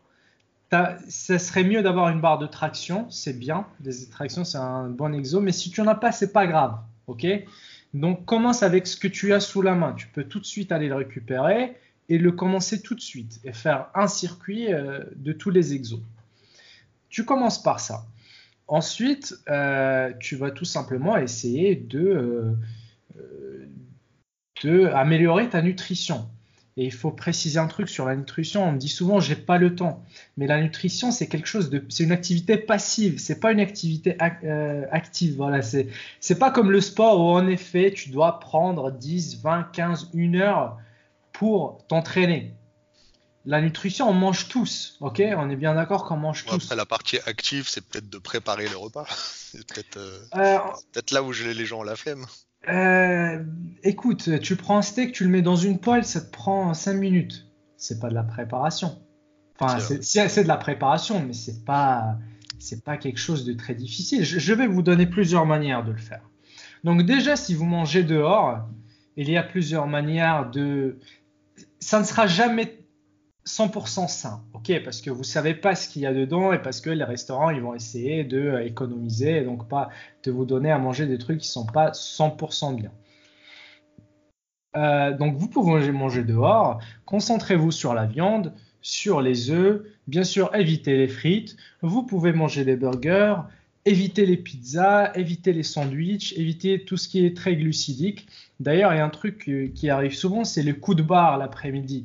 ça 0.71 1.39
serait 1.39 1.65
mieux 1.65 1.83
d'avoir 1.83 2.11
une 2.11 2.21
barre 2.21 2.39
de 2.39 2.47
traction, 2.47 3.11
c'est 3.11 3.39
bien. 3.39 3.67
Des 3.81 4.09
tractions, 4.09 4.45
c'est 4.45 4.59
un 4.59 4.89
bon 4.89 5.15
exo, 5.15 5.41
mais 5.41 5.53
si 5.53 5.71
tu 5.71 5.81
n'en 5.81 5.89
as 5.89 5.95
pas, 5.95 6.13
c'est 6.13 6.33
pas 6.33 6.47
grave, 6.47 6.79
ok? 7.07 7.27
Donc 7.95 8.27
commence 8.27 8.63
avec 8.63 8.87
ce 8.87 8.97
que 8.97 9.09
tu 9.09 9.33
as 9.33 9.41
sous 9.41 9.63
la 9.63 9.75
main. 9.75 9.95
Tu 9.95 10.09
peux 10.09 10.25
tout 10.25 10.41
de 10.41 10.45
suite 10.45 10.73
aller 10.73 10.89
le 10.89 10.95
récupérer 10.95 11.77
et 12.09 12.19
le 12.19 12.33
commencer 12.33 12.83
tout 12.83 12.95
de 12.95 13.01
suite 13.01 13.41
et 13.45 13.53
faire 13.53 13.89
un 13.95 14.09
circuit 14.09 14.73
euh, 14.73 15.05
de 15.17 15.33
tous 15.33 15.51
les 15.51 15.73
exos. 15.75 16.01
Tu 17.09 17.25
commences 17.25 17.63
par 17.63 17.81
ça. 17.81 18.05
Ensuite, 18.67 19.35
euh, 19.49 20.13
tu 20.21 20.37
vas 20.37 20.51
tout 20.51 20.67
simplement 20.67 21.17
essayer 21.17 21.75
de, 21.75 22.55
euh, 23.17 23.67
de 24.63 24.87
améliorer 24.87 25.49
ta 25.49 25.63
nutrition. 25.63 26.29
Et 26.79 26.85
il 26.85 26.93
faut 26.93 27.11
préciser 27.11 27.59
un 27.59 27.67
truc 27.67 27.89
sur 27.89 28.07
la 28.07 28.15
nutrition. 28.15 28.69
On 28.69 28.71
me 28.71 28.79
dit 28.79 28.89
souvent, 28.89 29.19
j'ai 29.19 29.35
pas 29.35 29.59
le 29.59 29.75
temps. 29.75 30.05
Mais 30.37 30.47
la 30.47 30.61
nutrition, 30.61 31.11
c'est 31.11 31.27
quelque 31.27 31.49
chose 31.49 31.71
de, 31.71 31.85
c'est 31.89 32.05
une 32.05 32.13
activité 32.13 32.57
passive. 32.57 33.19
C'est 33.19 33.41
pas 33.41 33.51
une 33.51 33.59
activité 33.59 34.17
euh, 34.45 34.87
active. 34.93 35.35
Voilà, 35.35 35.61
c'est, 35.61 35.89
c'est 36.21 36.39
pas 36.39 36.53
comme 36.53 36.71
le 36.71 36.81
sport 36.81 37.19
où 37.19 37.31
en 37.31 37.49
effet, 37.49 37.93
tu 37.93 38.11
dois 38.11 38.39
prendre 38.39 38.93
10, 38.93 39.43
20, 39.43 39.73
15, 39.73 40.13
1 40.15 40.35
heure 40.37 40.79
pour 41.33 41.85
t'entraîner. 41.89 42.55
La 43.45 43.61
nutrition, 43.61 44.09
on 44.09 44.13
mange 44.13 44.47
tous, 44.47 44.99
ok? 45.01 45.21
On 45.37 45.51
est 45.51 45.57
bien 45.57 45.75
d'accord 45.75 46.05
qu'on 46.05 46.17
mange 46.17 46.45
tous. 46.45 46.63
Après, 46.63 46.77
la 46.77 46.87
partie 46.87 47.19
active, 47.27 47.69
c'est 47.69 47.81
peut-être 47.81 48.09
de 48.09 48.19
préparer 48.19 48.69
le 48.69 48.77
repas. 48.77 49.07
c'est 49.11 49.67
peut-être, 49.67 49.97
euh, 49.97 50.21
euh, 50.37 50.59
peut-être 50.93 51.11
là 51.11 51.25
où 51.25 51.33
les 51.33 51.67
gens 51.67 51.81
ont 51.81 51.83
la 51.83 51.97
flemme. 51.97 52.25
Euh, 52.69 53.45
écoute, 53.83 54.41
tu 54.41 54.57
prends 54.57 54.79
un 54.79 54.83
steak, 54.83 55.13
tu 55.13 55.25
le 55.25 55.31
mets 55.31 55.43
dans 55.43 55.57
une 55.57 55.79
poêle, 55.79 56.05
ça 56.05 56.21
te 56.21 56.31
prend 56.31 56.75
5 56.75 56.95
minutes. 56.95 57.47
C'est 57.77 58.01
pas 58.01 58.09
de 58.09 58.15
la 58.15 58.25
préparation. 58.25 58.99
Enfin, 59.61 59.79
c'est 59.79 60.43
de 60.43 60.49
la 60.49 60.57
préparation, 60.57 61.25
mais 61.25 61.33
c'est 61.33 61.65
pas, 61.65 62.17
c'est 62.59 62.85
pas 62.85 62.97
quelque 62.97 63.19
chose 63.19 63.45
de 63.45 63.53
très 63.53 63.75
difficile. 63.75 64.25
Je, 64.25 64.55
vais 64.55 64.67
vous 64.67 64.83
donner 64.83 65.07
plusieurs 65.07 65.47
manières 65.47 65.85
de 65.85 65.93
le 65.93 65.99
faire. 65.99 66.23
Donc 66.85 67.03
déjà, 67.05 67.37
si 67.37 67.55
vous 67.55 67.65
mangez 67.65 68.05
dehors, 68.05 68.69
il 69.17 69.29
y 69.29 69.37
a 69.37 69.43
plusieurs 69.43 69.87
manières 69.87 70.51
de. 70.51 70.99
Ça 71.81 71.99
ne 71.99 72.05
sera 72.05 72.27
jamais 72.27 72.78
100% 73.49 74.09
sain, 74.09 74.43
ok, 74.53 74.83
parce 74.85 75.01
que 75.01 75.09
vous 75.09 75.25
savez 75.25 75.55
pas 75.55 75.75
ce 75.75 75.89
qu'il 75.89 76.03
y 76.03 76.07
a 76.07 76.13
dedans 76.13 76.53
et 76.53 76.61
parce 76.61 76.83
que 76.83 76.91
les 76.91 77.05
restaurants 77.05 77.49
ils 77.49 77.63
vont 77.63 77.75
essayer 77.75 78.23
de 78.23 78.39
euh, 78.39 78.65
économiser 78.65 79.39
et 79.39 79.43
donc 79.43 79.69
pas 79.69 79.89
de 80.23 80.31
vous 80.31 80.45
donner 80.45 80.71
à 80.71 80.79
manger 80.79 81.07
des 81.07 81.17
trucs 81.17 81.39
qui 81.39 81.49
sont 81.49 81.65
pas 81.65 81.93
100% 81.93 82.77
bien. 82.77 82.93
Euh, 84.77 85.17
donc 85.17 85.37
vous 85.37 85.49
pouvez 85.49 85.91
manger 85.91 86.25
dehors, 86.25 86.79
concentrez-vous 87.07 87.71
sur 87.71 87.95
la 87.95 88.05
viande, 88.05 88.53
sur 88.83 89.23
les 89.23 89.51
œufs, 89.51 89.81
bien 90.07 90.25
sûr 90.25 90.55
évitez 90.55 90.99
les 90.99 91.09
frites, 91.09 91.57
vous 91.81 92.03
pouvez 92.03 92.35
manger 92.35 92.67
des 92.67 92.77
burgers, 92.77 93.37
évitez 93.87 94.27
les 94.27 94.37
pizzas, 94.37 95.11
évitez 95.15 95.55
les 95.55 95.63
sandwichs, 95.63 96.35
évitez 96.37 96.85
tout 96.85 96.99
ce 96.99 97.09
qui 97.09 97.25
est 97.25 97.35
très 97.35 97.57
glucidique. 97.57 98.29
D'ailleurs, 98.61 98.93
il 98.93 98.99
y 98.99 99.01
a 99.01 99.05
un 99.07 99.09
truc 99.09 99.49
euh, 99.49 99.69
qui 99.75 99.89
arrive 99.89 100.15
souvent, 100.15 100.45
c'est 100.45 100.63
le 100.63 100.75
coup 100.75 100.95
de 100.95 101.03
barre 101.03 101.39
l'après-midi 101.39 102.05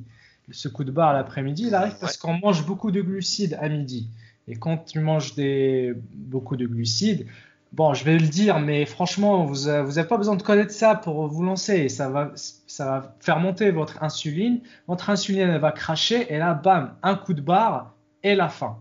ce 0.52 0.68
coup 0.68 0.84
de 0.84 0.91
barre 0.91 1.14
l'après-midi, 1.14 1.66
il 1.68 1.76
arrive 1.76 1.96
parce 2.00 2.18
qu'on 2.18 2.38
mange 2.38 2.66
beaucoup 2.66 2.91
de 2.91 3.02
glucides 3.02 3.58
à 3.62 3.70
midi. 3.70 4.10
Et 4.48 4.56
quand 4.56 4.78
tu 4.86 5.00
manges 5.00 5.36
des, 5.36 5.94
beaucoup 6.14 6.58
de 6.58 6.68
glucides, 6.68 7.26
bon, 7.72 7.94
je 7.94 8.04
vais 8.04 8.18
le 8.18 8.28
dire, 8.28 8.60
mais 8.60 8.86
franchement, 8.86 9.46
vous 9.46 9.68
n'avez 9.68 10.04
pas 10.04 10.18
besoin 10.18 10.36
de 10.36 10.44
connaître 10.44 10.72
ça 10.72 10.96
pour 10.96 11.28
vous 11.28 11.44
lancer. 11.44 11.88
Ça 11.89 12.10
va, 12.10 12.32
ça 12.36 12.86
va 12.86 13.16
faire 13.20 13.39
monter 13.39 13.72
votre 13.72 14.04
insuline. 14.04 14.60
Votre 14.88 15.10
insuline, 15.10 15.50
elle 15.50 15.62
va 15.62 15.72
cracher. 15.72 16.34
Et 16.34 16.38
là, 16.38 16.54
bam, 16.54 16.94
un 17.04 17.16
coup 17.16 17.34
de 17.34 17.41
barre 17.41 17.96
et 18.22 18.36
la 18.36 18.50
fin. 18.50 18.78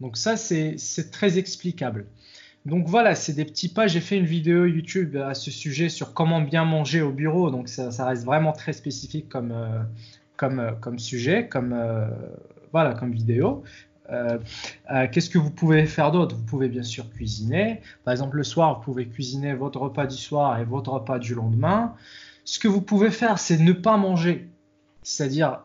Donc 0.00 0.16
ça, 0.16 0.36
c'est 0.36 0.76
très 1.12 1.38
explicable. 1.38 2.06
Donc 2.66 2.86
voilà, 2.88 3.14
c'est 3.14 3.32
des 3.32 3.44
petits 3.44 3.68
pas. 3.68 3.86
J'ai 3.86 4.00
fait 4.00 4.18
une 4.18 4.26
vidéo 4.26 4.66
YouTube 4.66 5.16
à 5.16 5.34
ce 5.34 5.50
sujet 5.50 5.88
sur 5.88 6.12
comment 6.12 6.42
bien 6.42 6.64
manger 6.64 7.00
au 7.00 7.10
bureau. 7.10 7.50
Donc 7.50 7.68
ça, 7.68 7.90
ça 7.90 8.06
reste 8.06 8.24
vraiment 8.24 8.52
très 8.52 8.72
spécifique 8.72 9.28
comme, 9.28 9.52
euh, 9.52 9.82
euh, 10.42 10.72
comme, 10.80 10.98
sujet, 10.98 11.48
comme, 11.48 11.72
euh, 11.72 12.06
voilà, 12.72 12.94
comme 12.94 13.12
vidéo. 13.12 13.62
Euh, 14.10 14.38
qu'est-ce 15.12 15.30
que 15.30 15.38
vous 15.38 15.50
pouvez 15.50 15.86
faire 15.86 16.10
d'autre? 16.10 16.34
Vous 16.34 16.44
pouvez 16.44 16.68
bien 16.68 16.82
sûr 16.82 17.08
cuisiner. 17.10 17.80
Par 18.04 18.12
exemple, 18.12 18.36
le 18.36 18.44
soir, 18.44 18.78
vous 18.78 18.82
pouvez 18.82 19.06
cuisiner 19.06 19.54
votre 19.54 19.80
repas 19.80 20.06
du 20.06 20.16
soir 20.16 20.58
et 20.58 20.64
votre 20.64 20.92
repas 20.92 21.18
du 21.18 21.34
lendemain. 21.34 21.94
Ce 22.44 22.58
que 22.58 22.66
vous 22.66 22.80
pouvez 22.80 23.10
faire, 23.10 23.38
c'est 23.38 23.58
ne 23.58 23.72
pas 23.72 23.96
manger. 23.96 24.48
C'est-à-dire, 25.02 25.60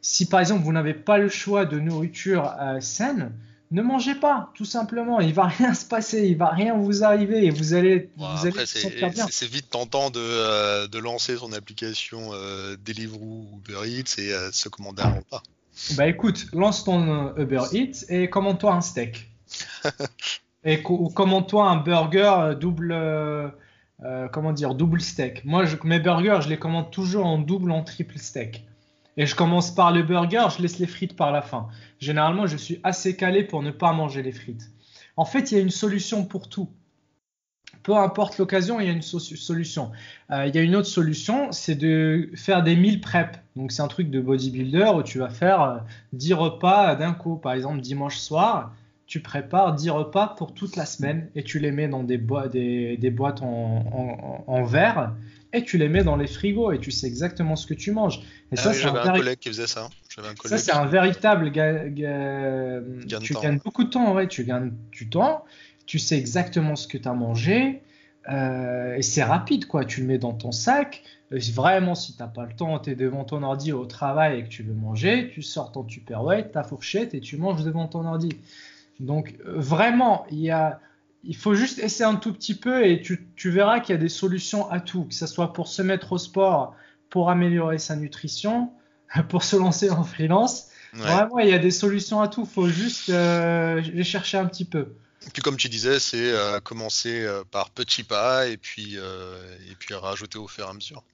si 0.00 0.28
par 0.28 0.40
exemple 0.40 0.64
vous 0.64 0.72
n'avez 0.72 0.94
pas 0.94 1.18
le 1.18 1.28
choix 1.28 1.66
de 1.66 1.78
nourriture 1.78 2.52
saine, 2.80 3.30
ne 3.70 3.82
mangez 3.82 4.14
pas, 4.14 4.50
tout 4.54 4.64
simplement. 4.64 5.20
Il 5.20 5.32
va 5.32 5.46
rien 5.46 5.74
se 5.74 5.84
passer, 5.84 6.26
il 6.26 6.36
va 6.36 6.48
rien 6.48 6.76
vous 6.76 7.04
arriver 7.04 7.44
et 7.44 7.50
vous 7.50 7.74
allez, 7.74 8.10
vous 8.16 8.24
après, 8.24 8.66
C'est 8.66 9.46
vite 9.46 9.70
tentant 9.70 10.10
de, 10.10 10.18
euh, 10.18 10.88
de, 10.88 10.98
lancer 10.98 11.36
son 11.36 11.52
application 11.52 12.30
euh, 12.32 12.76
Deliveroo 12.84 13.46
ou 13.52 13.58
Uber 13.58 13.88
Eats 13.88 14.18
et 14.18 14.32
euh, 14.32 14.50
se 14.52 14.68
commander 14.68 15.02
un 15.02 15.10
repas. 15.10 15.42
Bah 15.92 16.08
écoute, 16.08 16.46
lance 16.52 16.84
ton 16.84 17.34
Uber 17.36 17.62
Eats 17.72 18.04
et 18.08 18.28
commande-toi 18.28 18.74
un 18.74 18.80
steak. 18.80 19.30
et 20.64 20.82
ou 20.88 21.08
commande-toi 21.08 21.70
un 21.70 21.76
burger 21.76 22.54
double, 22.60 22.94
comment 24.32 24.52
dire, 24.52 24.74
double 24.74 25.00
steak. 25.00 25.44
Moi, 25.44 25.64
je, 25.64 25.76
mes 25.84 26.00
burgers, 26.00 26.40
je 26.42 26.48
les 26.48 26.58
commande 26.58 26.90
toujours 26.90 27.24
en 27.24 27.38
double, 27.38 27.70
en 27.70 27.82
triple 27.82 28.18
steak. 28.18 28.66
Et 29.16 29.26
je 29.26 29.34
commence 29.34 29.74
par 29.74 29.92
le 29.92 30.02
burger, 30.02 30.46
je 30.56 30.62
laisse 30.62 30.78
les 30.78 30.86
frites 30.86 31.16
par 31.16 31.32
la 31.32 31.42
fin. 31.42 31.68
Généralement, 31.98 32.46
je 32.46 32.56
suis 32.56 32.80
assez 32.84 33.16
calé 33.16 33.44
pour 33.44 33.62
ne 33.62 33.70
pas 33.70 33.92
manger 33.92 34.22
les 34.22 34.32
frites. 34.32 34.70
En 35.16 35.24
fait, 35.24 35.50
il 35.50 35.56
y 35.56 35.58
a 35.58 35.60
une 35.60 35.70
solution 35.70 36.24
pour 36.24 36.48
tout. 36.48 36.68
Peu 37.82 37.96
importe 37.96 38.38
l'occasion, 38.38 38.80
il 38.80 38.86
y 38.86 38.90
a 38.90 38.92
une 38.92 39.02
solution. 39.02 39.90
Euh, 40.30 40.46
il 40.46 40.54
y 40.54 40.58
a 40.58 40.62
une 40.62 40.76
autre 40.76 40.88
solution, 40.88 41.50
c'est 41.52 41.74
de 41.74 42.30
faire 42.34 42.62
des 42.62 42.76
meal 42.76 43.00
prep. 43.00 43.36
Donc, 43.56 43.72
c'est 43.72 43.82
un 43.82 43.88
truc 43.88 44.10
de 44.10 44.20
bodybuilder 44.20 44.92
où 44.94 45.02
tu 45.02 45.18
vas 45.18 45.30
faire 45.30 45.84
10 46.12 46.32
euh, 46.32 46.36
repas 46.36 46.94
d'un 46.94 47.12
coup. 47.12 47.36
Par 47.36 47.52
exemple, 47.52 47.80
dimanche 47.80 48.18
soir, 48.18 48.74
tu 49.06 49.20
prépares 49.20 49.74
10 49.74 49.90
repas 49.90 50.28
pour 50.28 50.54
toute 50.54 50.76
la 50.76 50.86
semaine 50.86 51.30
et 51.34 51.42
tu 51.42 51.58
les 51.58 51.72
mets 51.72 51.88
dans 51.88 52.02
des, 52.02 52.18
boîtes 52.18 53.42
en 53.42 54.62
verre 54.64 55.14
et 55.52 55.64
tu 55.64 55.78
les 55.78 55.88
mets 55.88 56.04
dans 56.04 56.16
les 56.16 56.26
frigos 56.26 56.72
et 56.72 56.78
tu 56.78 56.90
sais 56.90 57.06
exactement 57.06 57.56
ce 57.56 57.66
que 57.66 57.74
tu 57.74 57.92
manges. 57.92 58.20
Et 58.52 58.56
ça, 58.56 58.72
J'avais 58.72 59.00
un, 59.00 59.12
collègue 59.12 59.38
qui 59.38 59.48
faisait 59.48 59.66
ça. 59.66 59.88
Ça, 60.44 60.58
c'est 60.58 60.72
un 60.72 60.86
véritable. 60.86 61.50
tu 61.52 63.34
gagnes 63.34 63.58
beaucoup 63.64 63.84
de 63.84 63.90
temps, 63.90 64.14
ouais, 64.14 64.28
tu 64.28 64.44
gagnes 64.44 64.72
du 64.92 65.08
temps, 65.08 65.44
tu 65.86 65.98
sais 65.98 66.18
exactement 66.18 66.76
ce 66.76 66.86
que 66.86 66.98
tu 66.98 67.08
as 67.08 67.14
mangé. 67.14 67.82
Euh, 68.28 68.96
et 68.96 69.02
c'est 69.02 69.22
rapide, 69.22 69.66
quoi. 69.66 69.84
Tu 69.84 70.02
le 70.02 70.06
mets 70.06 70.18
dans 70.18 70.34
ton 70.34 70.52
sac. 70.52 71.02
Vraiment, 71.30 71.94
si 71.94 72.14
tu 72.14 72.22
n'as 72.22 72.28
pas 72.28 72.44
le 72.44 72.52
temps, 72.52 72.78
tu 72.78 72.90
es 72.90 72.94
devant 72.94 73.24
ton 73.24 73.42
ordi 73.42 73.72
au 73.72 73.86
travail 73.86 74.40
et 74.40 74.42
que 74.44 74.48
tu 74.48 74.62
veux 74.62 74.74
manger, 74.74 75.30
tu 75.32 75.42
sors 75.42 75.72
ton 75.72 75.84
Tupperware, 75.84 76.50
ta 76.50 76.62
fourchette 76.64 77.14
et 77.14 77.20
tu 77.20 77.36
manges 77.36 77.64
devant 77.64 77.86
ton 77.86 78.04
ordi. 78.04 78.30
Donc, 78.98 79.34
vraiment, 79.44 80.26
il 80.30 80.40
y 80.40 80.50
a 80.50 80.80
il 81.22 81.36
faut 81.36 81.54
juste 81.54 81.78
essayer 81.78 82.04
un 82.04 82.16
tout 82.16 82.32
petit 82.32 82.54
peu 82.54 82.86
et 82.86 83.02
tu, 83.02 83.50
verras 83.50 83.80
qu'il 83.80 83.94
y 83.94 83.98
a 83.98 84.00
des 84.00 84.08
solutions 84.08 84.70
à 84.70 84.80
tout, 84.80 85.04
que 85.04 85.14
ce 85.14 85.26
soit 85.26 85.52
pour 85.52 85.68
se 85.68 85.82
mettre 85.82 86.12
au 86.12 86.18
sport, 86.18 86.74
pour 87.10 87.30
améliorer 87.30 87.78
sa 87.78 87.96
nutrition, 87.96 88.72
pour 89.28 89.44
se 89.44 89.56
lancer 89.56 89.90
en 89.90 90.04
freelance. 90.04 90.68
Vraiment, 90.92 91.38
il 91.38 91.48
y 91.48 91.52
a 91.52 91.58
des 91.58 91.70
solutions 91.70 92.20
à 92.20 92.26
tout. 92.26 92.42
Il 92.42 92.52
faut 92.52 92.68
juste 92.68 93.10
euh, 93.10 93.80
les 93.80 94.02
chercher 94.02 94.38
un 94.38 94.46
petit 94.46 94.64
peu. 94.64 94.94
Et 95.24 95.30
puis 95.30 95.40
comme 95.40 95.56
tu 95.56 95.68
disais, 95.68 96.00
c'est 96.00 96.32
euh, 96.32 96.58
commencer 96.58 97.22
euh, 97.22 97.44
par 97.48 97.70
petits 97.70 98.02
pas 98.02 98.48
et 98.48 98.56
puis, 98.56 98.96
et 98.96 99.74
puis 99.78 99.94
rajouter 99.94 100.38
au 100.38 100.48
fur 100.48 100.66
et 100.66 100.70
à 100.70 100.72
mesure. 100.72 101.04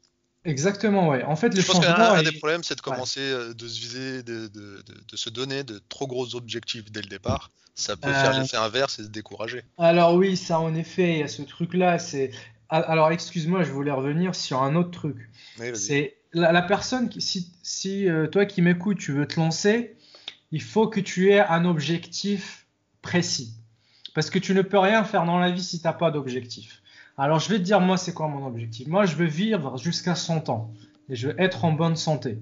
Exactement, 0.47 1.09
ouais. 1.09 1.25
En 1.25 1.35
fait, 1.35 1.49
le 1.49 1.61
Je 1.61 1.67
pense 1.67 1.81
qu'un 1.85 2.23
des 2.23 2.33
problèmes, 2.33 2.63
c'est 2.63 2.77
de 2.77 2.81
commencer 2.81 3.35
de 3.53 3.69
se 3.69 3.81
viser, 3.81 4.23
de, 4.23 4.47
de, 4.47 4.83
de, 5.09 5.17
se 5.17 5.29
donner 5.29 5.65
de 5.65 5.83
trop 5.89 6.07
gros 6.07 6.37
objectifs 6.37 6.91
dès 6.93 7.03
le 7.03 7.09
départ 7.09 7.51
ça 7.77 7.95
peut 7.95 8.11
faire 8.11 8.35
euh, 8.35 8.41
l'effet 8.41 8.57
inverse 8.57 8.99
et 8.99 9.05
se 9.05 9.09
décourager. 9.09 9.62
Alors 9.79 10.14
oui, 10.14 10.37
ça 10.37 10.59
en 10.59 10.74
effet, 10.74 11.12
il 11.12 11.18
y 11.18 11.22
a 11.22 11.29
ce 11.29 11.43
truc-là. 11.43 11.99
C'est 11.99 12.31
alors 12.68 13.12
excuse-moi, 13.12 13.62
je 13.62 13.70
voulais 13.70 13.93
revenir 13.93 14.35
sur 14.35 14.62
un 14.62 14.74
autre 14.74 14.91
truc. 14.91 15.31
c'est 15.74 16.16
la, 16.33 16.62
personne 16.62 17.09
qui, 17.09 17.20
si, 17.20 17.53
si 17.62 18.09
euh, 18.09 18.27
toi 18.27 18.45
qui 18.45 18.61
m'écoutes, 18.61 18.99
tu 18.99 19.12
veux 19.12 19.29
te 19.29 19.39
lancer, 19.39 19.97
il 20.51 20.62
faut 20.62 20.89
que 20.89 21.01
tu 21.01 21.31
aies 21.31 21.41
un 21.41 21.64
objectif 21.64 22.66
précis. 23.03 23.55
Parce 24.14 24.31
que 24.31 24.39
tu 24.39 24.55
ne 24.55 24.62
peux 24.62 24.79
rien 24.79 25.05
faire 25.05 25.27
dans 25.27 25.39
la 25.39 25.51
vie 25.51 25.62
si 25.62 25.79
tu 25.79 25.87
n'as 25.87 25.93
pas 25.93 26.11
d'objectif. 26.11 26.83
Alors 27.18 27.39
je 27.39 27.51
vais 27.51 27.59
te 27.59 27.62
dire, 27.62 27.81
moi, 27.81 27.99
c'est 27.99 28.12
quoi 28.12 28.27
mon 28.27 28.47
objectif? 28.47 28.89
Moi, 28.89 29.05
je 29.05 29.16
veux 29.16 29.27
vivre 29.27 29.77
jusqu'à 29.79 30.14
100 30.14 30.49
ans. 30.49 30.72
Et 31.09 31.14
je 31.14 31.29
veux 31.29 31.41
être 31.41 31.64
en 31.64 31.72
bonne 31.72 31.97
santé. 31.97 32.39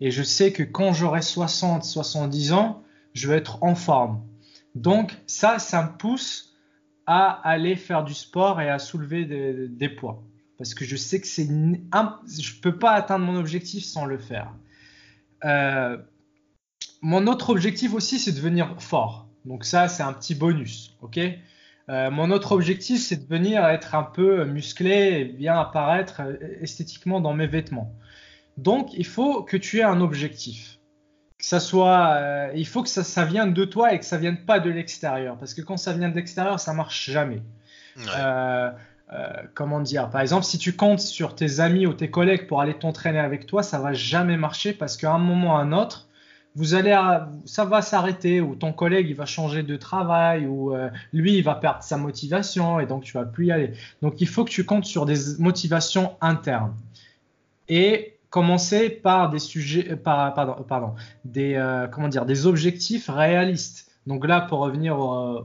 Et 0.00 0.10
je 0.10 0.22
sais 0.22 0.52
que 0.52 0.62
quand 0.62 0.92
j'aurai 0.92 1.22
60, 1.22 1.84
70 1.84 2.52
ans, 2.52 2.82
je 3.14 3.28
veux 3.28 3.36
être 3.36 3.62
en 3.62 3.74
forme. 3.74 4.22
Donc 4.78 5.16
ça, 5.26 5.58
ça 5.58 5.82
me 5.82 5.96
pousse 5.96 6.54
à 7.06 7.40
aller 7.48 7.74
faire 7.74 8.04
du 8.04 8.14
sport 8.14 8.60
et 8.60 8.70
à 8.70 8.78
soulever 8.78 9.24
des, 9.24 9.88
poids. 9.88 10.22
Parce 10.56 10.74
que 10.74 10.84
je 10.84 10.94
sais 10.94 11.20
que 11.20 11.26
c'est... 11.26 11.46
Je 11.46 11.50
ne 11.50 12.60
peux 12.60 12.78
pas 12.78 12.92
atteindre 12.92 13.24
mon 13.24 13.36
objectif 13.36 13.84
sans 13.84 14.04
le 14.04 14.18
faire. 14.18 14.52
Euh, 15.44 15.98
mon 17.02 17.26
autre 17.26 17.50
objectif 17.50 17.92
aussi, 17.92 18.18
c'est 18.18 18.32
de 18.32 18.36
devenir 18.36 18.80
fort. 18.80 19.26
Donc 19.44 19.64
ça, 19.64 19.88
c'est 19.88 20.02
un 20.02 20.12
petit 20.12 20.34
bonus. 20.34 20.96
ok? 21.00 21.18
Euh, 21.88 22.10
mon 22.10 22.30
autre 22.30 22.52
objectif, 22.52 23.00
c'est 23.00 23.26
de 23.26 23.34
venir 23.34 23.66
être 23.66 23.94
un 23.94 24.04
peu 24.04 24.44
musclé 24.44 25.20
et 25.20 25.24
bien 25.24 25.58
apparaître 25.58 26.20
esthétiquement 26.60 27.20
dans 27.20 27.34
mes 27.34 27.46
vêtements. 27.46 27.94
Donc, 28.58 28.92
il 28.94 29.06
faut 29.06 29.42
que 29.42 29.56
tu 29.56 29.78
aies 29.78 29.84
un 29.84 30.00
objectif 30.00 30.77
que 31.38 31.44
ça 31.44 31.60
soit, 31.60 32.14
euh, 32.16 32.50
il 32.56 32.66
faut 32.66 32.82
que 32.82 32.88
ça, 32.88 33.04
ça 33.04 33.24
vienne 33.24 33.54
de 33.54 33.64
toi 33.64 33.94
et 33.94 33.98
que 33.98 34.04
ça 34.04 34.18
vienne 34.18 34.38
pas 34.38 34.58
de 34.58 34.70
l'extérieur, 34.70 35.36
parce 35.36 35.54
que 35.54 35.62
quand 35.62 35.76
ça 35.76 35.92
vient 35.92 36.08
de 36.08 36.16
l'extérieur, 36.16 36.58
ça 36.58 36.72
marche 36.72 37.10
jamais. 37.10 37.42
Euh, 38.16 38.70
euh, 39.12 39.28
comment 39.54 39.80
dire? 39.80 40.10
Par 40.10 40.20
exemple, 40.20 40.44
si 40.44 40.58
tu 40.58 40.74
comptes 40.74 41.00
sur 41.00 41.34
tes 41.34 41.60
amis 41.60 41.86
ou 41.86 41.94
tes 41.94 42.10
collègues 42.10 42.46
pour 42.46 42.60
aller 42.60 42.74
t'entraîner 42.74 43.18
avec 43.20 43.46
toi, 43.46 43.62
ça 43.62 43.78
va 43.78 43.92
jamais 43.92 44.36
marcher 44.36 44.72
parce 44.72 44.96
qu'à 44.96 45.12
un 45.12 45.18
moment 45.18 45.54
ou 45.54 45.56
à 45.56 45.60
un 45.60 45.72
autre, 45.72 46.08
vous 46.54 46.74
allez, 46.74 46.96
ça 47.44 47.64
va 47.64 47.82
s'arrêter 47.82 48.40
ou 48.40 48.56
ton 48.56 48.72
collègue 48.72 49.08
il 49.08 49.14
va 49.14 49.26
changer 49.26 49.62
de 49.62 49.76
travail 49.76 50.46
ou 50.46 50.74
lui 51.12 51.36
il 51.36 51.42
va 51.42 51.54
perdre 51.54 51.82
sa 51.82 51.96
motivation 51.96 52.80
et 52.80 52.86
donc 52.86 53.04
tu 53.04 53.12
vas 53.12 53.24
plus 53.24 53.46
y 53.46 53.52
aller. 53.52 53.72
Donc 54.02 54.20
il 54.20 54.28
faut 54.28 54.44
que 54.44 54.50
tu 54.50 54.64
comptes 54.64 54.84
sur 54.84 55.06
des 55.06 55.16
motivations 55.38 56.16
internes. 56.20 56.74
Et 57.68 58.17
commencer 58.30 58.90
par 58.90 59.30
des 59.30 59.38
sujets, 59.38 59.92
euh, 59.92 59.96
par, 59.96 60.34
pardon, 60.34 60.56
euh, 60.58 60.62
pardon, 60.62 60.94
des, 61.24 61.54
euh, 61.54 61.86
comment 61.88 62.08
dire, 62.08 62.26
des 62.26 62.46
objectifs 62.46 63.08
réalistes. 63.08 63.90
Donc 64.06 64.26
là, 64.26 64.40
pour 64.40 64.60
revenir 64.60 64.98
aux, 64.98 65.42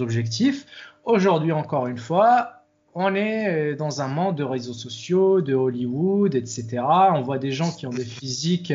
objectifs, 0.00 0.66
aujourd'hui 1.04 1.50
encore 1.50 1.88
une 1.88 1.98
fois, 1.98 2.52
on 2.94 3.14
est 3.14 3.74
dans 3.74 4.00
un 4.00 4.08
monde 4.08 4.36
de 4.36 4.44
réseaux 4.44 4.72
sociaux, 4.72 5.40
de 5.40 5.54
Hollywood, 5.54 6.34
etc. 6.36 6.78
On 7.12 7.22
voit 7.22 7.38
des 7.38 7.50
gens 7.50 7.72
qui 7.72 7.86
ont 7.86 7.90
des 7.90 8.04
physiques 8.04 8.72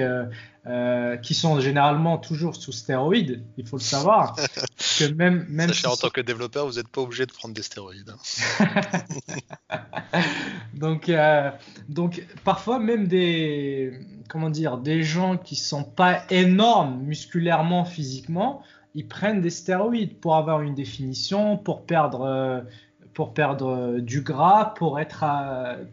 euh, 0.65 1.17
qui 1.17 1.33
sont 1.33 1.59
généralement 1.59 2.17
toujours 2.17 2.55
sous 2.55 2.71
stéroïdes, 2.71 3.43
il 3.57 3.67
faut 3.67 3.75
le 3.75 3.81
savoir. 3.81 4.33
que 4.97 5.11
même, 5.11 5.45
même 5.49 5.67
Sachez, 5.67 5.87
en 5.87 5.97
tant 5.97 6.09
que 6.09 6.21
développeur, 6.21 6.65
vous 6.65 6.75
n'êtes 6.75 6.87
pas 6.87 7.01
obligé 7.01 7.25
de 7.25 7.33
prendre 7.33 7.53
des 7.53 7.63
stéroïdes. 7.63 8.13
Donc, 10.73 11.09
euh, 11.09 11.51
donc, 11.89 12.25
parfois, 12.43 12.79
même 12.79 13.07
des, 13.07 13.99
comment 14.27 14.49
dire, 14.49 14.77
des 14.77 15.03
gens 15.03 15.37
qui 15.37 15.55
sont 15.55 15.83
pas 15.83 16.23
énormes 16.29 17.01
musculairement, 17.03 17.85
physiquement, 17.85 18.61
ils 18.95 19.07
prennent 19.07 19.41
des 19.41 19.49
stéroïdes 19.49 20.19
pour 20.19 20.35
avoir 20.35 20.61
une 20.61 20.75
définition, 20.75 21.57
pour 21.57 21.83
perdre. 21.83 22.21
Euh, 22.21 22.61
pour 23.13 23.35
perdre 23.35 23.99
du 23.99 24.21
gras, 24.21 24.73
pour 24.75 24.99
être 24.99 25.23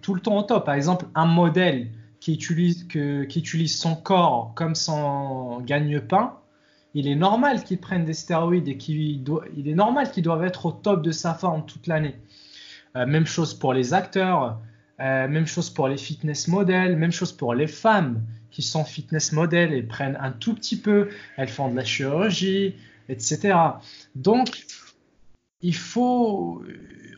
tout 0.00 0.14
le 0.14 0.22
temps 0.22 0.38
au 0.38 0.42
top. 0.42 0.64
Par 0.64 0.74
exemple, 0.74 1.04
un 1.14 1.26
modèle 1.26 1.88
qui 2.18 2.34
utilise, 2.34 2.84
que, 2.84 3.24
qui 3.24 3.40
utilise 3.40 3.78
son 3.78 3.94
corps 3.94 4.52
comme 4.54 4.74
son 4.74 5.60
gagne-pain, 5.60 6.34
il 6.94 7.06
est 7.06 7.16
normal 7.16 7.62
qu'il 7.64 7.78
prenne 7.78 8.04
des 8.04 8.14
stéroïdes 8.14 8.68
et 8.68 8.76
qu'il 8.76 9.22
il 9.56 9.68
est 9.68 9.74
normal 9.74 10.10
qu'il 10.10 10.22
doive 10.22 10.44
être 10.44 10.66
au 10.66 10.72
top 10.72 11.02
de 11.02 11.12
sa 11.12 11.34
forme 11.34 11.64
toute 11.64 11.86
l'année. 11.86 12.16
Euh, 12.96 13.06
même 13.06 13.26
chose 13.26 13.54
pour 13.54 13.72
les 13.72 13.94
acteurs, 13.94 14.58
euh, 15.00 15.28
même 15.28 15.46
chose 15.46 15.70
pour 15.70 15.88
les 15.88 15.96
fitness 15.96 16.48
modèles, 16.48 16.96
même 16.96 17.12
chose 17.12 17.32
pour 17.32 17.54
les 17.54 17.66
femmes 17.66 18.22
qui 18.50 18.62
sont 18.62 18.84
fitness 18.84 19.32
modèles 19.32 19.72
et 19.72 19.82
prennent 19.82 20.18
un 20.20 20.32
tout 20.32 20.54
petit 20.54 20.78
peu, 20.78 21.08
elles 21.36 21.48
font 21.48 21.70
de 21.70 21.76
la 21.76 21.84
chirurgie, 21.84 22.74
etc. 23.08 23.56
Donc, 24.14 24.66
il 25.62 25.74
faut, 25.74 26.62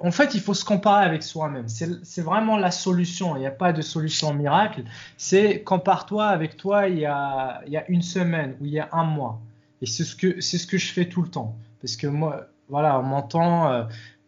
en 0.00 0.10
fait, 0.10 0.34
il 0.34 0.40
faut 0.40 0.54
se 0.54 0.64
comparer 0.64 1.04
avec 1.04 1.22
soi-même. 1.22 1.68
C'est 1.68 2.22
vraiment 2.22 2.56
la 2.56 2.70
solution. 2.70 3.36
Il 3.36 3.40
n'y 3.40 3.46
a 3.46 3.52
pas 3.52 3.72
de 3.72 3.82
solution 3.82 4.34
miracle. 4.34 4.82
C'est 5.16 5.62
compare-toi 5.62 6.26
avec 6.26 6.56
toi 6.56 6.88
il 6.88 6.98
y, 6.98 7.06
a, 7.06 7.62
une 7.88 8.02
semaine 8.02 8.56
ou 8.60 8.66
il 8.66 8.72
y 8.72 8.80
a 8.80 8.88
un 8.92 9.04
mois. 9.04 9.40
Et 9.80 9.86
c'est 9.86 10.04
ce 10.04 10.14
que 10.14 10.40
ce 10.40 10.66
que 10.66 10.78
je 10.78 10.92
fais 10.92 11.08
tout 11.08 11.22
le 11.22 11.28
temps. 11.28 11.56
Parce 11.80 11.96
que 11.96 12.06
moi, 12.06 12.46
voilà, 12.68 12.98
on 12.98 13.02
m'entend, 13.02 13.70
euh, 13.70 13.84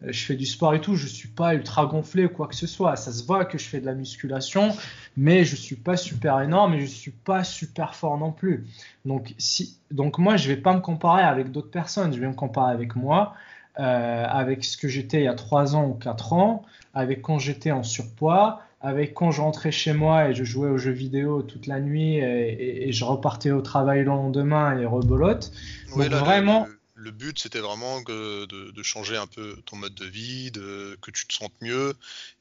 je 0.09 0.25
fais 0.25 0.37
du 0.37 0.47
sport 0.47 0.75
et 0.75 0.81
tout, 0.81 0.97
je 0.97 1.07
suis 1.07 1.29
pas 1.29 1.55
ultra 1.55 1.87
gonflé 1.87 2.27
ou 2.27 2.29
quoi 2.29 2.47
que 2.47 2.55
ce 2.55 2.67
soit. 2.67 2.97
Ça 2.97 3.13
se 3.13 3.25
voit 3.25 3.45
que 3.45 3.59
je 3.59 3.65
fais 3.65 3.81
de 3.81 3.87
la 3.87 3.95
musculation, 3.95 4.71
mais 5.17 5.45
je 5.45 5.57
suis 5.57 5.77
pas 5.77 5.97
super 5.97 6.41
énorme 6.41 6.75
et 6.75 6.81
je 6.81 6.87
suis 6.87 7.11
pas 7.11 7.45
super 7.45 7.95
fort 7.95 8.19
non 8.19 8.33
plus. 8.33 8.67
Donc 9.05 9.35
si, 9.39 9.79
donc 9.91 10.19
moi, 10.19 10.37
je 10.37 10.49
vais 10.49 10.57
pas 10.57 10.75
me 10.75 10.81
comparer 10.81 11.23
avec 11.23 11.51
d'autres 11.51 11.71
personnes. 11.71 12.13
Je 12.13 12.21
vais 12.21 12.29
me 12.29 12.35
comparer 12.35 12.73
avec 12.73 12.97
moi. 12.97 13.35
Euh, 13.81 14.25
avec 14.29 14.65
ce 14.65 14.77
que 14.77 14.87
j'étais 14.87 15.19
il 15.19 15.25
y 15.25 15.29
a 15.29 15.35
3 15.35 15.75
ans 15.75 15.89
ou 15.89 15.95
4 15.95 16.33
ans, 16.33 16.63
avec 16.95 17.23
quand 17.23 17.41
j'étais 17.41 17.73
en 17.73 17.83
surpoids, 17.83 18.61
avec 18.81 19.15
quand 19.15 19.33
je 19.33 19.41
rentrais 19.41 19.73
chez 19.73 19.93
moi 19.93 20.29
et 20.29 20.35
je 20.35 20.45
jouais 20.45 20.69
aux 20.69 20.79
jeux 20.79 20.93
vidéo 20.93 21.43
toute 21.43 21.67
la 21.67 21.81
nuit 21.81 22.19
et, 22.19 22.93
je 22.93 23.05
repartais 23.05 23.51
au 23.51 23.63
travail 23.63 24.01
le 24.01 24.05
lendemain 24.05 24.79
et 24.79 24.87
rebolote. 24.87 25.51
Donc 25.91 26.05
vraiment. 26.05 26.69
Le, 27.05 27.11
but, 27.11 27.39
c'était 27.39 27.61
vraiment 27.61 28.01
de, 28.03 28.83
changer 28.83 29.17
un 29.17 29.27
peu 29.27 29.57
ton 29.67 29.77
mode 29.77 29.95
de 29.95 30.07
vie, 30.07 30.51
de, 30.51 30.97
que 31.01 31.11
tu 31.11 31.27
te 31.27 31.35
sentes 31.35 31.55
mieux 31.61 31.95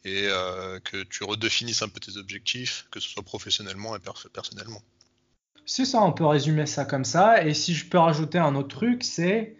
et 0.05 0.28
euh, 0.28 0.80
que 0.80 1.03
tu 1.03 1.24
redéfinisses 1.24 1.82
un 1.82 1.89
peu 1.89 1.99
tes 1.99 2.18
objectifs, 2.18 2.88
que 2.91 2.99
ce 2.99 3.09
soit 3.09 3.24
professionnellement 3.24 3.95
et 3.95 3.99
personnellement. 4.34 4.82
C'est 5.66 5.86
ça, 5.86 6.01
on 6.01 6.11
peut 6.11 6.26
résumer 6.26 6.66
ça 6.66 6.86
comme 6.86 7.05
ça. 7.05 7.45
Et 7.45 7.53
si 7.53 7.74
je 7.74 7.88
peux 7.88 7.97
rajouter 7.97 8.38
un 8.38 8.55
autre 8.55 8.76
truc, 8.76 9.03
c'est 9.03 9.55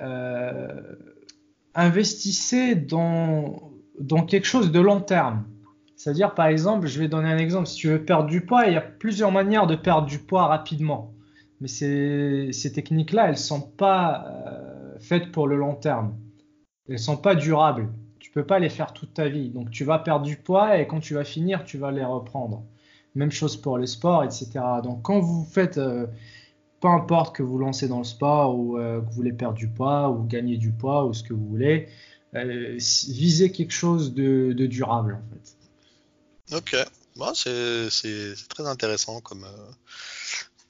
euh, 0.00 0.94
investissez 1.74 2.74
dans, 2.74 3.72
dans 3.98 4.24
quelque 4.24 4.46
chose 4.46 4.70
de 4.70 4.80
long 4.80 5.00
terme. 5.00 5.44
C'est-à-dire, 5.96 6.34
par 6.34 6.46
exemple, 6.46 6.86
je 6.86 6.98
vais 6.98 7.08
donner 7.08 7.30
un 7.30 7.38
exemple. 7.38 7.66
Si 7.66 7.76
tu 7.76 7.88
veux 7.88 8.02
perdre 8.02 8.28
du 8.28 8.40
poids, 8.40 8.66
il 8.66 8.72
y 8.72 8.76
a 8.76 8.80
plusieurs 8.80 9.32
manières 9.32 9.66
de 9.66 9.76
perdre 9.76 10.06
du 10.06 10.18
poids 10.18 10.46
rapidement. 10.46 11.12
Mais 11.60 11.68
ces, 11.68 12.72
techniques-là, 12.72 13.26
elles 13.26 13.32
ne 13.32 13.36
sont 13.36 13.60
pas 13.60 14.24
euh, 14.26 14.98
faites 14.98 15.30
pour 15.30 15.46
le 15.46 15.56
long 15.56 15.74
terme. 15.74 16.16
Elles 16.88 16.94
ne 16.94 16.98
sont 16.98 17.18
pas 17.18 17.34
durables. 17.34 17.92
Tu 18.18 18.30
ne 18.30 18.34
peux 18.34 18.46
pas 18.46 18.58
les 18.58 18.70
faire 18.70 18.92
toute 18.92 19.14
ta 19.14 19.28
vie. 19.28 19.50
Donc, 19.50 19.70
tu 19.70 19.84
vas 19.84 19.98
perdre 19.98 20.24
du 20.24 20.36
poids 20.36 20.78
et 20.78 20.86
quand 20.86 21.00
tu 21.00 21.14
vas 21.14 21.24
finir, 21.24 21.64
tu 21.64 21.76
vas 21.76 21.90
les 21.90 22.04
reprendre. 22.04 22.64
Même 23.14 23.30
chose 23.30 23.56
pour 23.56 23.76
le 23.76 23.86
sport, 23.86 24.24
etc. 24.24 24.48
Donc, 24.82 25.02
quand 25.02 25.20
vous 25.20 25.44
faites, 25.44 25.76
euh, 25.76 26.06
peu 26.80 26.88
importe 26.88 27.36
que 27.36 27.42
vous 27.42 27.58
lancez 27.58 27.88
dans 27.88 27.98
le 27.98 28.04
sport 28.04 28.56
ou 28.56 28.78
euh, 28.78 29.00
que 29.00 29.06
vous 29.06 29.12
voulez 29.12 29.32
perdre 29.32 29.56
du 29.56 29.68
poids 29.68 30.10
ou 30.10 30.24
gagner 30.24 30.56
du 30.56 30.72
poids 30.72 31.04
ou 31.04 31.12
ce 31.12 31.22
que 31.22 31.34
vous 31.34 31.46
voulez, 31.46 31.88
visez 32.32 33.52
quelque 33.52 33.72
chose 33.72 34.14
de, 34.14 34.54
de 34.56 34.66
durable, 34.66 35.18
en 35.20 35.34
fait. 35.34 36.56
Ok, 36.56 36.76
bah, 37.16 37.32
c'est 37.34 38.34
très 38.48 38.66
intéressant 38.66 39.20
comme, 39.20 39.44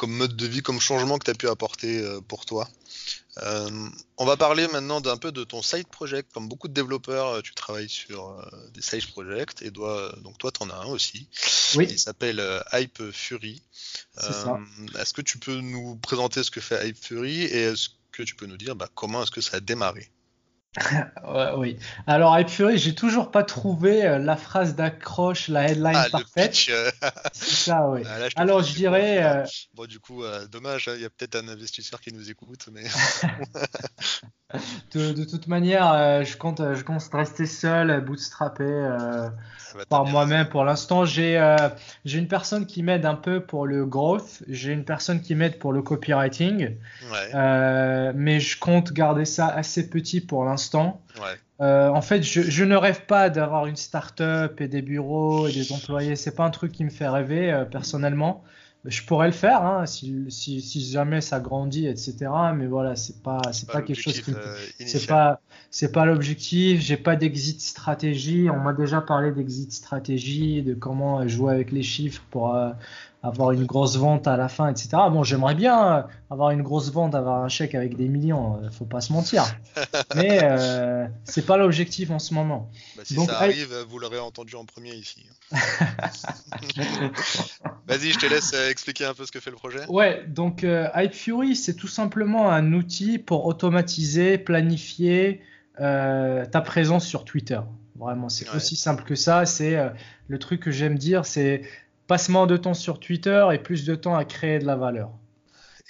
comme 0.01 0.13
mode 0.13 0.35
de 0.35 0.47
vie, 0.47 0.63
comme 0.63 0.81
changement 0.81 1.19
que 1.19 1.27
tu 1.27 1.31
as 1.31 1.35
pu 1.35 1.47
apporter 1.47 2.01
euh, 2.01 2.23
pour 2.23 2.47
toi. 2.47 2.67
Euh, 3.43 3.89
on 4.17 4.25
va 4.25 4.39
parler 4.39 4.67
maintenant 4.69 5.03
d'un 5.03 5.19
peu 5.19 5.31
de 5.31 5.45
ton 5.45 5.61
side 5.61 5.89
project. 5.89 6.33
Comme 6.33 6.49
beaucoup 6.49 6.69
de 6.69 6.73
développeurs, 6.73 7.43
tu 7.43 7.53
travailles 7.55 7.91
sur 7.91 8.43
des 8.73 8.81
side 8.81 9.07
projects 9.09 9.61
et 9.61 9.71
dois, 9.71 10.15
donc 10.25 10.39
toi, 10.39 10.51
tu 10.51 10.63
en 10.63 10.71
as 10.71 10.77
un 10.77 10.87
aussi. 10.87 11.29
Oui. 11.77 11.87
Il 11.91 11.99
s'appelle 11.99 12.43
Hype 12.73 13.11
Fury. 13.13 13.63
Est-ce 14.99 15.13
que 15.13 15.21
tu 15.21 15.37
peux 15.37 15.57
nous 15.57 15.97
présenter 15.97 16.43
ce 16.43 16.51
que 16.51 16.63
fait 16.63 16.89
Hype 16.89 17.05
Fury 17.05 17.43
et 17.43 17.61
est-ce 17.65 17.91
que 18.11 18.23
tu 18.23 18.35
peux 18.35 18.47
nous 18.47 18.57
dire 18.57 18.75
bah, 18.75 18.89
comment 18.95 19.23
est-ce 19.23 19.31
que 19.31 19.43
ça 19.43 19.59
a 19.59 19.61
démarré? 19.61 20.11
oui. 21.57 21.79
Alors, 22.07 22.35
avec 22.35 22.49
Fury, 22.49 22.79
j'ai 22.79 22.95
toujours 22.95 23.33
pas 23.33 23.43
trouvé 23.43 24.07
euh, 24.07 24.19
la 24.19 24.37
phrase 24.37 24.77
d'accroche, 24.77 25.49
la 25.49 25.69
headline 25.69 25.97
ah, 25.97 26.07
parfaite. 26.13 26.57
Euh. 26.71 26.91
C'est 27.33 27.71
ça, 27.71 27.89
oui. 27.89 28.03
Ah, 28.07 28.29
Alors, 28.37 28.63
je 28.63 28.75
dirais. 28.75 29.21
Euh, 29.23 29.45
bon, 29.75 29.87
du 29.87 29.99
coup, 29.99 30.23
dommage, 30.51 30.87
hein, 30.87 30.93
il 30.95 31.03
y 31.03 31.05
a 31.05 31.11
peut-être 31.11 31.35
un 31.35 31.49
investisseur 31.49 32.01
qui 32.01 32.13
nous 32.13 32.31
écoute, 32.31 32.69
mais. 32.73 32.85
de, 34.95 35.25
toute 35.25 35.49
manière, 35.49 36.25
je 36.25 36.37
compte, 36.37 36.63
je 36.75 36.85
compte 36.85 37.03
rester 37.13 37.47
seul, 37.47 38.01
bootstrappé 38.05 38.65
par 39.89 40.05
moi-même 40.05 40.49
pour 40.49 40.65
l'instant. 40.65 41.05
J'ai 41.05 41.57
j'ai 42.05 42.19
une 42.19 42.29
personne 42.29 42.67
qui 42.67 42.85
m'aide 42.85 43.07
un 43.07 43.17
peu 43.17 43.41
pour 43.41 43.67
le 43.67 43.87
growth, 43.87 44.45
j'ai 44.49 44.73
une 44.73 44.85
personne 44.85 45.21
qui 45.21 45.35
m'aide 45.35 45.59
pour 45.59 45.73
le 45.73 45.83
copywriting, 45.83 46.77
mais 47.33 48.41
je 48.41 48.59
compte 48.59 48.93
garder 48.93 49.25
ça 49.25 49.49
assez 49.49 49.89
petit 49.89 50.21
pour 50.21 50.45
l'instant 50.45 50.60
euh, 51.61 51.89
en 51.89 52.01
fait, 52.01 52.23
je, 52.23 52.65
ne 52.65 52.77
rêve 52.77 53.05
pas 53.05 53.29
d'avoir 53.29 53.67
une 53.67 53.77
start-up 53.77 54.61
et 54.61 54.69
des 54.69 54.83
bureaux 54.83 55.47
et 55.47 55.53
des 55.53 55.73
employés. 55.73 56.17
C'est 56.17 56.35
pas 56.35 56.45
un 56.45 56.51
truc 56.51 56.73
qui 56.73 56.85
me 56.85 56.91
fait 56.91 57.09
rêver 57.09 57.53
euh, 57.53 57.65
personnellement. 57.65 58.43
Je 58.87 59.03
pourrais 59.03 59.27
le 59.27 59.35
faire 59.35 59.63
hein, 59.63 59.85
si, 59.85 60.91
jamais 60.91 61.21
ça 61.21 61.39
grandit, 61.39 61.87
etc. 61.87 62.31
Mais 62.55 62.67
voilà, 62.67 62.97
c'est 62.97 63.23
pas 63.23 63.43
c'est 63.53 63.71
pas, 63.71 63.83
quelque 63.83 64.01
chose 64.01 64.23
qui 64.23 64.33
euh, 64.33 64.57
c'est 64.87 65.07
pas 65.07 65.43
c'est 65.71 65.93
pas 65.93 66.07
l'objectif. 66.07 66.81
J'ai 66.81 66.97
pas 66.97 67.15
d'exit 67.15 67.61
stratégie. 67.61 68.49
On 68.49 68.59
m'a 68.61 68.73
déjà 68.73 69.03
parlé 69.03 69.33
d'exit 69.33 69.71
stratégie, 69.71 70.63
de 70.63 70.73
comment 70.73 71.29
jouer 71.29 71.53
avec 71.53 71.73
les 71.73 71.83
chiffres 71.83 72.23
pour 72.31 72.57
avoir 73.23 73.53
une 73.53 73.67
grosse 73.67 73.97
vente 73.97 74.27
à 74.27 74.37
la 74.37 74.49
fin, 74.49 74.71
etc. 74.71 74.89
Bon, 75.11 75.23
j'aimerais 75.23 75.55
bien 75.55 76.07
avoir 76.31 76.51
une 76.51 76.63
grosse 76.63 76.91
vente, 76.91 77.15
avoir 77.15 77.45
un 77.45 77.49
chèque 77.49 77.75
avec 77.75 77.97
des 77.97 78.09
millions, 78.09 78.57
euh, 78.63 78.71
faut 78.71 78.87
pas 78.87 79.03
se 79.03 79.13
mentir. 79.13 79.45
Mais 80.15 80.41
euh, 80.43 81.07
c'est 81.25 81.45
pas 81.45 81.59
l'objectif 81.59 82.11
en 82.11 82.19
ce 82.19 82.33
moment. 82.33 82.71
Bah, 82.97 83.03
si 83.05 83.17
ça 83.17 83.41
arrive, 83.41 83.75
vous 83.89 83.99
l'aurez 83.99 84.19
entendu 84.19 84.55
en 84.57 84.65
premier 84.65 84.95
ici. 84.95 85.27
Vas-y, 87.89 88.13
je 88.13 88.19
te 88.19 88.27
laisse 88.27 88.53
euh, 88.55 88.71
expliquer 88.71 89.05
un 89.05 89.13
peu 89.13 89.27
ce 89.27 89.33
que 89.33 89.41
fait 89.41 89.51
le 89.51 89.57
projet. 89.57 89.85
Ouais, 89.89 90.25
donc 90.27 90.65
euh, 90.65 90.89
Hype 90.95 91.13
Fury, 91.13 91.57
c'est 91.57 91.75
tout 91.75 91.89
simplement 91.89 92.51
un 92.51 92.73
outil 92.73 93.19
pour 93.19 93.45
automatiser, 93.47 94.39
planifier 94.39 95.43
ta 95.79 96.61
présence 96.63 97.07
sur 97.07 97.25
Twitter. 97.25 97.59
Vraiment, 97.97 98.29
c'est 98.29 98.51
aussi 98.55 98.77
simple 98.77 99.03
que 99.03 99.15
ça. 99.15 99.47
C'est 99.47 99.79
le 100.29 100.39
truc 100.39 100.61
que 100.61 100.71
j'aime 100.71 100.99
dire, 100.99 101.25
c'est 101.25 101.63
passe 102.11 102.29
moins 102.29 102.49
de 102.49 102.57
temps 102.57 102.75
sur 102.75 102.99
Twitter 102.99 103.47
et 103.53 103.59
plus 103.59 103.85
de 103.85 103.95
temps 103.95 104.17
à 104.17 104.25
créer 104.25 104.59
de 104.59 104.67
la 104.67 104.75
valeur. 104.75 105.13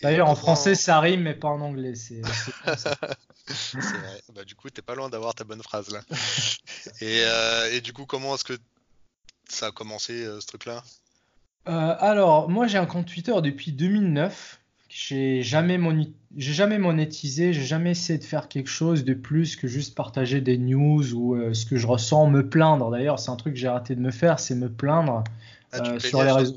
D'ailleurs, 0.02 0.28
en 0.28 0.34
français, 0.34 0.74
ça 0.74 1.00
rime, 1.00 1.22
mais 1.22 1.32
pas 1.32 1.48
en 1.48 1.62
anglais. 1.62 1.94
C'est 1.94 2.20
vrai. 2.20 3.16
Bah, 4.34 4.44
du 4.44 4.54
coup, 4.54 4.68
t'es 4.68 4.82
pas 4.82 4.94
loin 4.94 5.08
d'avoir 5.08 5.34
ta 5.34 5.44
bonne 5.44 5.62
phrase 5.62 5.90
là. 5.90 6.00
Euh, 7.02 7.70
et, 7.72 7.80
du 7.80 7.92
coup, 7.92 8.06
comment 8.06 8.34
est-ce 8.34 8.44
que 8.44 8.58
ça 9.48 9.66
a 9.66 9.70
commencé 9.70 10.24
euh, 10.24 10.40
ce 10.40 10.46
truc-là? 10.46 10.82
Euh, 11.68 11.94
Alors, 11.98 12.48
moi, 12.48 12.66
j'ai 12.66 12.78
un 12.78 12.86
compte 12.86 13.06
Twitter 13.06 13.34
depuis 13.42 13.72
2009. 13.72 14.60
J'ai 14.88 15.42
jamais, 15.42 15.78
j'ai 16.36 16.52
jamais 16.52 16.78
monétisé, 16.78 17.52
j'ai 17.52 17.64
jamais 17.64 17.92
essayé 17.92 18.18
de 18.18 18.24
faire 18.24 18.48
quelque 18.48 18.68
chose 18.68 19.04
de 19.04 19.14
plus 19.14 19.56
que 19.56 19.68
juste 19.68 19.94
partager 19.94 20.40
des 20.40 20.58
news 20.58 21.14
ou 21.14 21.54
ce 21.54 21.64
que 21.64 21.76
je 21.76 21.86
ressens, 21.86 22.28
me 22.28 22.48
plaindre. 22.48 22.90
D'ailleurs, 22.90 23.18
c'est 23.18 23.30
un 23.30 23.36
truc 23.36 23.54
que 23.54 23.60
j'ai 23.60 23.68
arrêté 23.68 23.94
de 23.94 24.00
me 24.00 24.10
faire, 24.10 24.40
c'est 24.40 24.54
me 24.54 24.70
plaindre. 24.70 25.22
Ah, 25.72 25.78
euh, 25.84 25.98
sur 25.98 26.22
les 26.22 26.32
réseaux. 26.32 26.56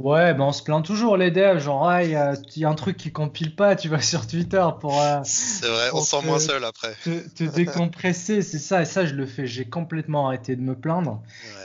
Ouais, 0.00 0.34
ben 0.34 0.42
on 0.42 0.52
se 0.52 0.64
plaint 0.64 0.84
toujours 0.84 1.16
les 1.16 1.30
devs, 1.30 1.60
genre 1.60 1.88
ah, 1.88 2.02
il 2.02 2.10
y, 2.10 2.16
a 2.64 2.68
un 2.68 2.74
truc 2.74 2.96
qui 2.96 3.12
compile 3.12 3.54
pas, 3.54 3.76
tu 3.76 3.88
vas 3.88 4.00
sur 4.00 4.26
Twitter 4.26 4.64
pour. 4.80 5.00
Euh, 5.00 5.20
c'est 5.22 5.68
vrai, 5.68 5.90
on 5.92 6.00
se 6.00 6.10
sent 6.10 6.26
moins 6.26 6.40
seul 6.40 6.64
après. 6.64 6.94
Te, 7.04 7.44
décompresser, 7.54 8.42
c'est 8.42 8.58
ça, 8.58 8.82
et 8.82 8.86
ça 8.86 9.06
je 9.06 9.14
le 9.14 9.24
fais, 9.24 9.46
j'ai 9.46 9.66
complètement 9.66 10.26
arrêté 10.26 10.56
de 10.56 10.62
me 10.62 10.74
plaindre. 10.74 11.22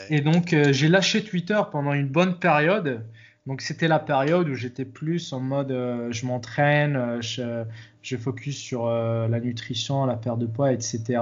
Et 0.09 0.21
donc 0.21 0.53
euh, 0.53 0.71
j'ai 0.71 0.89
lâché 0.89 1.23
Twitter 1.23 1.59
pendant 1.71 1.93
une 1.93 2.07
bonne 2.07 2.37
période. 2.37 3.03
Donc 3.47 3.61
c'était 3.61 3.87
la 3.87 3.99
période 3.99 4.47
où 4.47 4.53
j'étais 4.53 4.85
plus 4.85 5.33
en 5.33 5.39
mode 5.39 5.69
je 6.11 6.25
m'entraîne, 6.27 7.19
je, 7.21 7.63
je, 8.03 8.15
focus 8.15 8.55
sur 8.55 8.85
la 8.87 9.39
nutrition, 9.39 10.05
la 10.05 10.17
perte 10.17 10.37
de 10.37 10.45
poids, 10.45 10.71
etc. 10.71 11.19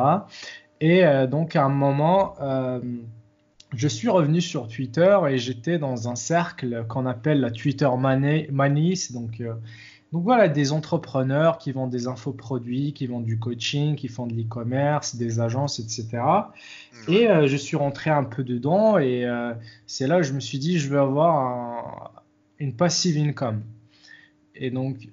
Et 0.81 1.03
donc 1.29 1.55
à 1.55 1.63
un 1.63 1.69
moment 1.69 2.35
je 3.73 3.87
suis 3.87 4.09
revenu 4.09 4.41
sur 4.41 4.67
Twitter 4.67 5.17
et 5.29 5.37
j'étais 5.37 5.77
dans 5.77 6.07
un 6.07 6.15
cercle 6.15 6.85
qu'on 6.87 7.05
appelle 7.05 7.41
la 7.41 7.51
Twitter 7.51 7.89
Manie. 7.97 9.07
Donc, 9.11 9.41
euh, 9.41 9.53
donc 10.13 10.23
voilà, 10.23 10.47
des 10.47 10.71
entrepreneurs 10.71 11.57
qui 11.57 11.73
vendent 11.73 11.89
des 11.89 12.07
infoproduits, 12.07 12.93
qui 12.93 13.07
vendent 13.07 13.25
du 13.25 13.39
coaching, 13.39 13.95
qui 13.95 14.07
font 14.07 14.25
de 14.25 14.33
l'e-commerce, 14.33 15.17
des 15.17 15.41
agences, 15.41 15.79
etc. 15.79 16.07
Et 17.09 17.29
euh, 17.29 17.47
je 17.47 17.57
suis 17.57 17.75
rentré 17.75 18.09
un 18.09 18.23
peu 18.23 18.43
dedans 18.43 18.97
et 18.97 19.25
euh, 19.25 19.53
c'est 19.85 20.07
là 20.07 20.17
que 20.17 20.23
je 20.23 20.33
me 20.33 20.39
suis 20.39 20.59
dit, 20.59 20.79
je 20.79 20.87
veux 20.87 20.99
avoir 20.99 22.23
une 22.59 22.73
passive 22.73 23.17
income. 23.17 23.63
Et 24.55 24.71
donc, 24.71 25.09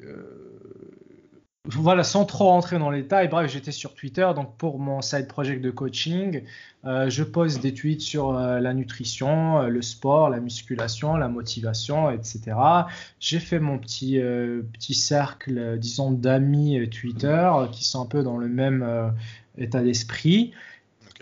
voilà, 1.67 2.05
sans 2.05 2.27
trop 2.27 2.45
rentrer 2.45 2.79
dans 2.79 2.91
les 2.91 3.01
détails, 3.01 3.29
bref, 3.29 3.51
j'étais 3.51 3.73
sur 3.73 3.95
Twitter, 3.95 4.31
donc 4.37 4.55
pour 4.59 4.79
mon 4.79 5.01
side 5.01 5.27
project 5.27 5.62
de 5.62 5.71
coaching, 5.71 6.43
euh, 6.85 7.09
je 7.09 7.23
pose 7.23 7.59
des 7.59 7.73
tweets 7.73 8.03
sur 8.03 8.37
euh, 8.37 8.61
la 8.61 8.75
nutrition, 8.75 9.61
euh, 9.61 9.69
le 9.69 9.81
sport, 9.81 10.29
la 10.29 10.41
musculation, 10.41 11.17
la 11.17 11.29
motivation, 11.29 12.11
etc. 12.11 12.55
J'ai 13.19 13.41
fait 13.41 13.61
mon 13.61 13.79
petit, 13.79 14.21
petit 14.75 14.95
cercle, 14.95 15.79
disons, 15.79 16.11
d'amis 16.11 16.87
Twitter 16.91 17.51
qui 17.73 17.85
sont 17.85 18.03
un 18.03 18.07
peu 18.07 18.23
dans 18.23 18.37
le 18.37 18.49
même 18.49 19.15
état 19.57 19.83
d'esprit. 19.83 20.53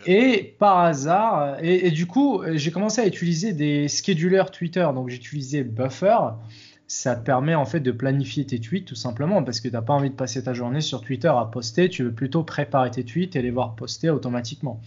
Et 0.06 0.56
par 0.58 0.78
hasard, 0.78 1.58
et, 1.62 1.86
et 1.86 1.90
du 1.92 2.06
coup, 2.06 2.42
j'ai 2.54 2.72
commencé 2.72 3.00
à 3.00 3.06
utiliser 3.06 3.52
des 3.52 3.86
schedulers 3.86 4.50
Twitter, 4.50 4.88
donc 4.92 5.08
j'utilisais 5.08 5.62
Buffer 5.62 6.16
ça 6.86 7.16
te 7.16 7.24
permet 7.24 7.54
en 7.54 7.64
fait 7.64 7.80
de 7.80 7.90
planifier 7.90 8.44
tes 8.44 8.60
tweets 8.60 8.86
tout 8.86 8.94
simplement 8.94 9.42
parce 9.42 9.60
que 9.60 9.68
tu 9.68 9.74
n'as 9.74 9.82
pas 9.82 9.94
envie 9.94 10.10
de 10.10 10.14
passer 10.14 10.44
ta 10.44 10.52
journée 10.52 10.80
sur 10.80 11.00
Twitter 11.00 11.28
à 11.28 11.44
poster, 11.44 11.88
tu 11.88 12.04
veux 12.04 12.12
plutôt 12.12 12.42
préparer 12.42 12.90
tes 12.90 13.04
tweets 13.04 13.36
et 13.36 13.42
les 13.42 13.50
voir 13.50 13.74
poster 13.74 14.10
automatiquement. 14.10 14.80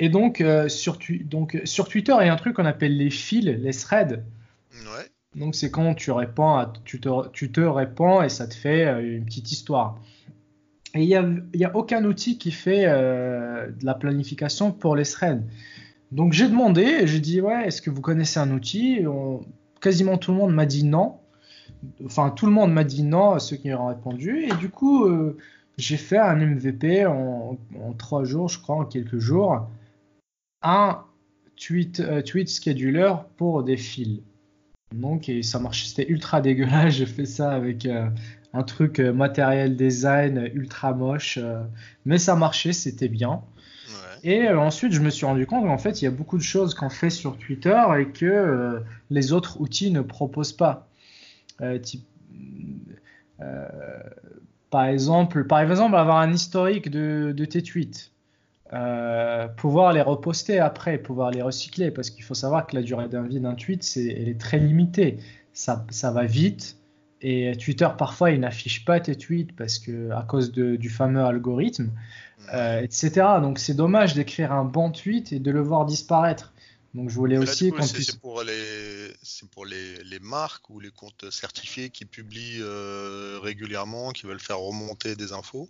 Et 0.00 0.08
donc, 0.08 0.40
euh, 0.40 0.68
sur, 0.68 0.98
donc 1.24 1.60
sur 1.64 1.88
Twitter, 1.88 2.14
il 2.20 2.26
y 2.26 2.28
a 2.28 2.32
un 2.32 2.36
truc 2.36 2.56
qu'on 2.56 2.64
appelle 2.64 2.96
les 2.96 3.10
fils, 3.10 3.44
les 3.44 3.72
threads. 3.72 4.24
Ouais. 4.72 5.06
Donc 5.36 5.54
c'est 5.54 5.70
quand 5.70 5.94
tu 5.94 6.10
réponds, 6.10 6.54
à, 6.54 6.72
tu, 6.84 7.00
te, 7.00 7.28
tu 7.30 7.50
te 7.50 7.60
réponds 7.60 8.22
et 8.22 8.28
ça 8.28 8.46
te 8.46 8.54
fait 8.54 8.86
euh, 8.86 9.16
une 9.16 9.24
petite 9.24 9.50
histoire. 9.52 9.98
Et 10.94 11.02
il 11.02 11.42
n'y 11.54 11.64
a, 11.64 11.76
aucun 11.76 12.04
outil 12.04 12.38
qui 12.38 12.52
fait 12.52 12.84
euh, 12.86 13.68
de 13.68 13.84
la 13.84 13.94
planification 13.94 14.70
pour 14.70 14.94
les 14.94 15.04
threads. 15.04 15.42
Donc 16.12 16.32
j'ai 16.32 16.48
demandé, 16.48 17.06
j'ai 17.06 17.18
dit 17.18 17.40
ouais, 17.40 17.66
est-ce 17.66 17.82
que 17.82 17.90
vous 17.90 18.00
connaissez 18.00 18.38
un 18.38 18.52
outil? 18.52 19.00
Quasiment 19.84 20.16
tout 20.16 20.32
le 20.32 20.38
monde 20.38 20.54
m'a 20.54 20.64
dit 20.64 20.82
non. 20.82 21.18
Enfin, 22.06 22.30
tout 22.30 22.46
le 22.46 22.52
monde 22.52 22.72
m'a 22.72 22.84
dit 22.84 23.02
non 23.02 23.32
à 23.32 23.38
ceux 23.38 23.56
qui 23.56 23.70
ont 23.74 23.88
répondu. 23.88 24.44
Et 24.44 24.54
du 24.54 24.70
coup, 24.70 25.04
euh, 25.04 25.36
j'ai 25.76 25.98
fait 25.98 26.16
un 26.16 26.36
MVP 26.36 27.04
en, 27.04 27.58
trois 27.98 28.24
jours, 28.24 28.48
je 28.48 28.58
crois, 28.58 28.76
en 28.76 28.86
quelques 28.86 29.18
jours. 29.18 29.68
Un 30.62 31.04
tweet, 31.60 32.00
euh, 32.00 32.22
tweet 32.22 32.48
scheduler 32.48 33.12
pour 33.36 33.62
des 33.62 33.76
fils. 33.76 34.22
Donc, 34.94 35.28
et 35.28 35.42
ça 35.42 35.58
marchait, 35.58 35.86
c'était 35.86 36.10
ultra 36.10 36.40
dégueulasse. 36.40 36.94
J'ai 36.94 37.04
fait 37.04 37.26
ça 37.26 37.50
avec 37.50 37.84
euh, 37.84 38.08
un 38.54 38.62
truc 38.62 39.00
matériel 39.00 39.76
design 39.76 40.50
ultra 40.54 40.94
moche. 40.94 41.38
mais 42.06 42.16
ça 42.16 42.36
marchait, 42.36 42.72
c'était 42.72 43.08
bien. 43.08 43.42
Et 44.24 44.48
euh, 44.48 44.58
ensuite, 44.58 44.92
je 44.92 45.00
me 45.00 45.10
suis 45.10 45.26
rendu 45.26 45.46
compte 45.46 45.66
qu'en 45.66 45.78
fait, 45.78 46.00
il 46.00 46.06
y 46.06 46.08
a 46.08 46.10
beaucoup 46.10 46.38
de 46.38 46.42
choses 46.42 46.74
qu'on 46.74 46.88
fait 46.88 47.10
sur 47.10 47.36
Twitter 47.36 47.80
et 48.00 48.06
que 48.06 48.24
euh, 48.24 48.80
les 49.10 49.34
autres 49.34 49.60
outils 49.60 49.90
ne 49.90 50.00
proposent 50.00 50.54
pas. 50.54 50.88
Euh, 51.60 51.78
par, 54.70 54.86
exemple, 54.86 55.46
par 55.46 55.60
exemple, 55.60 55.94
avoir 55.94 56.16
un 56.16 56.32
historique 56.32 56.90
de, 56.90 57.44
tes 57.44 57.62
tweets. 57.62 58.12
pouvoir 59.58 59.92
les 59.92 60.00
reposter 60.00 60.58
après, 60.58 60.96
pouvoir 60.96 61.30
les 61.30 61.42
recycler, 61.42 61.90
parce 61.90 62.08
qu'il 62.08 62.24
faut 62.24 62.34
savoir 62.34 62.66
que 62.66 62.74
la 62.74 62.82
durée 62.82 63.08
d'un 63.08 63.22
vie 63.22 63.40
d'un 63.40 63.54
tweet, 63.54 63.86
elle 63.96 64.28
est 64.28 64.40
très 64.40 64.58
limitée. 64.58 65.18
Ça, 65.52 65.84
ça 65.90 66.10
va 66.10 66.24
vite, 66.24 66.78
et 67.20 67.56
Twitter, 67.56 67.88
parfois, 67.96 68.30
il 68.30 68.40
n'affiche 68.40 68.84
pas 68.84 69.00
tes 69.00 69.16
tweets 69.16 69.56
parce 69.56 69.78
que, 69.78 70.10
à 70.10 70.22
cause 70.22 70.52
du 70.52 70.90
fameux 70.90 71.24
algorithme, 71.24 71.90
euh, 72.52 72.82
etc. 72.82 73.10
Donc, 73.40 73.58
c'est 73.58 73.74
dommage 73.74 74.14
d'écrire 74.14 74.52
un 74.52 74.64
bon 74.64 74.90
tweet 74.90 75.32
et 75.32 75.38
de 75.38 75.50
le 75.50 75.60
voir 75.60 75.86
disparaître. 75.86 76.52
Donc, 76.92 77.08
je 77.08 77.14
voulais 77.14 77.38
aussi 77.38 77.72
C'est 77.80 78.20
pour, 78.20 78.42
les, 78.42 79.12
pour 79.50 79.66
les, 79.66 80.04
les, 80.04 80.20
marques 80.20 80.68
ou 80.70 80.78
les 80.78 80.90
comptes 80.90 81.30
certifiés 81.30 81.90
qui 81.90 82.04
publient 82.04 82.60
euh, 82.60 83.40
régulièrement, 83.42 84.10
qui 84.10 84.26
veulent 84.26 84.38
faire 84.38 84.58
remonter 84.58 85.16
des 85.16 85.32
infos, 85.32 85.68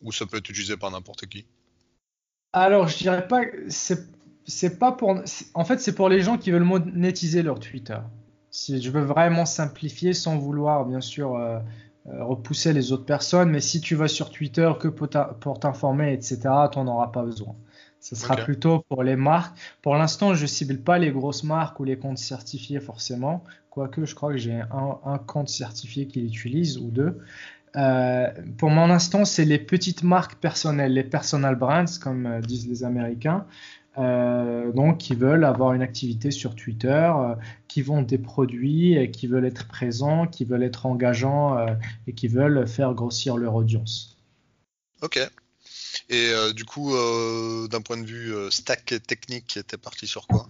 ou 0.00 0.12
ça 0.12 0.26
peut 0.26 0.38
être 0.38 0.48
utilisé 0.48 0.76
par 0.76 0.90
n'importe 0.90 1.26
qui? 1.26 1.44
Alors, 2.52 2.88
je 2.88 2.96
dirais 2.96 3.26
pas. 3.26 3.42
C'est 4.46 4.78
pas 4.78 4.92
pour. 4.92 5.22
En 5.52 5.64
fait, 5.64 5.78
c'est 5.80 5.94
pour 5.94 6.08
les 6.08 6.22
gens 6.22 6.38
qui 6.38 6.50
veulent 6.50 6.62
monétiser 6.62 7.42
leur 7.42 7.60
Twitter 7.60 7.98
si 8.50 8.80
je 8.80 8.90
veux 8.90 9.02
vraiment 9.02 9.46
simplifier 9.46 10.12
sans 10.12 10.38
vouloir 10.38 10.84
bien 10.84 11.00
sûr 11.00 11.36
euh, 11.36 11.58
euh, 12.08 12.24
repousser 12.24 12.72
les 12.72 12.92
autres 12.92 13.04
personnes, 13.04 13.50
mais 13.50 13.60
si 13.60 13.80
tu 13.80 13.94
vas 13.94 14.08
sur 14.08 14.30
Twitter 14.30 14.70
que 14.80 14.88
pour 14.88 15.60
t'informer, 15.60 16.12
etc., 16.12 16.38
tu 16.72 16.78
n'en 16.78 16.86
auras 16.86 17.08
pas 17.08 17.22
besoin. 17.22 17.54
Ce 18.00 18.14
sera 18.14 18.36
plutôt 18.36 18.84
pour 18.88 19.02
les 19.02 19.16
marques. 19.16 19.58
Pour 19.82 19.96
l'instant, 19.96 20.32
je 20.34 20.46
cible 20.46 20.78
pas 20.78 20.98
les 20.98 21.10
grosses 21.10 21.42
marques 21.42 21.80
ou 21.80 21.84
les 21.84 21.98
comptes 21.98 22.18
certifiés 22.18 22.80
forcément, 22.80 23.44
quoique 23.70 24.04
je 24.04 24.14
crois 24.14 24.32
que 24.32 24.38
j'ai 24.38 24.62
un, 24.70 25.18
compte 25.18 25.48
certifié 25.48 26.06
qui 26.06 26.20
l'utilise 26.20 26.78
ou 26.78 26.90
deux. 26.90 27.18
Euh, 27.76 28.28
pour 28.56 28.70
mon 28.70 28.88
instant, 28.88 29.24
c'est 29.24 29.44
les 29.44 29.58
petites 29.58 30.04
marques 30.04 30.36
personnelles, 30.36 30.94
les 30.94 31.04
personal 31.04 31.56
brands, 31.56 31.84
comme 32.00 32.40
disent 32.40 32.68
les 32.68 32.84
Américains, 32.84 33.44
euh, 33.98 34.70
donc 34.72 34.98
qui 34.98 35.14
veulent 35.14 35.44
avoir 35.44 35.72
une 35.72 35.82
activité 35.82 36.30
sur 36.30 36.54
Twitter, 36.54 37.10
euh, 37.16 37.34
qui 37.66 37.82
vendent 37.82 38.06
des 38.06 38.18
produits, 38.18 39.10
qui 39.10 39.26
veulent 39.26 39.44
être 39.44 39.66
présents, 39.66 40.28
qui 40.28 40.44
veulent 40.44 40.62
être 40.62 40.86
engageants 40.86 41.58
euh, 41.58 41.74
et 42.06 42.12
qui 42.12 42.28
veulent 42.28 42.68
faire 42.68 42.94
grossir 42.94 43.36
leur 43.36 43.56
audience. 43.56 44.16
Ok. 45.02 45.18
Et 46.10 46.32
du 46.54 46.64
coup, 46.64 46.92
d'un 47.70 47.82
point 47.82 47.98
de 47.98 48.06
vue 48.06 48.32
stack 48.50 48.94
technique, 49.06 49.46
tu 49.46 49.58
es 49.58 49.76
parti 49.76 50.06
sur 50.06 50.26
quoi? 50.26 50.48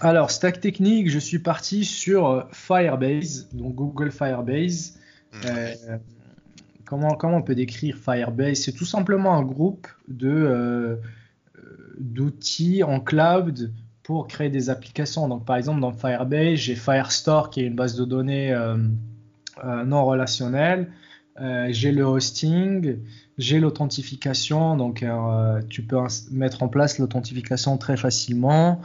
Alors, 0.00 0.30
stack 0.30 0.60
technique, 0.60 1.10
je 1.10 1.18
suis 1.18 1.40
parti 1.40 1.84
sur 1.84 2.48
Firebase, 2.52 3.48
donc 3.52 3.74
Google 3.74 4.12
Firebase. 4.12 4.98
comment, 6.84 7.16
comment 7.16 7.38
on 7.38 7.42
peut 7.42 7.56
décrire 7.56 7.96
Firebase? 7.96 8.60
C'est 8.60 8.72
tout 8.72 8.84
simplement 8.84 9.34
un 9.34 9.42
groupe 9.42 9.88
de 10.06 11.00
d'outils 11.98 12.82
en 12.82 13.00
cloud 13.00 13.72
pour 14.02 14.26
créer 14.26 14.50
des 14.50 14.70
applications. 14.70 15.28
Donc, 15.28 15.44
par 15.44 15.56
exemple, 15.56 15.80
dans 15.80 15.92
Firebase, 15.92 16.58
j'ai 16.58 16.74
Firestore 16.74 17.50
qui 17.50 17.60
est 17.60 17.66
une 17.66 17.76
base 17.76 17.94
de 17.96 18.04
données 18.04 18.52
euh, 18.52 18.76
euh, 19.64 19.84
non 19.84 20.04
relationnelle. 20.04 20.90
Euh, 21.40 21.68
j'ai 21.70 21.92
le 21.92 22.04
hosting, 22.04 22.98
j'ai 23.38 23.58
l'authentification, 23.58 24.76
donc 24.76 25.04
tu 25.70 25.82
peux 25.82 25.96
mettre 26.30 26.62
en 26.62 26.68
place 26.68 26.98
l'authentification 26.98 27.78
très 27.78 27.96
facilement. 27.96 28.82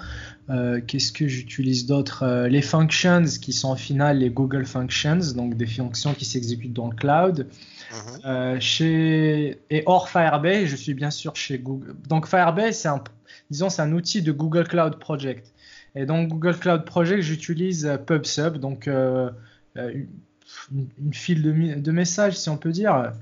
Qu'est-ce 0.48 1.12
que 1.12 1.28
j'utilise 1.28 1.88
d'autre? 1.88 2.48
Les 2.48 2.62
functions 2.62 3.26
qui 3.42 3.52
sont 3.52 3.74
au 3.74 3.76
final 3.76 4.20
les 4.20 4.30
Google 4.30 4.66
Functions, 4.66 5.34
donc 5.36 5.56
des 5.56 5.66
fonctions 5.66 6.14
qui 6.14 6.24
s'exécutent 6.24 6.72
dans 6.72 6.90
le 6.90 6.96
cloud. 6.96 7.48
Mhm. 7.92 8.22
Euh, 8.26 8.60
chez... 8.60 9.60
Et 9.70 9.84
hors 9.86 10.10
Firebase, 10.10 10.66
je 10.66 10.76
suis 10.76 10.94
bien 10.94 11.12
sûr 11.12 11.36
chez 11.36 11.60
Google. 11.60 11.96
Donc 12.08 12.28
Firebase, 12.28 12.78
c'est 12.78 12.88
un, 12.88 13.04
disons, 13.50 13.70
c'est 13.70 13.82
un 13.82 13.92
outil 13.94 14.22
de 14.22 14.32
Google 14.32 14.68
Cloud 14.68 15.00
Project. 15.00 15.54
Et 15.96 16.06
donc 16.06 16.30
Google 16.30 16.58
Cloud 16.58 16.86
Project, 16.86 17.22
j'utilise 17.22 17.86
euh, 17.86 17.98
PubSub, 17.98 18.58
donc 18.58 18.88
euh, 18.88 19.30
une, 19.76 21.14
file 21.14 21.42
de, 21.42 21.80
de, 21.80 21.92
messages, 21.92 22.38
si 22.38 22.50
on 22.50 22.58
peut 22.58 22.72
dire. 22.72 23.14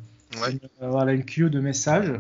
voilà, 0.82 1.14
une 1.14 1.26
queue 1.26 1.50
de 1.50 1.60
messages. 1.60 2.14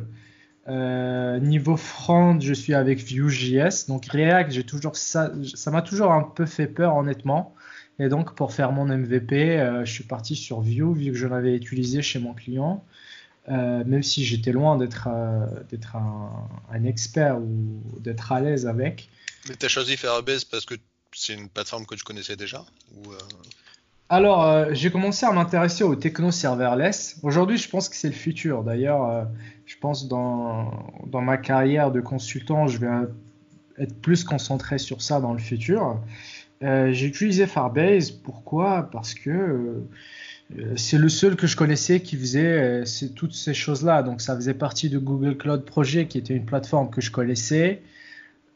niveau 0.68 1.78
front, 1.78 2.39
je 2.39 2.54
suis 2.54 2.74
avec 2.74 3.00
Vue.js. 3.00 3.88
Donc 3.88 4.06
React, 4.06 4.52
j'ai 4.52 4.64
toujours 4.64 4.96
ça, 4.96 5.32
ça 5.56 5.72
m'a 5.72 5.82
toujours 5.82 6.12
un 6.12 6.24
peu 6.24 6.46
fait 6.46 6.68
peur, 6.68 6.96
honnêtement. 6.96 7.54
Et 8.00 8.10
donc, 8.10 8.36
pour 8.36 8.54
faire 8.54 8.72
mon 8.72 8.86
MVP, 8.86 9.58
euh, 9.58 9.86
je 9.86 9.91
suis 9.91 10.04
parti 10.04 10.36
sur 10.36 10.62
Vue, 10.62 10.93
vu 10.93 11.12
que 11.12 11.18
je 11.18 11.28
l'avais 11.28 11.56
utilisé 11.56 12.02
chez 12.02 12.20
mon 12.20 12.34
client. 12.34 12.84
Euh, 13.48 13.84
même 13.86 14.02
si 14.02 14.26
j'étais 14.26 14.52
loin 14.52 14.76
d'être 14.76 15.08
euh, 15.08 15.46
un, 16.72 16.84
expert 16.84 17.38
ou 17.38 17.80
d'être 18.00 18.32
à 18.32 18.41
l'aise 18.41 18.66
avec. 18.66 19.08
Mais 19.48 19.56
tu 19.56 19.68
as 19.68 19.70
choisi 19.70 19.98
Firebase 19.98 20.46
parce 20.46 20.66
que 20.66 20.74
c'est 21.14 21.36
une 21.36 21.48
plateforme 21.48 21.86
que 21.86 21.93
tu 21.93 22.04
connaissais 22.04 22.36
déjà 22.36 22.66
Alors, 24.10 24.74
j'ai 24.74 24.89
commencé 24.89 25.28
à 25.28 25.32
m'intéresser 25.32 25.84
au 25.84 25.96
techno 25.96 26.32
serverless. 26.32 27.20
Aujourd'hui, 27.22 27.58
je 27.58 27.70
pense 27.70 27.88
que 27.88 27.96
c'est 27.96 28.08
le 28.08 28.16
futur. 28.16 28.64
D'ailleurs, 28.64 29.28
je 29.68 29.76
pense 29.78 30.08
dans, 30.08 30.91
dans 31.06 31.22
ma 31.22 31.38
carrière 31.38 31.91
de 31.91 32.02
consultant, 32.02 32.66
je 32.66 32.80
vais 32.80 32.89
être 33.78 34.02
plus 34.02 34.24
concentré 34.24 34.80
sur 34.80 35.04
ça 35.04 35.20
dans 35.20 35.34
le 35.34 35.39
futur. 35.39 36.02
Euh, 36.66 36.91
j'ai 36.91 37.07
utilisé 37.07 37.45
Firebase. 37.45 38.11
Pourquoi? 38.11 38.89
Parce 38.91 39.13
que 39.13 39.30
euh, 39.30 40.74
c'est 40.76 40.97
le 40.97 41.09
seul 41.09 41.36
que 41.36 41.47
je 41.47 41.55
connaissais 41.55 41.99
qui 41.99 42.18
faisait 42.18 42.84
euh, 42.84 42.84
toutes 43.16 43.34
ces 43.34 43.53
choses-là. 43.53 44.03
Donc 44.03 44.22
ça 44.22 44.36
faisait 44.36 44.55
partie 44.55 44.89
de 44.89 44.97
Google 44.97 45.38
Cloud 45.38 45.63
Project, 45.63 46.11
qui 46.11 46.18
était 46.18 46.36
une 46.36 46.45
plateforme 46.45 46.89
que 46.89 47.01
je 47.01 47.11
connaissais. 47.11 47.82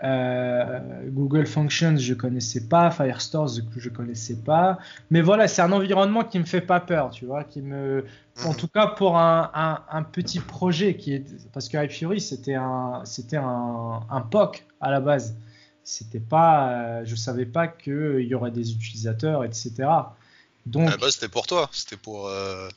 Google 0.01 1.45
Functions, 1.45 1.97
je 1.97 2.13
connaissais 2.13 2.69
pas. 2.69 2.89
Firestore, 2.89 3.49
je 3.75 3.89
connaissais 3.89 4.37
pas. 4.37 4.79
Mais 5.11 5.19
voilà, 5.19 5.49
c'est 5.49 5.61
un 5.61 5.73
environnement 5.73 6.23
qui 6.23 6.39
me 6.39 6.45
fait 6.45 6.61
pas 6.61 6.79
peur, 6.79 7.09
tu 7.09 7.25
vois, 7.25 7.43
qui 7.43 7.61
me, 7.61 8.05
en 8.45 8.53
tout 8.53 8.69
cas 8.69 8.87
pour 8.87 9.17
un, 9.17 9.51
un, 9.91 10.03
petit 10.03 10.39
projet 10.39 10.95
qui 10.95 11.15
est, 11.15 11.25
parce 11.51 11.67
que 11.67 11.75
Hyperi 11.83 12.21
c'était 12.21 12.55
un, 12.55 13.01
c'était 13.03 13.35
un, 13.35 13.99
un 14.09 14.21
POC 14.21 14.65
à 14.79 14.89
la 14.89 15.01
base 15.01 15.35
c'était 15.89 16.19
pas, 16.19 16.69
euh, 16.69 17.01
je 17.03 17.15
savais 17.15 17.47
pas 17.47 17.67
qu'il 17.67 18.21
y 18.21 18.35
aurait 18.35 18.51
des 18.51 18.71
utilisateurs, 18.71 19.43
etc. 19.43 19.71
Donc, 20.67 20.87
à 20.87 20.91
la 20.91 20.97
base, 20.97 21.15
c'était 21.15 21.29
pour 21.29 21.47
toi, 21.47 21.67
c'était 21.71 21.97
pour. 21.97 22.27
Euh, 22.27 22.69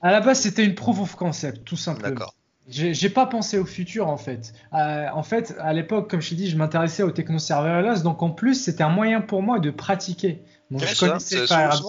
à 0.00 0.10
la 0.10 0.20
base, 0.20 0.40
c'était 0.40 0.64
une 0.64 0.74
proof 0.74 0.98
of 0.98 1.14
concept, 1.14 1.64
tout 1.64 1.76
simplement. 1.76 2.08
D'accord. 2.08 2.34
J'ai 2.70 3.08
pas 3.08 3.24
pensé 3.24 3.58
au 3.58 3.64
futur 3.64 4.08
en 4.08 4.18
fait. 4.18 4.52
Euh, 4.74 5.06
en 5.14 5.22
fait, 5.22 5.54
à 5.58 5.72
l'époque, 5.72 6.10
comme 6.10 6.20
je 6.20 6.30
t'ai 6.30 6.34
dit, 6.34 6.50
je 6.50 6.56
m'intéressais 6.56 7.02
au 7.02 7.10
techno 7.10 7.38
serverless, 7.38 8.02
donc 8.02 8.22
en 8.22 8.30
plus, 8.30 8.62
c'était 8.62 8.82
un 8.82 8.90
moyen 8.90 9.22
pour 9.22 9.42
moi 9.42 9.58
de 9.58 9.70
pratiquer. 9.70 10.42
Donc, 10.70 10.82
c'est 10.84 10.94
souvent 10.94 11.18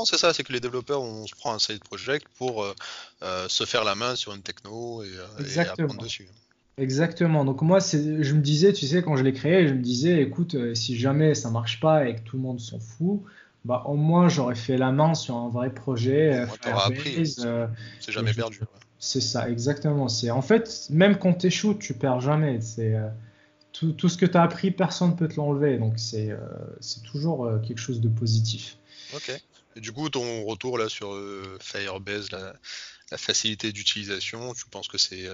c'est 0.05 0.17
ça, 0.17 0.33
c'est 0.33 0.43
que 0.43 0.53
les 0.53 0.61
développeurs, 0.61 1.01
on 1.01 1.27
se 1.27 1.35
prend 1.35 1.53
un 1.53 1.59
side 1.59 1.83
project 1.83 2.27
pour 2.37 2.65
se 3.21 3.65
faire 3.65 3.83
la 3.83 3.95
main 3.95 4.15
sur 4.15 4.33
une 4.33 4.41
techno 4.41 5.03
et, 5.03 5.11
et 5.53 5.59
apprendre 5.59 5.97
dessus. 5.97 6.29
Exactement. 6.79 7.43
Donc 7.43 7.61
moi, 7.61 7.79
je 7.79 8.33
me 8.33 8.41
disais, 8.41 8.71
tu 8.71 8.87
sais, 8.87 9.03
quand 9.03 9.17
je 9.17 9.23
l'ai 9.23 9.33
créé, 9.33 9.67
je 9.67 9.73
me 9.73 9.81
disais, 9.81 10.21
écoute, 10.21 10.55
euh, 10.55 10.73
si 10.73 10.97
jamais 10.97 11.35
ça 11.35 11.49
marche 11.49 11.79
pas 11.81 12.07
et 12.07 12.15
que 12.15 12.21
tout 12.21 12.37
le 12.37 12.41
monde 12.41 12.59
s'en 12.59 12.79
fout, 12.79 13.21
bah 13.65 13.83
au 13.87 13.95
moins 13.95 14.29
j'aurais 14.29 14.55
fait 14.55 14.77
la 14.77 14.91
main 14.91 15.13
sur 15.13 15.35
un 15.35 15.49
vrai 15.49 15.73
projet. 15.73 16.33
Euh, 16.33 16.45
appris. 16.65 17.35
Euh, 17.39 17.67
c'est 17.99 18.13
jamais 18.13 18.33
perdu. 18.33 18.61
C'est 18.97 19.21
ça, 19.21 19.49
exactement. 19.49 20.07
C'est 20.07 20.31
en 20.31 20.41
fait, 20.41 20.87
même 20.89 21.17
quand 21.17 21.33
tu 21.33 21.47
échoues, 21.47 21.73
tu 21.73 21.93
perds 21.93 22.21
jamais. 22.21 22.61
C'est 22.61 22.95
tout, 23.73 23.91
tout, 23.91 24.07
ce 24.07 24.17
que 24.17 24.25
tu 24.25 24.37
as 24.37 24.43
appris, 24.43 24.71
personne 24.71 25.11
ne 25.11 25.15
peut 25.15 25.27
te 25.27 25.35
l'enlever. 25.35 25.77
Donc 25.77 25.95
c'est 25.97 26.33
toujours 27.03 27.49
quelque 27.65 27.79
chose 27.79 27.99
de 27.99 28.09
positif. 28.09 28.77
Ok. 29.13 29.31
Et 29.75 29.81
du 29.81 29.91
coup, 29.91 30.09
ton 30.09 30.45
retour 30.45 30.77
là 30.77 30.87
sur 30.87 31.13
Firebase, 31.59 32.29
la 33.11 33.17
facilité 33.17 33.71
d'utilisation, 33.71 34.53
tu 34.53 34.65
penses 34.69 34.87
que 34.87 34.97
c'est 34.97 35.27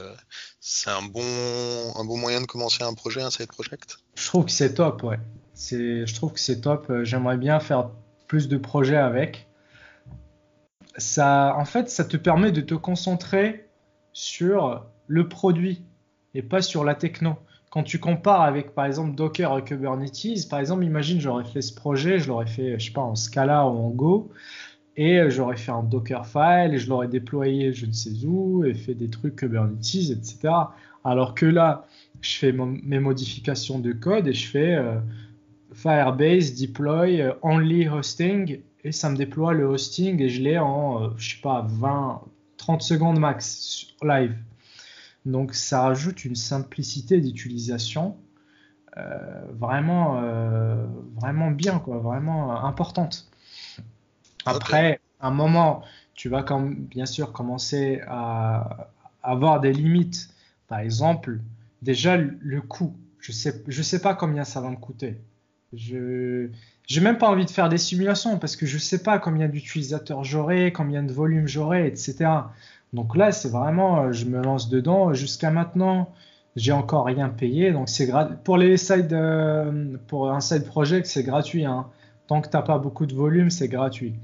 c'est 0.59 0.89
un 0.89 1.01
bon 1.01 1.93
un 1.95 2.05
bon 2.05 2.17
moyen 2.17 2.41
de 2.41 2.45
commencer 2.45 2.83
un 2.83 2.93
projet, 2.93 3.21
un 3.21 3.31
side 3.31 3.47
project? 3.47 3.99
Je 4.15 4.25
trouve 4.27 4.45
que 4.45 4.51
c'est 4.51 4.73
top, 4.75 5.03
ouais. 5.03 5.19
Je 5.55 6.13
trouve 6.13 6.33
que 6.33 6.39
c'est 6.39 6.61
top. 6.61 6.91
J'aimerais 7.03 7.37
bien 7.37 7.59
faire 7.59 7.89
plus 8.27 8.47
de 8.47 8.57
projets 8.57 8.97
avec. 8.97 9.47
Ça, 10.97 11.55
en 11.57 11.65
fait, 11.65 11.89
ça 11.89 12.05
te 12.05 12.17
permet 12.17 12.51
de 12.51 12.61
te 12.61 12.73
concentrer 12.73 13.67
sur 14.13 14.85
le 15.07 15.27
produit 15.27 15.83
et 16.33 16.41
pas 16.41 16.61
sur 16.61 16.83
la 16.83 16.95
techno. 16.95 17.35
Quand 17.69 17.83
tu 17.83 17.99
compares 17.99 18.41
avec 18.41 18.73
par 18.73 18.85
exemple 18.85 19.15
Docker 19.15 19.57
et 19.57 19.63
Kubernetes, 19.63 20.47
par 20.49 20.59
exemple, 20.59 20.85
imagine 20.85 21.19
j'aurais 21.19 21.43
fait 21.43 21.61
ce 21.61 21.73
projet, 21.73 22.19
je 22.19 22.29
l'aurais 22.29 22.47
fait, 22.47 22.79
je 22.79 22.85
sais 22.85 22.93
pas, 22.93 23.01
en 23.01 23.15
Scala 23.15 23.65
ou 23.65 23.77
en 23.77 23.89
Go, 23.89 24.31
et 24.97 25.29
j'aurais 25.29 25.57
fait 25.57 25.71
un 25.71 25.83
Dockerfile 25.83 26.71
et 26.73 26.77
je 26.77 26.89
l'aurais 26.89 27.07
déployé 27.07 27.73
je 27.73 27.85
ne 27.85 27.91
sais 27.91 28.25
où 28.25 28.63
et 28.63 28.73
fait 28.73 28.93
des 28.93 29.09
trucs 29.09 29.35
Kubernetes, 29.35 30.09
etc. 30.11 30.53
Alors 31.03 31.35
que 31.35 31.45
là, 31.45 31.85
je 32.21 32.37
fais 32.37 32.51
mes 32.51 32.99
modifications 32.99 33.79
de 33.79 33.91
code 33.91 34.27
et 34.27 34.33
je 34.33 34.47
fais 34.47 34.75
euh, 34.75 34.99
Firebase 35.73 36.55
deploy 36.55 37.21
euh, 37.21 37.33
only 37.41 37.87
hosting 37.87 38.61
et 38.83 38.91
ça 38.91 39.09
me 39.09 39.17
déploie 39.17 39.53
le 39.53 39.65
hosting 39.65 40.21
et 40.21 40.29
je 40.29 40.41
l'ai 40.41 40.57
en, 40.57 41.03
euh, 41.03 41.09
je 41.17 41.35
sais 41.35 41.41
pas, 41.41 41.65
20, 41.67 42.21
30 42.57 42.81
secondes 42.81 43.19
max 43.19 43.87
live. 44.01 44.35
Donc 45.25 45.53
ça 45.55 45.81
rajoute 45.81 46.23
une 46.23 46.35
simplicité 46.35 47.19
d'utilisation 47.19 48.15
euh, 48.97 49.17
vraiment, 49.59 50.21
euh, 50.23 50.85
vraiment 51.15 51.51
bien, 51.51 51.79
quoi, 51.79 51.97
vraiment 51.97 52.63
importante. 52.63 53.29
Après, 54.45 54.99
à 55.19 55.27
un 55.27 55.31
moment, 55.31 55.81
tu 56.13 56.29
vas 56.29 56.45
bien 56.69 57.05
sûr 57.05 57.31
commencer 57.31 58.01
à 58.07 58.89
avoir 59.23 59.59
des 59.59 59.73
limites. 59.73 60.29
Par 60.67 60.79
exemple, 60.79 61.39
déjà 61.81 62.17
le 62.17 62.61
coût. 62.61 62.95
Je 63.19 63.31
sais, 63.31 63.63
sais 63.69 64.01
pas 64.01 64.13
combien 64.13 64.43
ça 64.43 64.61
va 64.61 64.69
me 64.69 64.75
coûter. 64.75 65.19
Je 65.73 66.47
n'ai 66.93 67.01
même 67.01 67.17
pas 67.17 67.27
envie 67.27 67.45
de 67.45 67.49
faire 67.49 67.69
des 67.69 67.77
simulations 67.77 68.37
parce 68.37 68.55
que 68.55 68.65
je 68.65 68.77
sais 68.77 69.01
pas 69.01 69.19
combien 69.19 69.47
d'utilisateurs 69.49 70.23
j'aurai, 70.23 70.71
combien 70.71 71.03
de 71.03 71.11
volume 71.11 71.47
j'aurai, 71.47 71.87
etc. 71.87 72.29
Donc 72.93 73.15
là, 73.15 73.31
c'est 73.31 73.49
vraiment, 73.49 74.03
euh, 74.03 74.11
je 74.11 74.25
me 74.25 74.41
lance 74.41 74.69
dedans. 74.69 75.13
Jusqu'à 75.13 75.51
maintenant, 75.51 76.13
j'ai 76.55 76.71
encore 76.71 77.05
rien 77.05 77.29
payé. 77.29 77.71
Donc 77.71 77.89
c'est 77.89 78.09
pour 78.43 78.57
les 78.57 78.77
side, 78.77 79.11
euh, 79.11 79.97
pour 80.07 80.31
un 80.31 80.39
side 80.39 80.65
project, 80.65 81.05
c'est 81.07 81.23
gratuit. 81.23 81.65
Hein. 81.65 81.87
Tant 82.27 82.41
que 82.41 82.49
tu 82.49 82.55
n'as 82.55 82.63
pas 82.63 82.77
beaucoup 82.77 83.05
de 83.05 83.13
volume, 83.13 83.49
c'est 83.49 83.67
gratuit. 83.67 84.15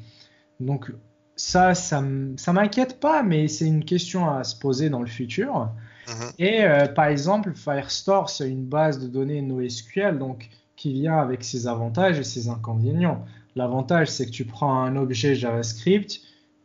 Donc 0.60 0.92
ça, 1.36 1.76
ça, 1.76 2.04
ça 2.38 2.54
m'inquiète 2.54 3.00
pas, 3.00 3.24
mais 3.24 3.48
c'est 3.48 3.68
une 3.68 3.86
question 3.86 4.30
à 4.30 4.44
se 4.44 4.58
poser 4.58 4.90
dans 4.90 5.02
le 5.02 5.08
futur. 5.08 5.70
Mm-hmm. 6.08 6.34
Et 6.40 6.64
euh, 6.64 6.88
par 6.88 7.06
exemple, 7.06 7.54
Firestore, 7.54 8.30
c'est 8.30 8.50
une 8.50 8.66
base 8.66 9.00
de 9.00 9.08
données 9.08 9.42
NoSQL, 9.42 10.18
donc 10.18 10.50
qui 10.76 10.94
vient 10.94 11.18
avec 11.18 11.44
ses 11.44 11.68
avantages 11.68 12.20
et 12.20 12.24
ses 12.24 12.50
inconvénients. 12.50 13.26
L'avantage, 13.56 14.08
c'est 14.08 14.26
que 14.26 14.32
tu 14.32 14.46
prends 14.46 14.82
un 14.82 14.96
objet 14.96 15.36
JavaScript, 15.36 16.22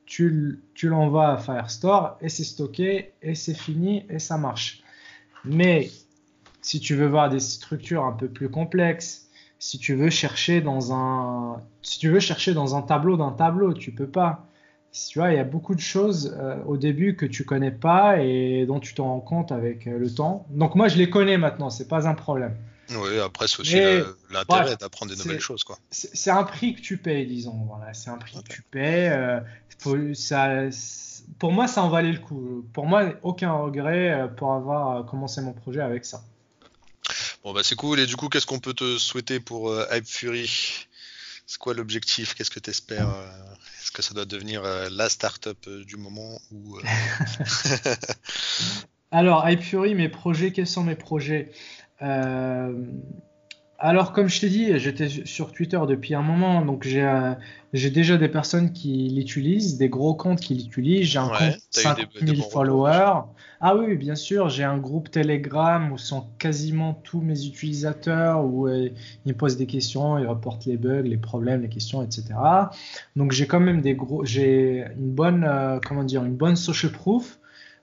tu, 0.07 0.63
l'envoies 0.85 1.33
à 1.33 1.37
Firestore 1.37 2.17
et 2.21 2.29
c'est 2.29 2.45
stocké 2.45 3.13
et 3.23 3.35
c'est 3.35 3.55
fini 3.55 4.07
et 4.09 4.19
ça 4.19 4.39
marche. 4.39 4.83
Mais 5.45 5.91
si 6.63 6.81
tu 6.81 6.95
veux 6.95 7.09
voir 7.09 7.29
des 7.29 7.41
structures 7.41 8.05
un 8.05 8.13
peu 8.13 8.29
plus 8.29 8.49
complexes, 8.49 9.26
si 9.59 9.79
tu 9.79 9.95
veux 9.95 10.11
chercher 10.11 10.61
dans 10.61 10.93
un, 10.93 11.63
si 11.83 11.99
tu 11.99 12.09
veux 12.11 12.21
chercher 12.21 12.55
dans 12.55 12.77
un 12.77 12.83
tableau 12.83 13.17
d'un 13.17 13.33
tableau, 13.33 13.73
tu 13.73 13.93
peux 13.93 14.09
pas. 14.09 14.47
Tu 15.11 15.19
vois, 15.19 15.31
il 15.31 15.37
y 15.37 15.41
a 15.41 15.45
beaucoup 15.45 15.75
de 15.75 15.81
choses 15.81 16.35
euh, 16.39 16.57
au 16.65 16.79
début 16.79 17.17
que 17.17 17.27
tu 17.27 17.45
connais 17.45 17.71
pas 17.71 18.19
et 18.23 18.65
dont 18.67 18.81
tu 18.81 18.95
t'en 18.95 19.05
rends 19.05 19.21
compte 19.21 19.53
avec 19.53 19.87
euh, 19.87 19.99
le 19.99 20.11
temps. 20.11 20.47
Donc 20.51 20.75
moi, 20.75 20.89
je 20.89 20.97
les 20.97 21.11
connais 21.11 21.37
maintenant, 21.37 21.69
c'est 21.69 21.89
pas 21.89 22.09
un 22.09 22.15
problème. 22.15 22.57
Oui, 22.91 23.19
après, 23.19 23.47
c'est 23.47 23.61
aussi 23.61 23.77
l'intérêt 24.31 24.77
d'apprendre 24.77 25.13
des 25.13 25.19
nouvelles 25.19 25.41
choses. 25.41 25.65
quoi. 25.65 25.77
C'est 25.91 26.31
un 26.31 26.45
prix 26.45 26.75
que 26.75 26.81
tu 26.81 26.97
payes, 26.97 27.27
disons. 27.27 27.67
Voilà, 27.69 27.93
c'est 27.93 28.11
un 28.11 28.17
prix 28.17 28.39
que 28.43 28.49
tu 28.49 28.63
payes. 28.63 29.09
Euh, 29.09 29.41
ça, 30.15 30.61
pour 31.39 31.53
moi, 31.53 31.67
ça 31.67 31.83
en 31.83 31.91
valait 31.91 32.13
le 32.13 32.21
coup. 32.21 32.65
Pour 32.73 32.87
moi, 32.87 33.13
aucun 33.23 33.53
regret 33.53 34.31
pour 34.37 34.53
avoir 34.53 35.05
commencé 35.05 35.43
mon 35.43 35.53
projet 35.53 35.81
avec 35.81 36.07
ça. 36.07 36.23
Bon, 37.47 37.53
bah 37.53 37.61
c'est 37.63 37.77
cool. 37.77 38.01
Et 38.01 38.07
du 38.07 38.17
coup, 38.17 38.29
qu'est-ce 38.29 38.45
qu'on 38.45 38.59
peut 38.59 38.75
te 38.75 38.99
souhaiter 38.99 39.39
pour 39.39 39.71
euh, 39.71 39.87
Hype 39.93 40.05
Fury? 40.05 40.51
C'est 41.47 41.59
quoi 41.59 41.75
l'objectif? 41.75 42.35
Qu'est-ce 42.35 42.51
que 42.51 42.59
tu 42.59 42.71
espères 42.71 43.07
Est-ce 43.81 43.93
que 43.93 44.03
ça 44.03 44.15
doit 44.15 44.25
devenir 44.25 44.65
la 44.91 45.09
start-up 45.09 45.69
du 45.69 45.97
moment 45.97 46.41
ou 46.51 46.81
Alors, 49.13 49.49
Hype 49.49 49.63
Fury, 49.63 49.95
mes 49.95 50.09
projets, 50.09 50.51
quels 50.51 50.67
sont 50.67 50.83
mes 50.83 50.97
projets? 50.97 51.53
Euh, 52.03 52.73
alors, 53.79 54.13
comme 54.13 54.29
je 54.29 54.41
t'ai 54.41 54.49
dit, 54.49 54.79
j'étais 54.79 55.09
sur 55.09 55.53
Twitter 55.53 55.79
depuis 55.87 56.15
un 56.15 56.23
moment, 56.23 56.65
donc 56.65 56.85
j'ai 56.85 57.03
euh, 57.03 57.35
déjà 57.73 58.17
des 58.17 58.29
personnes 58.29 58.73
qui 58.73 59.11
l'utilisent, 59.11 59.77
des 59.77 59.91
gros 59.91 60.15
comptes 60.15 60.41
qui 60.41 60.55
l'utilisent. 60.55 61.09
J'ai 61.09 61.19
un 61.19 61.29
compte 61.29 61.59
5000 61.71 62.43
followers. 62.45 63.25
Ah 63.61 63.77
oui, 63.77 63.97
bien 63.97 64.15
sûr, 64.15 64.49
j'ai 64.49 64.65
un 64.65 64.79
groupe 64.79 65.11
Telegram 65.11 65.93
où 65.93 65.99
sont 65.99 66.27
quasiment 66.39 66.95
tous 67.05 67.21
mes 67.21 67.45
utilisateurs, 67.45 68.45
où 68.45 68.67
euh, 68.67 68.89
ils 69.27 69.33
me 69.33 69.37
posent 69.37 69.59
des 69.59 69.67
questions, 69.67 70.19
ils 70.19 70.27
reportent 70.27 70.65
les 70.65 70.79
bugs, 70.79 71.03
les 71.03 71.19
problèmes, 71.19 71.61
les 71.61 71.69
questions, 71.69 72.03
etc. 72.03 72.35
Donc 73.15 73.33
j'ai 73.33 73.47
quand 73.47 73.61
même 73.61 73.83
des 73.83 73.95
gros, 73.95 74.25
j'ai 74.25 74.87
une 74.97 75.11
bonne, 75.11 75.47
comment 75.87 76.05
dire, 76.05 76.25
une 76.25 76.37
bonne 76.37 76.57
social 76.57 76.93
proof 76.93 77.39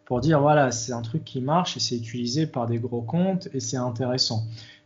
pour 0.06 0.22
dire 0.22 0.42
voilà, 0.42 0.72
c'est 0.72 0.92
un 0.92 1.02
truc 1.02 1.24
qui 1.24 1.40
marche 1.40 1.78
et 1.78 1.80
c'est 1.80 1.96
utilisé 1.96 2.48
par 2.48 2.68
des 2.68 2.80
gros 2.80 3.02
comptes 3.02 3.48
et 3.54 3.60
c'est 3.60 3.78
intéressant. 3.78 4.44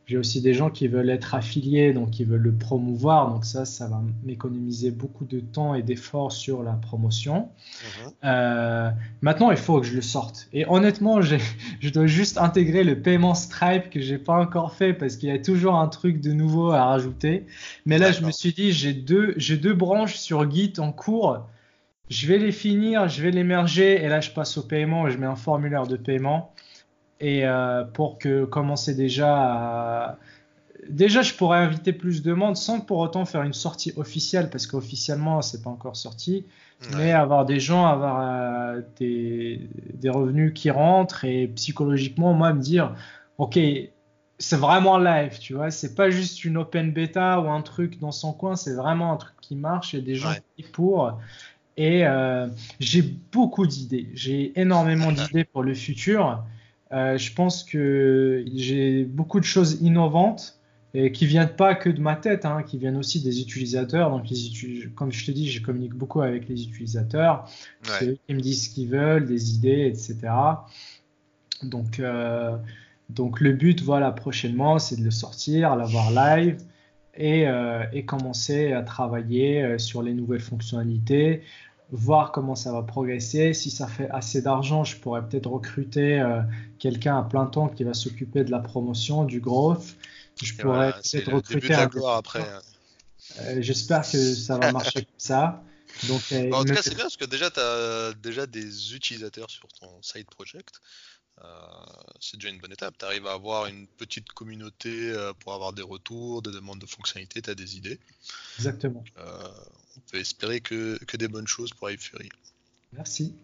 J'ai 0.08 0.18
aussi 0.18 0.42
des 0.42 0.54
gens 0.54 0.70
qui 0.70 0.88
veulent 0.88 1.10
être 1.10 1.36
affiliés, 1.36 1.92
donc 1.92 2.12
qui 2.12 2.24
veulent 2.24 2.42
le 2.42 2.54
promouvoir. 2.54 3.30
Donc 3.30 3.44
ça, 3.44 3.66
ça 3.66 3.88
va 3.88 4.02
m'économiser 4.24 4.90
beaucoup 4.90 5.26
de 5.26 5.42
temps 5.42 5.76
et 5.76 5.84
d'efforts 5.84 6.32
sur 6.32 6.64
la 6.64 6.72
promotion. 6.72 7.50
Mhm. 8.06 8.12
Euh, 8.24 8.90
maintenant, 9.22 9.52
il 9.52 9.58
faut 9.58 9.82
que 9.82 9.86
je 9.86 9.94
le 9.94 10.02
sorte. 10.02 10.48
Et 10.54 10.66
honnêtement, 10.66 11.20
je 11.80 11.90
dois 11.90 12.08
juste 12.08 12.38
intégrer 12.38 12.86
le 12.86 13.02
paiement 13.02 13.36
Stripe 13.36 13.90
que 13.90 14.00
j'ai 14.00 14.18
pas 14.18 14.40
encore 14.40 14.74
fait 14.74 14.94
parce 14.94 15.18
qu'il 15.18 15.28
y 15.28 15.32
a 15.34 15.40
toujours 15.40 15.76
un 15.76 15.88
truc 15.88 16.22
de 16.22 16.32
nouveau 16.32 16.72
à 16.72 16.86
rajouter. 16.86 17.46
Mais 17.86 17.98
là, 17.98 18.14
je 18.14 18.24
me 18.24 18.32
suis 18.32 18.54
dit, 18.54 18.72
j'ai 18.72 18.94
deux, 18.94 19.34
j'ai 19.36 19.58
deux 19.58 19.74
branches 19.74 20.16
sur 20.16 20.50
Git 20.50 20.74
en 20.78 20.94
cours 20.94 21.46
je 22.10 22.28
vais 22.28 22.38
les 22.38 22.52
finir, 22.52 23.10
je 23.10 23.22
vais 23.22 23.32
les 23.32 23.44
merger 23.44 24.02
et 24.02 24.08
là 24.08 24.22
je 24.22 24.32
passe 24.32 24.58
au 24.58 24.64
paiement 24.64 25.08
et 25.08 25.12
je 25.12 25.18
mets 25.18 25.26
un 25.26 25.36
formulaire 25.36 25.88
de 25.88 25.98
paiement. 25.98 26.54
Et 27.20 27.46
euh, 27.46 27.84
pour 27.84 28.18
que 28.18 28.46
commencer 28.46 28.96
déjà 28.96 29.36
à... 29.36 30.18
Déjà, 30.90 31.22
je 31.22 31.34
pourrais 31.34 31.58
inviter 31.58 31.92
plus 31.92 32.22
de 32.22 32.34
monde 32.34 32.56
sans 32.56 32.80
pour 32.80 33.00
autant 33.00 33.26
faire 33.26 33.42
une 33.42 33.54
sortie 33.54 33.92
officielle 33.98 34.50
parce 34.50 34.68
qu'officiellement, 34.68 35.42
c'est 35.42 35.62
pas 35.62 35.70
encore 35.70 35.96
sorti. 35.96 36.46
Mais 36.96 37.12
avoir 37.12 37.46
des 37.46 37.60
gens, 37.60 37.88
avoir 37.88 38.20
euh, 38.22 38.82
des, 39.00 39.68
des, 39.96 40.10
revenus 40.10 40.54
qui 40.54 40.70
rentrent 40.70 41.26
et 41.26 41.48
psychologiquement, 41.48 42.34
moi, 42.34 42.54
me 42.54 42.62
dire, 42.62 42.96
OK, 43.40 43.58
c'est 44.40 44.58
vraiment 44.58 44.98
live, 44.98 45.40
tu 45.40 45.54
vois. 45.54 45.72
C'est 45.72 45.96
pas 45.96 46.10
juste 46.10 46.46
une 46.46 46.58
open 46.58 46.92
beta 46.92 47.40
ou 47.42 47.50
un 47.50 47.62
truc 47.62 48.00
dans 48.00 48.12
son 48.12 48.34
coin, 48.34 48.56
c'est 48.56 48.74
vraiment 48.74 49.12
un 49.12 49.18
truc 49.18 49.36
qui 49.42 49.56
marche 49.56 49.94
et 49.94 50.02
des 50.02 50.16
gens 50.16 50.34
qui 50.56 50.64
pour. 50.64 51.20
Et 51.78 52.06
euh, 52.06 52.48
j'ai 52.80 53.02
beaucoup 53.02 53.66
d'idées. 53.68 54.10
J'ai 54.14 54.60
énormément 54.60 55.12
d'idées 55.12 55.44
pour 55.44 55.64
le 55.64 55.74
futur. 55.74 56.44
Euh, 56.94 57.18
je 57.18 57.34
pense 57.34 57.64
que 57.64 58.46
j'ai 58.56 59.04
beaucoup 59.04 59.40
de 59.40 59.46
choses 59.46 59.82
innovantes 59.82 60.60
et 60.94 61.12
qui 61.12 61.26
viennent 61.26 61.56
pas 61.56 61.76
que 61.76 61.90
de 61.90 62.00
ma 62.00 62.16
tête, 62.16 62.46
hein, 62.46 62.64
qui 62.64 62.78
viennent 62.78 62.96
aussi 62.96 63.22
des 63.22 63.42
utilisateurs. 63.42 64.10
Donc, 64.10 64.30
les 64.30 64.88
comme 64.96 65.12
je 65.12 65.26
te 65.26 65.32
dis, 65.32 65.50
je 65.50 65.62
communique 65.62 65.94
beaucoup 65.94 66.22
avec 66.22 66.48
les 66.48 66.64
utilisateurs. 66.64 67.46
C'est 67.84 68.08
eux 68.08 68.18
qui 68.26 68.34
me 68.34 68.40
disent 68.40 68.70
ce 68.70 68.74
qu'ils 68.74 68.90
veulent, 68.90 69.26
des 69.26 69.54
idées, 69.56 69.86
etc. 69.88 70.16
Donc, 71.62 72.00
euh, 72.00 72.58
donc 73.10 73.42
le 73.42 73.52
but, 73.52 73.82
voilà, 73.82 74.12
prochainement, 74.12 74.80
c'est 74.80 74.96
de 74.98 75.04
le 75.04 75.12
sortir, 75.12 75.76
l'avoir 75.76 76.12
live. 76.12 76.58
Et, 77.20 77.48
euh, 77.48 77.84
et, 77.94 78.06
commencer 78.06 78.74
à 78.74 78.84
travailler 78.84 79.80
sur 79.80 80.04
les 80.04 80.14
nouvelles 80.14 80.40
fonctionnalités, 80.40 81.42
voir 81.92 82.32
comment 82.32 82.56
ça 82.56 82.72
va 82.72 82.84
progresser. 82.84 83.54
Si 83.54 83.72
ça 83.72 83.88
fait 83.88 84.10
assez 84.10 84.42
d'argent, 84.42 84.84
je 84.84 84.98
pourrais 84.98 85.28
peut-être 85.28 85.50
recruter 85.50 86.20
euh, 86.20 86.42
quelqu'un 86.80 87.18
à 87.18 87.24
plein 87.24 87.46
temps 87.46 87.70
qui 87.70 87.84
va 87.84 87.94
s'occuper 87.94 88.44
de 88.44 88.52
la 88.52 88.60
promotion, 88.60 89.24
du 89.24 89.40
growth. 89.40 89.96
Je 90.42 90.54
pourrais 90.56 90.94
peut-être 90.94 91.32
recruter 91.32 91.74
un. 91.74 91.90
après. 92.16 92.48
Euh, 93.42 93.58
j'espère 93.60 94.02
que 94.10 94.36
ça 94.36 94.58
va 94.58 94.72
marcher 94.72 95.02
comme 95.02 95.14
ça. 95.18 95.64
Donc, 96.08 96.22
euh, 96.32 96.52
en 96.52 96.64
tout 96.64 96.74
cas, 96.74 96.82
c'est 96.82 96.94
bien 96.94 97.06
parce 97.06 97.18
que 97.18 97.26
déjà, 97.26 97.50
tu 97.50 97.60
as 97.60 98.14
déjà 98.22 98.46
des 98.46 98.94
utilisateurs 98.94 99.50
sur 99.50 99.68
ton 99.80 100.02
side 100.02 100.28
project. 100.28 100.82
c'est 102.20 102.38
déjà 102.38 102.50
une 102.50 102.60
bonne 102.60 102.72
étape. 102.74 102.96
Tu 103.00 103.06
arrives 103.06 103.26
à 103.26 103.34
avoir 103.34 103.66
une 103.66 103.88
petite 103.88 104.30
communauté 104.34 105.14
pour 105.40 105.54
avoir 105.54 105.74
des 105.74 105.82
retours, 105.82 106.42
des 106.42 106.52
demandes 106.52 106.80
de 106.80 106.86
fonctionnalités, 106.86 107.42
tu 107.42 107.50
as 107.50 107.56
des 107.56 107.78
idées. 107.78 108.00
Exactement 108.58 109.04
on 109.98 110.12
peut 110.12 110.20
espérer 110.20 110.62
que, 110.62 110.98
des 111.18 111.28
bonnes 111.28 111.48
choses 111.48 111.72
pour 111.74 111.90
Fury. 111.90 112.30
Merci. 112.94 113.36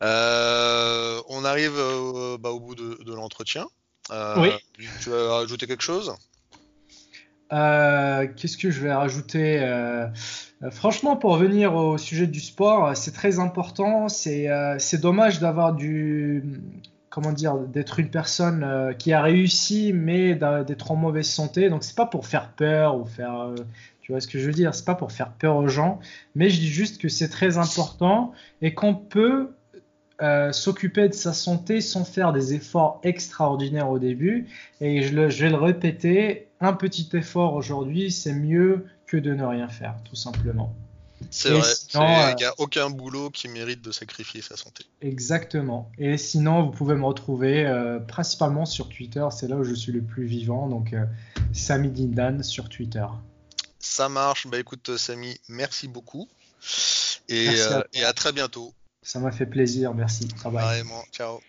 on 0.00 1.44
arrive 1.44 1.76
bah, 2.40 2.50
au 2.50 2.60
bout 2.60 2.74
de, 2.74 3.12
l'entretien. 3.12 3.66
oui. 4.10 4.50
Tu 4.78 5.10
veux 5.10 5.28
rajouter 5.28 5.66
quelque 5.66 5.82
chose? 5.82 6.14
Qu'est-ce 7.50 8.56
que 8.56 8.70
je 8.70 8.80
vais 8.80 8.94
rajouter 8.94 9.60
Franchement, 10.70 11.16
pour 11.16 11.32
revenir 11.32 11.74
au 11.74 11.98
sujet 11.98 12.26
du 12.26 12.40
sport, 12.40 12.96
c'est 12.96 13.12
très 13.12 13.38
important. 13.38 14.08
C'est 14.08 15.00
dommage 15.00 15.40
d'avoir 15.40 15.74
du 15.74 16.42
comment 17.12 17.32
dire, 17.32 17.58
d'être 17.58 18.00
une 18.00 18.10
personne 18.10 18.64
euh, 18.64 18.94
qui 18.94 19.12
a 19.12 19.20
réussi 19.20 19.92
mais 19.92 20.34
d'être 20.34 20.90
en 20.90 20.96
mauvaise 20.96 21.28
santé. 21.28 21.68
Donc 21.68 21.84
c'est 21.84 21.94
pas 21.94 22.06
pour 22.06 22.26
faire 22.26 22.48
peur 22.48 22.96
ou 22.96 23.04
faire, 23.04 23.38
euh, 23.38 23.54
tu 24.02 24.10
vois 24.10 24.20
ce 24.20 24.26
que 24.26 24.38
je 24.38 24.46
veux 24.46 24.52
dire, 24.52 24.74
c'est 24.74 24.84
pas 24.84 24.96
pour 24.96 25.12
faire 25.12 25.32
peur 25.32 25.56
aux 25.56 25.68
gens, 25.68 26.00
mais 26.34 26.50
je 26.50 26.58
dis 26.58 26.68
juste 26.68 27.00
que 27.00 27.08
c'est 27.08 27.28
très 27.28 27.56
important 27.56 28.32
et 28.60 28.74
qu'on 28.74 28.94
peut 28.94 29.54
euh, 30.20 30.52
s'occuper 30.52 31.08
de 31.08 31.14
sa 31.14 31.32
santé 31.32 31.80
sans 31.80 32.04
faire 32.04 32.32
des 32.32 32.52
efforts 32.54 33.00
extraordinaires 33.04 33.90
au 33.90 34.00
début. 34.00 34.48
Et 34.80 35.02
je, 35.02 35.28
je 35.28 35.44
vais 35.44 35.50
le 35.50 35.56
répéter, 35.56 36.48
un 36.60 36.72
petit 36.72 37.08
effort 37.14 37.54
aujourd'hui, 37.54 38.10
c'est 38.10 38.34
mieux 38.34 38.86
que 39.06 39.16
de 39.16 39.34
ne 39.34 39.44
rien 39.44 39.68
faire, 39.68 39.94
tout 40.04 40.16
simplement. 40.16 40.74
C'est 41.30 41.50
vrai, 41.50 41.60
il 41.94 42.36
n'y 42.36 42.44
a 42.44 42.48
euh, 42.48 42.52
aucun 42.58 42.90
boulot 42.90 43.30
qui 43.30 43.48
mérite 43.48 43.82
de 43.82 43.92
sacrifier 43.92 44.42
sa 44.42 44.56
santé. 44.56 44.84
Exactement. 45.00 45.90
Et 45.96 46.18
sinon, 46.18 46.64
vous 46.64 46.72
pouvez 46.72 46.96
me 46.96 47.04
retrouver 47.04 47.64
euh, 47.64 48.00
principalement 48.00 48.64
sur 48.64 48.88
Twitter, 48.88 49.24
c'est 49.30 49.46
là 49.46 49.56
où 49.56 49.62
je 49.62 49.74
suis 49.74 49.92
le 49.92 50.02
plus 50.02 50.24
vivant, 50.24 50.68
donc 50.68 50.96
Sami 51.52 51.90
Dindan 51.90 52.42
sur 52.42 52.68
Twitter. 52.68 53.06
Ça 53.82 54.08
marche, 54.08 54.46
bah 54.46 54.58
écoute 54.58 54.96
Sami, 54.96 55.38
merci 55.48 55.88
beaucoup. 55.88 56.28
Et, 57.28 57.60
à, 57.60 57.84
et 57.92 58.04
à 58.04 58.12
très 58.12 58.32
bientôt. 58.32 58.72
Ça 59.02 59.18
m'a 59.18 59.32
fait 59.32 59.46
plaisir, 59.46 59.92
merci. 59.92 60.28
Ciao. 61.12 61.40